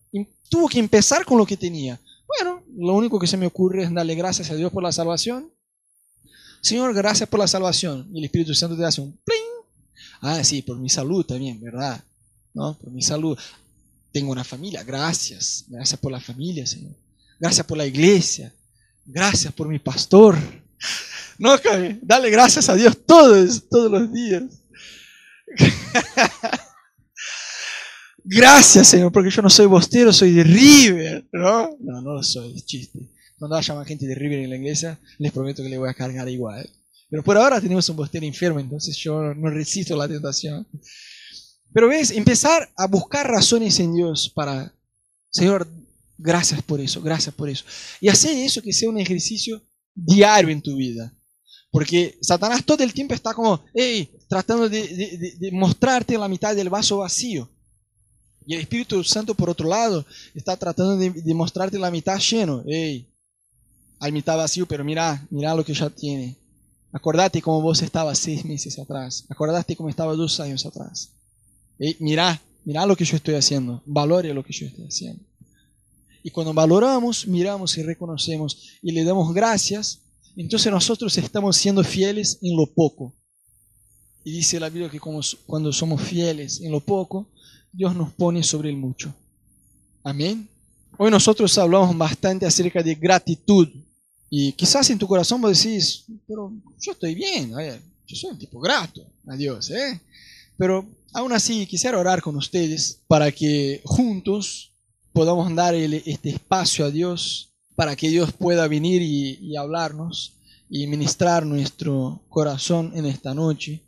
tuvo 0.49 0.67
que 0.67 0.79
empezar 0.79 1.23
con 1.25 1.37
lo 1.37 1.45
que 1.45 1.57
tenía. 1.57 1.99
Bueno, 2.39 2.63
lo 2.77 2.93
único 2.93 3.19
que 3.19 3.27
se 3.27 3.37
me 3.37 3.45
ocurre 3.45 3.83
es 3.83 3.93
darle 3.93 4.15
gracias 4.15 4.49
a 4.49 4.55
Dios 4.55 4.71
por 4.71 4.83
la 4.83 4.91
salvación. 4.91 5.51
Señor, 6.61 6.93
gracias 6.93 7.27
por 7.27 7.39
la 7.39 7.47
salvación. 7.47 8.09
Y 8.13 8.19
el 8.19 8.25
Espíritu 8.25 8.53
Santo 8.53 8.77
te 8.77 8.85
hace 8.85 9.01
un 9.01 9.11
pling. 9.23 9.41
Ah, 10.21 10.43
sí, 10.43 10.61
por 10.61 10.79
mi 10.79 10.89
salud 10.89 11.25
también, 11.25 11.59
¿verdad? 11.61 12.01
¿No? 12.53 12.77
Por 12.77 12.91
mi 12.91 13.01
salud. 13.01 13.37
Tengo 14.11 14.31
una 14.31 14.43
familia, 14.43 14.83
gracias. 14.83 15.65
Gracias 15.67 15.99
por 15.99 16.11
la 16.11 16.21
familia, 16.21 16.65
Señor. 16.65 16.95
Gracias 17.39 17.65
por 17.65 17.77
la 17.77 17.85
iglesia. 17.85 18.53
Gracias 19.05 19.51
por 19.53 19.67
mi 19.67 19.79
pastor. 19.79 20.37
No, 21.37 21.55
dale 22.01 22.29
gracias 22.29 22.69
a 22.69 22.75
Dios 22.75 22.97
todos, 23.05 23.67
todos 23.69 23.91
los 23.91 24.13
días. 24.13 24.43
Gracias, 28.35 28.87
Señor, 28.87 29.11
porque 29.11 29.29
yo 29.29 29.43
no 29.43 29.49
soy 29.49 29.67
bostero, 29.67 30.11
soy 30.11 30.31
de 30.31 30.43
River. 30.43 31.27
¿no? 31.31 31.77
No, 31.79 32.01
no 32.01 32.13
lo 32.13 32.23
soy, 32.23 32.55
es 32.55 32.65
chiste. 32.65 32.99
Cuando 33.37 33.57
haya 33.57 33.75
más 33.75 33.87
gente 33.87 34.07
de 34.07 34.15
River 34.15 34.39
en 34.39 34.49
la 34.49 34.55
iglesia, 34.55 34.99
les 35.19 35.31
prometo 35.31 35.61
que 35.61 35.69
le 35.69 35.77
voy 35.77 35.87
a 35.87 35.93
cargar 35.93 36.27
igual. 36.27 36.67
Pero 37.11 37.23
por 37.23 37.37
ahora 37.37 37.61
tenemos 37.61 37.87
un 37.89 37.95
bostero 37.95 38.25
enfermo, 38.25 38.59
entonces 38.59 38.97
yo 38.97 39.35
no 39.35 39.49
resisto 39.51 39.95
la 39.95 40.07
tentación. 40.07 40.67
Pero 41.73 41.87
ves, 41.87 42.09
empezar 42.09 42.67
a 42.75 42.87
buscar 42.87 43.29
razones 43.29 43.79
en 43.79 43.93
Dios 43.95 44.31
para, 44.33 44.73
Señor, 45.29 45.67
gracias 46.17 46.63
por 46.63 46.81
eso, 46.81 47.03
gracias 47.03 47.35
por 47.35 47.49
eso. 47.49 47.65
Y 48.01 48.07
hacer 48.07 48.35
eso 48.37 48.63
que 48.63 48.73
sea 48.73 48.89
un 48.89 48.97
ejercicio 48.97 49.61
diario 49.93 50.49
en 50.49 50.61
tu 50.61 50.75
vida. 50.75 51.13
Porque 51.69 52.17
Satanás 52.19 52.65
todo 52.65 52.83
el 52.83 52.93
tiempo 52.93 53.13
está 53.13 53.35
como, 53.35 53.63
hey, 53.75 54.09
tratando 54.27 54.67
de, 54.69 55.35
de 55.39 55.51
mostrarte 55.51 56.17
la 56.17 56.27
mitad 56.27 56.55
del 56.55 56.69
vaso 56.69 56.97
vacío. 56.97 57.52
Y 58.45 58.55
el 58.55 58.61
Espíritu 58.61 59.03
Santo, 59.03 59.33
por 59.33 59.49
otro 59.49 59.67
lado, 59.67 60.05
está 60.33 60.57
tratando 60.57 60.97
de, 60.97 61.33
mostrarte 61.33 61.79
la 61.79 61.91
mitad 61.91 62.19
lleno. 62.19 62.63
Hey, 62.65 63.07
hay 63.99 64.11
mitad 64.11 64.37
vacío, 64.37 64.65
pero 64.65 64.83
mira, 64.83 65.25
mira 65.29 65.55
lo 65.55 65.63
que 65.63 65.73
ya 65.73 65.89
tiene. 65.89 66.35
Acordate 66.91 67.41
cómo 67.41 67.61
vos 67.61 67.81
estabas 67.81 68.19
seis 68.19 68.43
meses 68.45 68.77
atrás. 68.77 69.25
Acordate 69.29 69.75
cómo 69.75 69.89
estabas 69.89 70.17
dos 70.17 70.39
años 70.39 70.65
atrás. 70.65 71.11
Hey, 71.79 71.95
mira, 71.99 72.41
mira 72.65 72.85
lo 72.85 72.95
que 72.95 73.05
yo 73.05 73.15
estoy 73.15 73.35
haciendo. 73.35 73.81
Valore 73.85 74.33
lo 74.33 74.43
que 74.43 74.53
yo 74.53 74.65
estoy 74.65 74.85
haciendo. 74.85 75.23
Y 76.21 76.31
cuando 76.31 76.53
valoramos, 76.53 77.27
miramos 77.27 77.77
y 77.77 77.83
reconocemos 77.83 78.77
y 78.81 78.91
le 78.91 79.03
damos 79.03 79.33
gracias, 79.33 79.99
entonces 80.37 80.71
nosotros 80.71 81.17
estamos 81.17 81.57
siendo 81.57 81.83
fieles 81.83 82.39
en 82.41 82.55
lo 82.55 82.65
poco. 82.73 83.13
Y 84.23 84.31
dice 84.31 84.57
la 84.59 84.69
Biblia 84.69 84.89
que 84.89 85.01
cuando 85.01 85.73
somos 85.73 86.01
fieles 86.01 86.61
en 86.61 86.71
lo 86.71 86.79
poco, 86.79 87.29
Dios 87.73 87.95
nos 87.95 88.13
pone 88.13 88.43
sobre 88.43 88.69
el 88.69 88.77
mucho. 88.77 89.11
Amén. 90.03 90.47
Hoy 90.95 91.09
nosotros 91.09 91.57
hablamos 91.57 91.97
bastante 91.97 92.45
acerca 92.45 92.83
de 92.83 92.93
gratitud. 92.93 93.67
Y 94.29 94.51
quizás 94.53 94.87
en 94.91 94.99
tu 94.99 95.07
corazón 95.07 95.41
vos 95.41 95.57
decís, 95.57 96.05
pero 96.27 96.53
yo 96.79 96.91
estoy 96.91 97.15
bien, 97.15 97.51
yo 98.05 98.15
soy 98.15 98.29
un 98.29 98.37
tipo 98.37 98.59
grato 98.59 99.03
a 99.27 99.35
Dios, 99.35 99.71
¿eh? 99.71 99.99
Pero 100.55 100.87
aún 101.13 101.33
así 101.33 101.65
quisiera 101.65 101.97
orar 101.97 102.21
con 102.21 102.35
ustedes 102.35 103.01
para 103.07 103.31
que 103.31 103.81
juntos 103.85 104.71
podamos 105.11 105.53
dar 105.55 105.73
este 105.73 106.29
espacio 106.29 106.85
a 106.85 106.91
Dios, 106.91 107.53
para 107.75 107.95
que 107.95 108.09
Dios 108.09 108.31
pueda 108.33 108.67
venir 108.67 109.01
y, 109.01 109.39
y 109.41 109.55
hablarnos 109.55 110.33
y 110.69 110.85
ministrar 110.85 111.43
nuestro 111.43 112.21
corazón 112.29 112.91
en 112.95 113.07
esta 113.07 113.33
noche, 113.33 113.81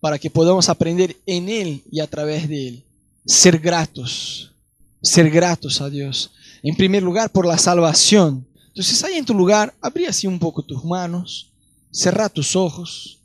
para 0.00 0.18
que 0.18 0.28
podamos 0.30 0.68
aprender 0.68 1.16
en 1.24 1.48
Él 1.48 1.82
y 1.90 2.00
a 2.00 2.08
través 2.08 2.48
de 2.48 2.68
Él 2.68 2.87
ser 3.28 3.58
gratos, 3.58 4.54
ser 5.02 5.30
gratos 5.30 5.82
a 5.82 5.90
Dios. 5.90 6.32
En 6.62 6.74
primer 6.74 7.02
lugar, 7.02 7.30
por 7.30 7.46
la 7.46 7.58
salvación. 7.58 8.48
Entonces, 8.68 9.04
ahí 9.04 9.16
en 9.16 9.24
tu 9.26 9.34
lugar, 9.34 9.74
abrí 9.82 10.06
así 10.06 10.26
un 10.26 10.38
poco 10.38 10.64
tus 10.64 10.82
manos, 10.84 11.52
cerrá 11.92 12.30
tus 12.30 12.56
ojos, 12.56 13.22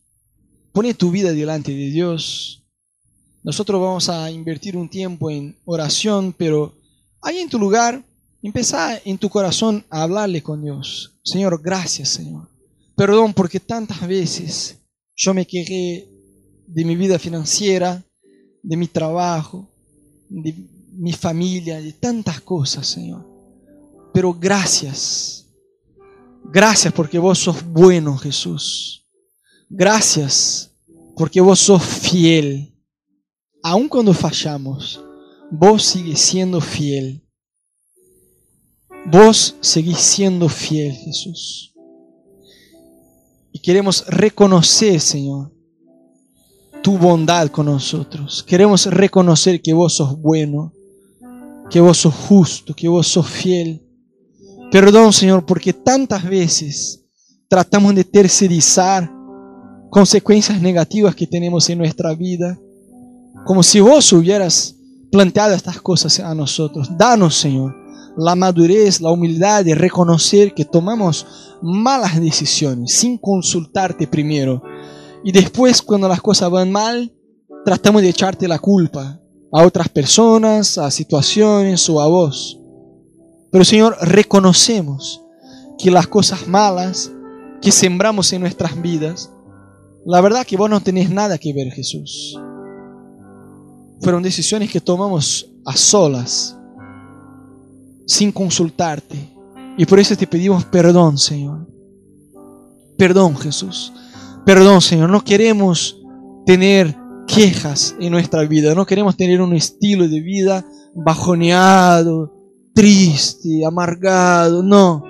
pone 0.73 0.93
tu 0.93 1.09
vida 1.09 1.31
delante 1.31 1.71
de 1.71 1.89
Dios. 1.89 2.65
Nosotros 3.43 3.79
vamos 3.81 4.09
a 4.09 4.29
invertir 4.29 4.75
un 4.75 4.89
tiempo 4.89 5.31
en 5.31 5.57
oración, 5.63 6.35
pero 6.37 6.75
ahí 7.21 7.37
en 7.37 7.49
tu 7.49 7.57
lugar, 7.57 8.03
empezá 8.41 8.99
en 9.05 9.17
tu 9.17 9.29
corazón 9.29 9.85
a 9.89 10.03
hablarle 10.03 10.43
con 10.43 10.61
Dios. 10.61 11.13
Señor, 11.23 11.61
gracias, 11.61 12.09
Señor. 12.09 12.49
Perdón 12.95 13.33
porque 13.33 13.61
tantas 13.61 14.05
veces 14.05 14.79
yo 15.15 15.33
me 15.33 15.47
quejé 15.47 16.09
de 16.67 16.85
mi 16.85 16.95
vida 16.97 17.17
financiera, 17.17 18.03
de 18.61 18.77
mi 18.77 18.87
trabajo, 18.87 19.72
de 20.41 20.55
mi 20.93 21.13
familia, 21.13 21.81
de 21.81 21.93
tantas 21.93 22.41
cosas, 22.41 22.88
Señor. 22.88 23.25
Pero 24.13 24.34
gracias, 24.34 25.43
Gracias 26.45 26.93
porque 26.93 27.17
vos 27.17 27.39
sos 27.39 27.63
bueno, 27.63 28.17
Jesús. 28.17 29.07
Gracias 29.69 30.71
porque 31.15 31.41
vos 31.41 31.59
sos 31.59 31.81
fiel. 31.84 32.75
Aun 33.63 33.88
cuando 33.88 34.13
fallamos, 34.13 35.01
vos 35.49 35.84
sigues 35.84 36.19
siendo 36.19 36.59
fiel. 36.59 37.25
Vos 39.05 39.55
seguís 39.61 39.99
siendo 39.99 40.49
fiel, 40.49 40.93
Jesús. 40.93 41.73
Y 43.51 43.59
queremos 43.59 44.05
reconocer, 44.07 44.99
Señor, 44.99 45.52
tu 46.84 46.97
bondad 46.97 47.47
con 47.47 47.65
nosotros. 47.65 48.43
Queremos 48.43 48.86
reconocer 48.86 49.61
que 49.61 49.73
vos 49.73 49.93
sos 49.95 50.19
bueno, 50.19 50.73
que 51.69 51.79
vos 51.79 51.97
sos 51.97 52.13
justo, 52.13 52.75
que 52.75 52.88
vos 52.88 53.07
sos 53.07 53.27
fiel. 53.27 53.81
Perdón, 54.71 55.13
Señor, 55.13 55.45
porque 55.45 55.71
tantas 55.73 56.23
veces 56.23 57.03
tratamos 57.47 57.95
de 57.95 58.03
tercerizar 58.03 59.09
consecuencias 59.89 60.61
negativas 60.61 61.15
que 61.15 61.25
tenemos 61.25 61.69
en 61.69 61.77
nuestra 61.77 62.13
vida, 62.13 62.59
como 63.45 63.63
si 63.63 63.79
vos 63.79 64.11
hubieras 64.11 64.75
planteado 65.11 65.53
estas 65.53 65.79
cosas 65.79 66.19
a 66.19 66.36
nosotros. 66.36 66.89
Danos, 66.97 67.36
Señor, 67.36 67.75
la 68.17 68.36
madurez, 68.36 68.99
la 68.99 69.11
humildad 69.11 69.63
de 69.63 69.75
reconocer 69.75 70.53
que 70.53 70.65
tomamos 70.65 71.25
malas 71.61 72.19
decisiones 72.19 72.93
sin 72.93 73.17
consultarte 73.17 74.07
primero. 74.07 74.61
Y 75.24 75.32
después, 75.32 75.82
cuando 75.82 76.07
las 76.07 76.21
cosas 76.21 76.49
van 76.49 76.71
mal, 76.71 77.13
tratamos 77.65 78.01
de 78.01 78.09
echarte 78.09 78.47
la 78.47 78.59
culpa 78.59 79.19
a 79.51 79.63
otras 79.63 79.88
personas, 79.89 80.78
a 80.78 80.89
situaciones 80.91 81.89
o 81.89 82.01
a 82.01 82.07
vos. 82.07 82.59
Pero 83.51 83.63
Señor, 83.63 83.95
reconocemos 84.01 85.21
que 85.78 85.91
las 85.91 86.07
cosas 86.07 86.47
malas 86.47 87.11
que 87.61 87.71
sembramos 87.71 88.34
en 88.34 88.41
nuestras 88.41 88.82
vidas, 88.82 89.32
la 90.05 90.21
verdad 90.21 90.45
que 90.45 90.57
vos 90.57 90.69
no 90.69 90.82
tenés 90.82 91.09
nada 91.09 91.38
que 91.38 91.53
ver, 91.53 91.71
Jesús. 91.71 92.36
Fueron 94.01 94.24
decisiones 94.24 94.71
que 94.71 94.82
tomamos 94.82 95.49
a 95.65 95.78
solas, 95.78 96.57
sin 98.05 98.32
consultarte. 98.32 99.30
Y 99.78 99.86
por 99.86 99.99
eso 99.99 100.15
te 100.17 100.28
pedimos 100.28 100.65
perdón, 100.65 101.17
Señor. 101.17 101.67
Perdón, 102.97 103.38
Jesús. 103.38 103.93
Perdón, 104.45 104.81
Señor. 104.81 105.09
No 105.09 105.23
queremos 105.23 105.99
tener 106.45 106.95
quejas 107.27 107.95
en 107.99 108.11
nuestra 108.11 108.43
vida. 108.43 108.75
No 108.75 108.85
queremos 108.85 109.15
tener 109.15 109.41
un 109.41 109.53
estilo 109.55 110.07
de 110.07 110.19
vida 110.19 110.65
bajoneado, 110.95 112.33
triste, 112.73 113.65
amargado. 113.65 114.63
No. 114.63 115.03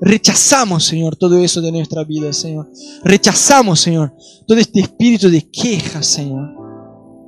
Rechazamos, 0.00 0.84
Señor, 0.84 1.16
todo 1.16 1.38
eso 1.38 1.60
de 1.60 1.72
nuestra 1.72 2.04
vida, 2.04 2.32
Señor. 2.32 2.68
Rechazamos, 3.02 3.80
Señor, 3.80 4.12
todo 4.46 4.58
este 4.58 4.80
espíritu 4.80 5.30
de 5.30 5.48
queja, 5.50 6.02
Señor. 6.02 6.54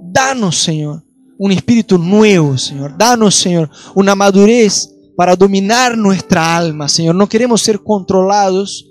Danos, 0.02 0.56
Señor, 0.56 1.02
un 1.38 1.52
espíritu 1.52 1.96
nuevo, 1.96 2.59
Señor. 2.59 2.96
Danos, 2.98 3.34
Señor, 3.34 3.70
una 3.94 4.14
madurez 4.14 4.94
para 5.16 5.34
dominar 5.34 5.96
nuestra 5.96 6.56
alma, 6.56 6.88
Señor. 6.88 7.14
No 7.14 7.28
queremos 7.28 7.62
ser 7.62 7.82
controlados, 7.82 8.86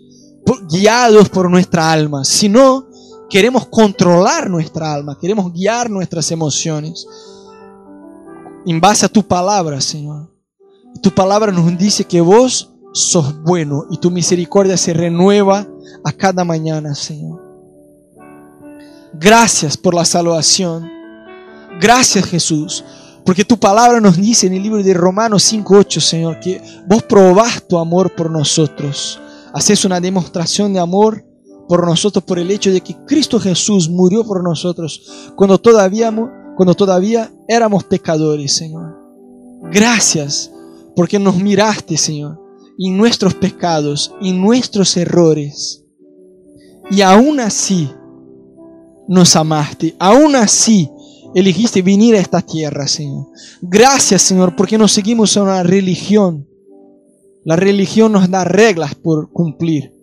guiados 0.70 1.30
por 1.30 1.50
nuestra 1.50 1.91
alma, 1.91 2.24
sino 2.24 2.88
queremos 3.30 3.68
controlar 3.68 4.50
nuestra 4.50 4.93
alma, 4.93 5.18
queremos 5.20 5.52
guiar 5.52 5.89
nuestras 5.89 6.32
emociones 6.32 7.06
en 8.66 8.82
base 8.82 9.06
a 9.06 9.10
tu 9.10 9.24
palabra, 9.24 9.80
Señor. 9.82 10.30
Tu 11.02 11.12
palabra 11.14 11.52
nos 11.52 11.78
dice 11.78 12.04
que 12.06 12.22
vos 12.22 12.74
sos 12.93 13.41
bueno 13.43 13.86
y 13.91 13.98
tu 13.98 14.10
misericordia 14.10 14.78
se 14.78 14.93
renueva 14.93 15.68
a 16.04 16.12
cada 16.12 16.43
mañana, 16.43 16.95
Señor. 16.95 17.41
Gracias 19.14 19.78
por 19.78 19.93
la 19.93 20.06
salvación. 20.06 20.89
Gracias, 21.80 22.26
Jesús, 22.26 22.84
porque 23.26 23.45
tu 23.45 23.58
palabra 23.58 24.00
nos 24.00 24.18
dice 24.18 24.48
en 24.48 24.54
el 24.54 24.64
libro 24.64 24.82
de 24.82 24.93
Romanos 24.93 25.43
5:8, 25.43 26.00
Señor, 26.02 26.39
que 26.39 26.62
vos 26.88 27.04
probás 27.04 27.68
tu 27.68 27.78
amor 27.78 28.16
por 28.16 28.32
nosotros. 28.32 29.20
Haces 29.58 29.86
una 29.86 29.99
demostración 29.99 30.72
de 30.72 30.80
amor 30.80 31.26
por 31.68 31.84
nosotros 31.84 32.24
por 32.24 32.38
el 32.38 32.51
hecho 32.51 32.72
de 32.72 32.80
que 32.80 32.95
Cristo 33.08 33.39
Jesús 33.39 33.89
murió 33.89 34.24
por 34.24 34.43
nosotros 34.43 35.32
cuando 35.36 35.58
todavía, 35.58 36.14
cuando 36.55 36.76
todavía 36.76 37.34
éramos 37.47 37.84
pecadores, 37.86 38.55
Señor. 38.55 38.95
Gracias 39.72 40.51
porque 40.95 41.18
nos 41.18 41.38
miraste, 41.38 41.97
Señor, 41.97 42.39
y 42.78 42.91
nuestros 42.91 43.34
pecados 43.34 44.14
y 44.22 44.32
nuestros 44.32 44.95
errores. 44.95 45.84
Y 46.91 47.01
aún 47.01 47.39
así 47.39 47.89
nos 49.08 49.36
amaste, 49.36 49.95
aún 49.97 50.36
así 50.36 50.88
elegiste 51.34 51.82
venir 51.82 52.16
a 52.16 52.20
esta 52.20 52.43
tierra, 52.43 52.88
Señor. 52.88 53.26
Gracias, 53.64 54.22
Señor, 54.22 54.55
porque 54.55 54.78
nos 54.78 54.91
seguimos 54.91 55.36
a 55.36 55.41
una 55.41 55.64
religión. 55.64 56.47
La 57.48 57.56
religión 57.56 58.12
nos 58.12 58.30
da 58.30 58.43
reglas 58.43 58.93
por 58.93 59.32
cumplir 59.32 59.93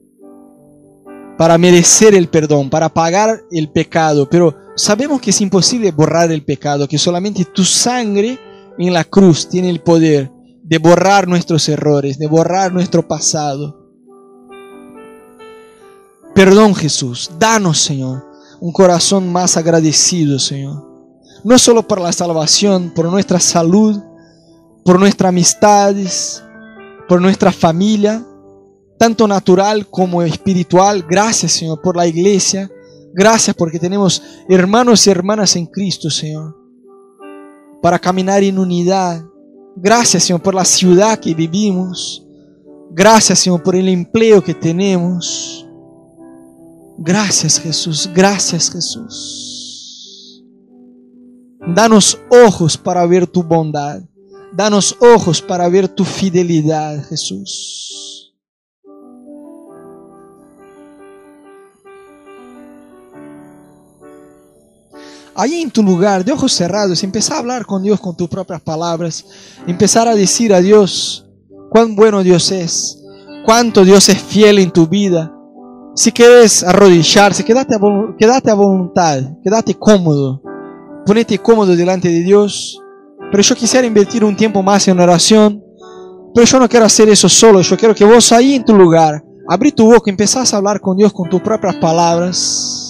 para 1.36 1.58
merecer 1.58 2.14
el 2.14 2.28
perdón, 2.28 2.70
para 2.70 2.88
pagar 2.88 3.42
el 3.50 3.68
pecado, 3.68 4.26
pero 4.30 4.56
sabemos 4.76 5.20
que 5.20 5.28
es 5.28 5.42
imposible 5.42 5.92
borrar 5.92 6.32
el 6.32 6.42
pecado, 6.42 6.88
que 6.88 6.96
solamente 6.96 7.44
tu 7.44 7.62
sangre 7.62 8.38
en 8.78 8.94
la 8.94 9.04
cruz 9.04 9.46
tiene 9.46 9.68
el 9.68 9.82
poder 9.82 10.32
de 10.62 10.78
borrar 10.78 11.28
nuestros 11.28 11.68
errores, 11.68 12.18
de 12.18 12.26
borrar 12.28 12.72
nuestro 12.72 13.06
pasado. 13.06 13.90
Perdón 16.34 16.74
Jesús, 16.74 17.30
danos 17.38 17.78
Señor 17.78 18.24
un 18.58 18.72
corazón 18.72 19.30
más 19.30 19.58
agradecido 19.58 20.38
Señor. 20.38 20.82
No 21.44 21.58
solo 21.58 21.86
por 21.86 22.00
la 22.00 22.12
salvación, 22.12 22.94
por 22.94 23.04
nuestra 23.10 23.38
salud, 23.38 24.00
por 24.82 24.98
nuestras 24.98 25.28
amistades, 25.28 26.43
por 27.08 27.20
nuestra 27.20 27.52
familia, 27.52 28.24
tanto 28.98 29.26
natural 29.28 29.88
como 29.88 30.22
espiritual. 30.22 31.04
Gracias 31.08 31.52
Señor 31.52 31.80
por 31.82 31.96
la 31.96 32.06
iglesia. 32.06 32.70
Gracias 33.12 33.54
porque 33.54 33.78
tenemos 33.78 34.22
hermanos 34.48 35.06
y 35.06 35.10
hermanas 35.10 35.56
en 35.56 35.66
Cristo 35.66 36.10
Señor. 36.10 36.56
Para 37.80 37.98
caminar 37.98 38.42
en 38.42 38.58
unidad, 38.58 39.24
Gracias, 39.76 40.24
Señor, 40.24 40.40
por 40.40 40.54
la 40.54 40.64
ciudad 40.64 41.18
que 41.18 41.34
vivimos. 41.34 42.24
Gracias, 42.90 43.40
Señor, 43.40 43.62
por 43.62 43.74
el 43.74 43.88
empleo 43.88 44.42
que 44.42 44.54
tenemos. 44.54 45.66
Gracias, 46.98 47.58
Jesús. 47.58 48.08
Gracias, 48.14 48.70
Jesús. 48.70 50.44
Danos 51.66 52.20
ojos 52.30 52.76
para 52.76 53.04
ver 53.06 53.26
tu 53.26 53.42
bondad. 53.42 54.00
Danos 54.56 54.96
ojos 55.00 55.42
para 55.42 55.68
ver 55.68 55.88
tu 55.88 56.04
fidelidad, 56.04 57.04
Jesús. 57.08 58.32
Ahí 65.34 65.60
en 65.60 65.72
tu 65.72 65.82
lugar, 65.82 66.24
de 66.24 66.30
ojos 66.30 66.52
cerrados, 66.52 67.02
empezar 67.02 67.36
a 67.36 67.40
hablar 67.40 67.66
con 67.66 67.82
Dios 67.82 67.98
con 67.98 68.16
tus 68.16 68.28
propias 68.28 68.62
palabras. 68.62 69.24
Empezar 69.66 70.06
a 70.06 70.14
decir 70.14 70.54
a 70.54 70.60
Dios 70.60 71.26
cuán 71.70 71.96
bueno 71.96 72.22
Dios 72.22 72.52
es, 72.52 73.02
cuánto 73.44 73.84
Dios 73.84 74.08
es 74.08 74.22
fiel 74.22 74.60
en 74.60 74.70
tu 74.70 74.86
vida. 74.86 75.34
Si 75.96 76.12
quieres 76.12 76.62
arrodillarse, 76.62 77.44
quédate 77.44 77.74
a, 77.74 77.78
quédate 78.16 78.52
a 78.52 78.54
voluntad, 78.54 79.20
quédate 79.42 79.74
cómodo. 79.74 80.40
Ponete 81.04 81.38
cómodo 81.38 81.74
delante 81.74 82.08
de 82.08 82.20
Dios. 82.20 82.80
Pero 83.34 83.42
yo 83.42 83.56
quisiera 83.56 83.84
invertir 83.84 84.24
un 84.24 84.36
tiempo 84.36 84.62
más 84.62 84.86
en 84.86 85.00
oración. 85.00 85.60
Pero 86.32 86.46
yo 86.46 86.60
no 86.60 86.68
quiero 86.68 86.86
hacer 86.86 87.08
eso 87.08 87.28
solo. 87.28 87.62
Yo 87.62 87.76
quiero 87.76 87.92
que 87.92 88.04
vos 88.04 88.30
ahí 88.30 88.54
en 88.54 88.64
tu 88.64 88.72
lugar, 88.76 89.24
abrí 89.48 89.72
tu 89.72 89.92
boca, 89.92 90.08
empezás 90.08 90.54
a 90.54 90.58
hablar 90.58 90.80
con 90.80 90.96
Dios 90.96 91.12
con 91.12 91.28
tus 91.28 91.40
propias 91.40 91.74
palabras. 91.74 92.83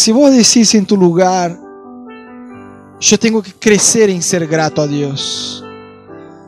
Si 0.00 0.12
vos 0.12 0.30
decís 0.30 0.74
en 0.74 0.86
tu 0.86 0.96
lugar, 0.96 1.60
yo 2.98 3.18
tengo 3.18 3.42
que 3.42 3.52
crecer 3.52 4.08
en 4.08 4.22
ser 4.22 4.46
grato 4.46 4.80
a 4.80 4.86
Dios. 4.86 5.62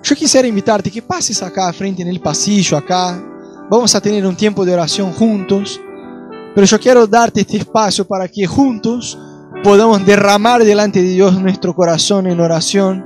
Yo 0.03 0.17
quisiera 0.17 0.49
invitarte 0.49 0.91
que 0.91 1.03
pases 1.03 1.43
acá 1.43 1.71
frente 1.75 2.01
en 2.01 2.09
el 2.09 2.19
pasillo, 2.19 2.79
acá. 2.79 3.23
Vamos 3.71 3.95
a 3.95 4.01
tener 4.01 4.27
un 4.27 4.35
tiempo 4.35 4.65
de 4.65 4.73
oración 4.73 5.13
juntos. 5.13 5.79
Pero 6.55 6.67
yo 6.67 6.81
quiero 6.81 7.07
darte 7.07 7.43
este 7.43 7.59
espacio 7.59 8.07
para 8.07 8.27
que 8.27 8.47
juntos 8.47 9.19
podamos 9.63 10.03
derramar 10.07 10.65
delante 10.65 11.03
de 11.03 11.11
Dios 11.11 11.39
nuestro 11.39 11.75
corazón 11.75 12.27
en 12.29 12.41
oración 12.41 13.05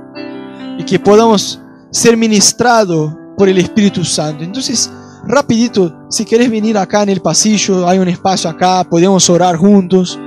y 0.79 0.85
que 0.85 0.97
podamos 0.97 1.59
ser 1.91 2.15
ministrados 2.15 3.13
por 3.37 3.49
el 3.49 3.57
Espíritu 3.57 4.05
Santo. 4.05 4.45
Entonces, 4.45 4.89
rapidito, 5.25 6.07
si 6.09 6.23
quieres 6.23 6.49
venir 6.49 6.77
acá 6.77 7.03
en 7.03 7.09
el 7.09 7.19
pasillo, 7.21 7.85
hay 7.85 7.99
un 7.99 8.07
espacio 8.07 8.49
acá, 8.49 8.85
podemos 8.89 9.29
orar 9.29 9.57
juntos. 9.57 10.17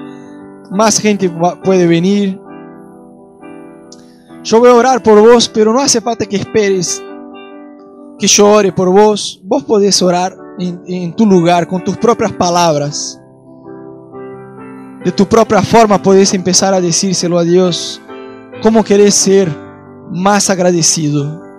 Más 0.71 0.99
gente 0.99 1.31
puede 1.65 1.87
venir. 1.87 2.41
Yo 4.43 4.61
voy 4.61 4.71
a 4.71 4.75
orar 4.75 5.03
por 5.03 5.21
vos, 5.21 5.49
pero 5.49 5.73
no 5.73 5.81
hace 5.81 6.01
falta 6.01 6.25
que 6.25 6.37
esperes 6.37 7.03
que 8.19 8.27
yo 8.27 8.49
ore 8.49 8.73
por 8.73 8.91
vos. 8.91 9.41
Vos 9.45 9.65
podés 9.65 10.01
orar 10.01 10.37
en, 10.59 11.15
tu 11.15 11.27
lugar, 11.27 11.67
con 11.67 11.83
tus 11.83 11.97
propias 11.97 12.33
palabras. 12.33 13.21
De 15.05 15.11
tu 15.11 15.27
propia 15.27 15.63
forma 15.63 16.01
podés 16.01 16.33
empezar 16.35 16.73
a 16.73 16.81
decírselo 16.81 17.39
a 17.39 17.45
Dios. 17.45 18.01
¿Cómo 18.63 18.85
querés 18.85 19.15
ser 19.15 19.49
más 20.11 20.51
agradecido? 20.51 21.50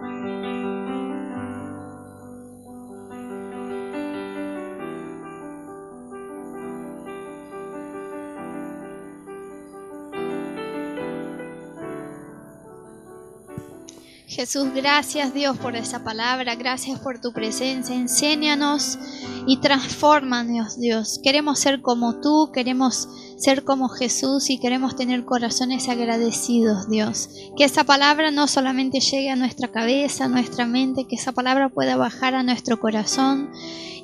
Jesús, 14.42 14.74
gracias 14.74 15.36
Dios 15.36 15.56
por 15.60 15.76
esa 15.76 16.04
palabra, 16.04 16.56
gracias 16.56 17.00
por 17.00 17.22
tu 17.22 17.32
presencia. 17.32 17.96
Enséñanos 17.96 18.98
y 19.46 19.58
transfórmanos, 19.58 20.80
Dios. 20.80 21.20
Queremos 21.24 21.60
ser 21.60 21.80
como 21.80 22.20
tú, 22.22 22.50
queremos 22.52 23.08
ser 23.42 23.64
como 23.64 23.90
Jesús 23.90 24.52
y 24.52 24.60
queremos 24.60 24.96
tener 24.96 25.26
corazones 25.26 25.90
agradecidos, 25.90 26.88
Dios. 26.90 27.30
Que 27.58 27.64
esa 27.64 27.84
palabra 27.84 28.30
no 28.30 28.48
solamente 28.48 29.00
llegue 29.00 29.32
a 29.32 29.36
nuestra 29.36 29.70
cabeza, 29.70 30.26
a 30.26 30.30
nuestra 30.30 30.68
mente, 30.68 31.08
que 31.08 31.16
esa 31.16 31.32
palabra 31.32 31.70
pueda 31.70 31.98
bajar 31.98 32.36
a 32.36 32.44
nuestro 32.44 32.80
corazón 32.80 33.50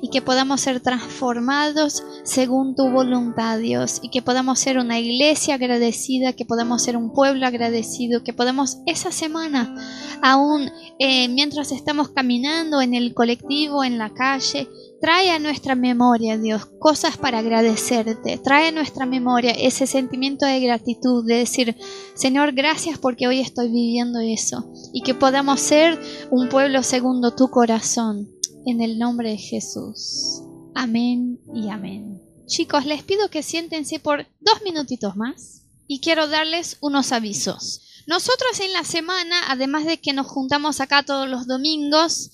y 0.00 0.10
que 0.10 0.22
podamos 0.22 0.60
ser 0.60 0.80
transformados 0.80 2.02
según 2.24 2.74
tu 2.74 2.90
voluntad, 2.90 3.58
Dios, 3.58 4.00
y 4.02 4.10
que 4.10 4.22
podamos 4.22 4.58
ser 4.58 4.78
una 4.78 4.98
iglesia 4.98 5.54
agradecida, 5.54 6.32
que 6.32 6.44
podamos 6.44 6.82
ser 6.82 6.96
un 6.96 7.12
pueblo 7.12 7.46
agradecido, 7.46 8.22
que 8.22 8.32
podamos 8.32 8.78
esa 8.86 9.12
semana, 9.12 9.74
aún 10.22 10.70
eh, 10.98 11.28
mientras 11.28 11.72
estamos 11.72 12.08
caminando 12.10 12.80
en 12.80 12.94
el 12.94 13.14
colectivo, 13.14 13.84
en 13.84 13.98
la 13.98 14.10
calle, 14.10 14.68
Trae 15.00 15.30
a 15.30 15.38
nuestra 15.38 15.76
memoria, 15.76 16.36
Dios, 16.36 16.66
cosas 16.80 17.16
para 17.16 17.38
agradecerte. 17.38 18.36
Trae 18.38 18.68
a 18.68 18.72
nuestra 18.72 19.06
memoria 19.06 19.52
ese 19.52 19.86
sentimiento 19.86 20.44
de 20.44 20.58
gratitud, 20.58 21.24
de 21.24 21.36
decir, 21.36 21.76
Señor, 22.14 22.52
gracias 22.52 22.98
porque 22.98 23.28
hoy 23.28 23.38
estoy 23.38 23.68
viviendo 23.68 24.18
eso. 24.18 24.72
Y 24.92 25.02
que 25.02 25.14
podamos 25.14 25.60
ser 25.60 26.00
un 26.30 26.48
pueblo 26.48 26.82
segundo 26.82 27.36
tu 27.36 27.48
corazón 27.48 28.28
en 28.66 28.80
el 28.80 28.98
nombre 28.98 29.30
de 29.30 29.38
Jesús. 29.38 30.42
Amén 30.74 31.38
y 31.54 31.68
amén. 31.68 32.20
Chicos, 32.46 32.84
les 32.84 33.04
pido 33.04 33.30
que 33.30 33.44
siéntense 33.44 34.00
por 34.00 34.26
dos 34.40 34.62
minutitos 34.64 35.14
más 35.14 35.62
y 35.86 36.00
quiero 36.00 36.26
darles 36.26 36.76
unos 36.80 37.12
avisos. 37.12 37.82
Nosotros 38.08 38.58
en 38.60 38.72
la 38.72 38.84
semana, 38.84 39.42
además 39.48 39.84
de 39.84 39.98
que 39.98 40.12
nos 40.12 40.26
juntamos 40.26 40.80
acá 40.80 41.04
todos 41.04 41.28
los 41.28 41.46
domingos 41.46 42.30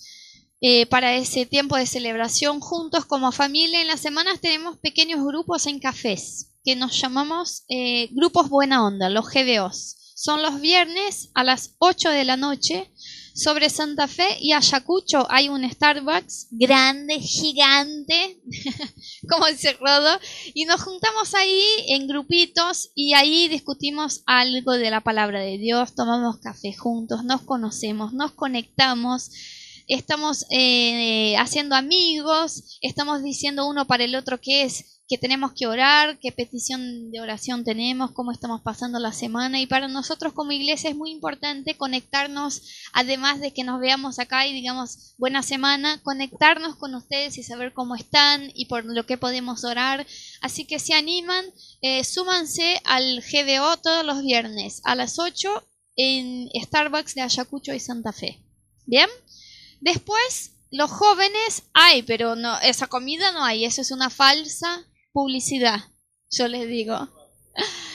eh, 0.66 0.86
para 0.86 1.14
ese 1.14 1.44
tiempo 1.44 1.76
de 1.76 1.86
celebración 1.86 2.58
juntos 2.58 3.04
como 3.04 3.32
familia, 3.32 3.82
en 3.82 3.86
las 3.86 4.00
semanas 4.00 4.40
tenemos 4.40 4.78
pequeños 4.78 5.22
grupos 5.22 5.66
en 5.66 5.78
cafés 5.78 6.54
que 6.64 6.74
nos 6.74 6.98
llamamos 6.98 7.64
eh, 7.68 8.08
grupos 8.12 8.48
buena 8.48 8.82
onda, 8.82 9.10
los 9.10 9.28
GBOs. 9.28 10.14
Son 10.14 10.40
los 10.40 10.62
viernes 10.62 11.28
a 11.34 11.44
las 11.44 11.74
8 11.80 12.08
de 12.08 12.24
la 12.24 12.38
noche 12.38 12.90
sobre 13.34 13.68
Santa 13.68 14.08
Fe 14.08 14.38
y 14.40 14.52
Ayacucho 14.52 15.26
hay 15.28 15.50
un 15.50 15.70
Starbucks 15.70 16.48
grande, 16.52 17.20
gigante, 17.20 18.40
como 19.28 19.46
dice 19.48 19.74
Rodo, 19.74 20.18
y 20.54 20.64
nos 20.64 20.82
juntamos 20.82 21.34
ahí 21.34 21.62
en 21.88 22.08
grupitos 22.08 22.90
y 22.94 23.12
ahí 23.12 23.48
discutimos 23.48 24.22
algo 24.24 24.72
de 24.72 24.90
la 24.90 25.02
palabra 25.02 25.40
de 25.40 25.58
Dios, 25.58 25.94
tomamos 25.94 26.38
café 26.38 26.72
juntos, 26.72 27.22
nos 27.22 27.42
conocemos, 27.42 28.14
nos 28.14 28.32
conectamos 28.32 29.30
estamos 29.89 30.47
eh, 30.51 31.37
haciendo 31.37 31.74
amigos, 31.74 32.78
estamos 32.80 33.22
diciendo 33.22 33.66
uno 33.66 33.87
para 33.87 34.05
el 34.05 34.14
otro 34.14 34.41
qué 34.41 34.62
es 34.62 34.95
que 35.09 35.18
tenemos 35.18 35.53
que 35.53 35.66
orar, 35.66 36.18
qué 36.18 36.32
petición 36.32 37.11
de 37.11 37.20
oración 37.20 37.62
tenemos, 37.62 38.12
cómo 38.12 38.32
estamos 38.32 38.62
pasando 38.62 38.99
la 38.99 39.12
semana. 39.12 39.61
Y 39.61 39.66
para 39.66 39.87
nosotros 39.87 40.32
como 40.32 40.53
iglesia 40.53 40.91
es 40.91 40.97
muy 40.97 41.11
importante 41.11 41.76
conectarnos, 41.76 42.62
además 42.93 43.41
de 43.41 43.53
que 43.53 43.64
nos 43.64 43.80
veamos 43.80 44.18
acá 44.18 44.47
y 44.47 44.55
digamos 44.55 45.14
buena 45.18 45.43
semana, 45.43 46.01
conectarnos 46.03 46.76
con 46.76 46.95
ustedes 46.95 47.37
y 47.37 47.43
saber 47.43 47.74
cómo 47.74 47.97
están 47.97 48.51
y 48.55 48.66
por 48.66 48.85
lo 48.85 49.05
que 49.05 49.18
podemos 49.18 49.64
orar. 49.64 50.07
Así 50.41 50.64
que 50.64 50.78
si 50.78 50.95
animan, 50.95 51.45
eh, 51.82 52.03
súmanse 52.05 52.80
al 52.85 53.20
GDO 53.20 53.76
todos 53.78 54.07
los 54.07 54.22
viernes 54.22 54.80
a 54.85 54.95
las 54.95 55.18
8 55.18 55.51
en 55.97 56.49
Starbucks 56.62 57.14
de 57.14 57.22
Ayacucho 57.22 57.74
y 57.74 57.80
Santa 57.80 58.12
Fe. 58.12 58.43
¿Bien? 58.87 59.09
Después, 59.85 60.53
los 60.70 60.91
jóvenes, 60.91 61.64
hay, 61.74 62.03
pero 62.05 62.37
no, 62.37 62.59
esa 62.61 62.87
comida 62.87 63.32
no 63.32 63.45
hay, 63.45 63.66
eso 63.66 63.82
es 63.82 63.91
una 63.91 64.09
falsa 64.09 64.82
publicidad, 65.12 65.78
yo 66.30 66.49
les 66.49 66.66
digo. 66.66 66.97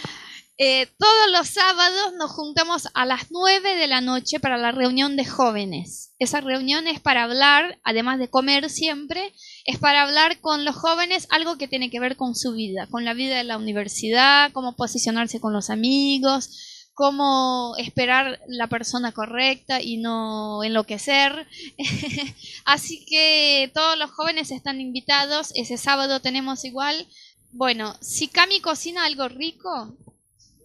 Eh, 0.61 0.87
todos 0.97 1.31
los 1.31 1.47
sábados 1.47 2.15
nos 2.17 2.31
juntamos 2.31 2.89
a 2.93 3.05
las 3.05 3.31
9 3.31 3.77
de 3.77 3.87
la 3.87 4.01
noche 4.01 4.41
para 4.41 4.57
la 4.57 4.73
reunión 4.73 5.15
de 5.15 5.23
jóvenes. 5.23 6.13
Esa 6.19 6.41
reunión 6.41 6.85
es 6.85 6.99
para 6.99 7.23
hablar, 7.23 7.79
además 7.85 8.19
de 8.19 8.29
comer 8.29 8.69
siempre, 8.69 9.33
es 9.63 9.77
para 9.77 10.01
hablar 10.01 10.41
con 10.41 10.65
los 10.65 10.75
jóvenes 10.75 11.27
algo 11.29 11.57
que 11.57 11.69
tiene 11.69 11.89
que 11.89 12.01
ver 12.01 12.17
con 12.17 12.35
su 12.35 12.51
vida, 12.51 12.87
con 12.91 13.05
la 13.05 13.13
vida 13.13 13.37
de 13.37 13.45
la 13.45 13.55
universidad, 13.55 14.51
cómo 14.51 14.75
posicionarse 14.75 15.39
con 15.39 15.53
los 15.53 15.69
amigos, 15.69 16.68
cómo 16.99 17.75
esperar 17.77 18.41
la 18.49 18.67
persona 18.67 19.13
correcta 19.13 19.81
y 19.81 19.95
no 19.95 20.65
enloquecer. 20.65 21.47
Así 22.65 23.05
que 23.05 23.71
todos 23.73 23.97
los 23.97 24.11
jóvenes 24.11 24.51
están 24.51 24.81
invitados. 24.81 25.53
Ese 25.55 25.77
sábado 25.77 26.19
tenemos 26.19 26.65
igual. 26.65 27.07
Bueno, 27.53 27.95
si 28.01 28.27
Cami 28.27 28.59
cocina 28.59 29.05
algo 29.05 29.29
rico, 29.29 29.95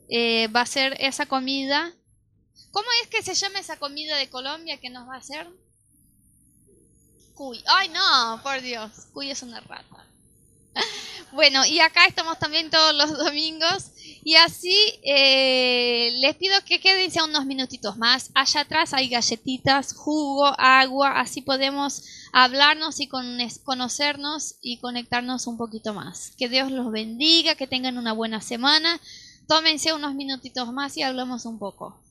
eh, 0.09 0.49
va 0.49 0.63
a 0.63 0.67
ser 0.67 0.97
esa 0.99 1.27
comida. 1.27 1.95
¿Cómo 2.73 2.89
es 3.05 3.09
que 3.11 3.23
se 3.23 3.35
llama 3.35 3.61
esa 3.61 3.77
comida 3.77 4.17
de 4.17 4.29
Colombia 4.29 4.81
que 4.81 4.91
nos 4.91 5.09
va 5.09 5.15
a 5.15 5.19
hacer? 5.19 5.47
Cuy. 7.35 7.63
Ay, 7.69 7.91
no, 7.91 8.41
por 8.43 8.61
Dios. 8.61 8.91
Cuy 9.13 9.31
es 9.31 9.45
una 9.45 9.61
rata. 9.61 10.05
Bueno, 11.35 11.67
y 11.67 11.81
acá 11.81 12.07
estamos 12.07 12.39
también 12.39 12.71
todos 12.71 12.95
los 12.95 13.19
domingos. 13.25 13.91
Y 14.23 14.37
así 14.37 14.75
eh, 15.03 16.13
les 16.21 16.37
pido 16.37 16.55
que 16.65 16.81
quédense 16.81 17.23
unos 17.23 17.45
minutitos 17.45 17.97
más. 17.97 18.31
Allá 18.35 18.61
atrás 18.61 18.95
hay 18.95 19.09
galletitas, 19.09 19.95
jugo, 19.95 20.47
agua. 20.59 21.21
Así 21.21 21.43
podemos 21.43 22.05
hablarnos 22.33 23.01
y 23.01 23.09
conocernos 23.09 24.55
y 24.63 24.79
conectarnos 24.79 25.47
un 25.49 25.59
poquito 25.59 25.93
más. 25.93 26.33
Que 26.39 26.49
Dios 26.49 26.71
los 26.71 26.93
bendiga, 26.93 27.57
que 27.57 27.67
tengan 27.67 27.99
una 27.99 28.13
buena 28.13 28.41
semana. 28.41 29.01
Tómense 29.49 29.93
unos 29.93 30.15
minutitos 30.15 30.73
más 30.73 30.97
y 30.97 31.03
hablamos 31.03 31.47
un 31.47 31.59
poco. 31.59 32.04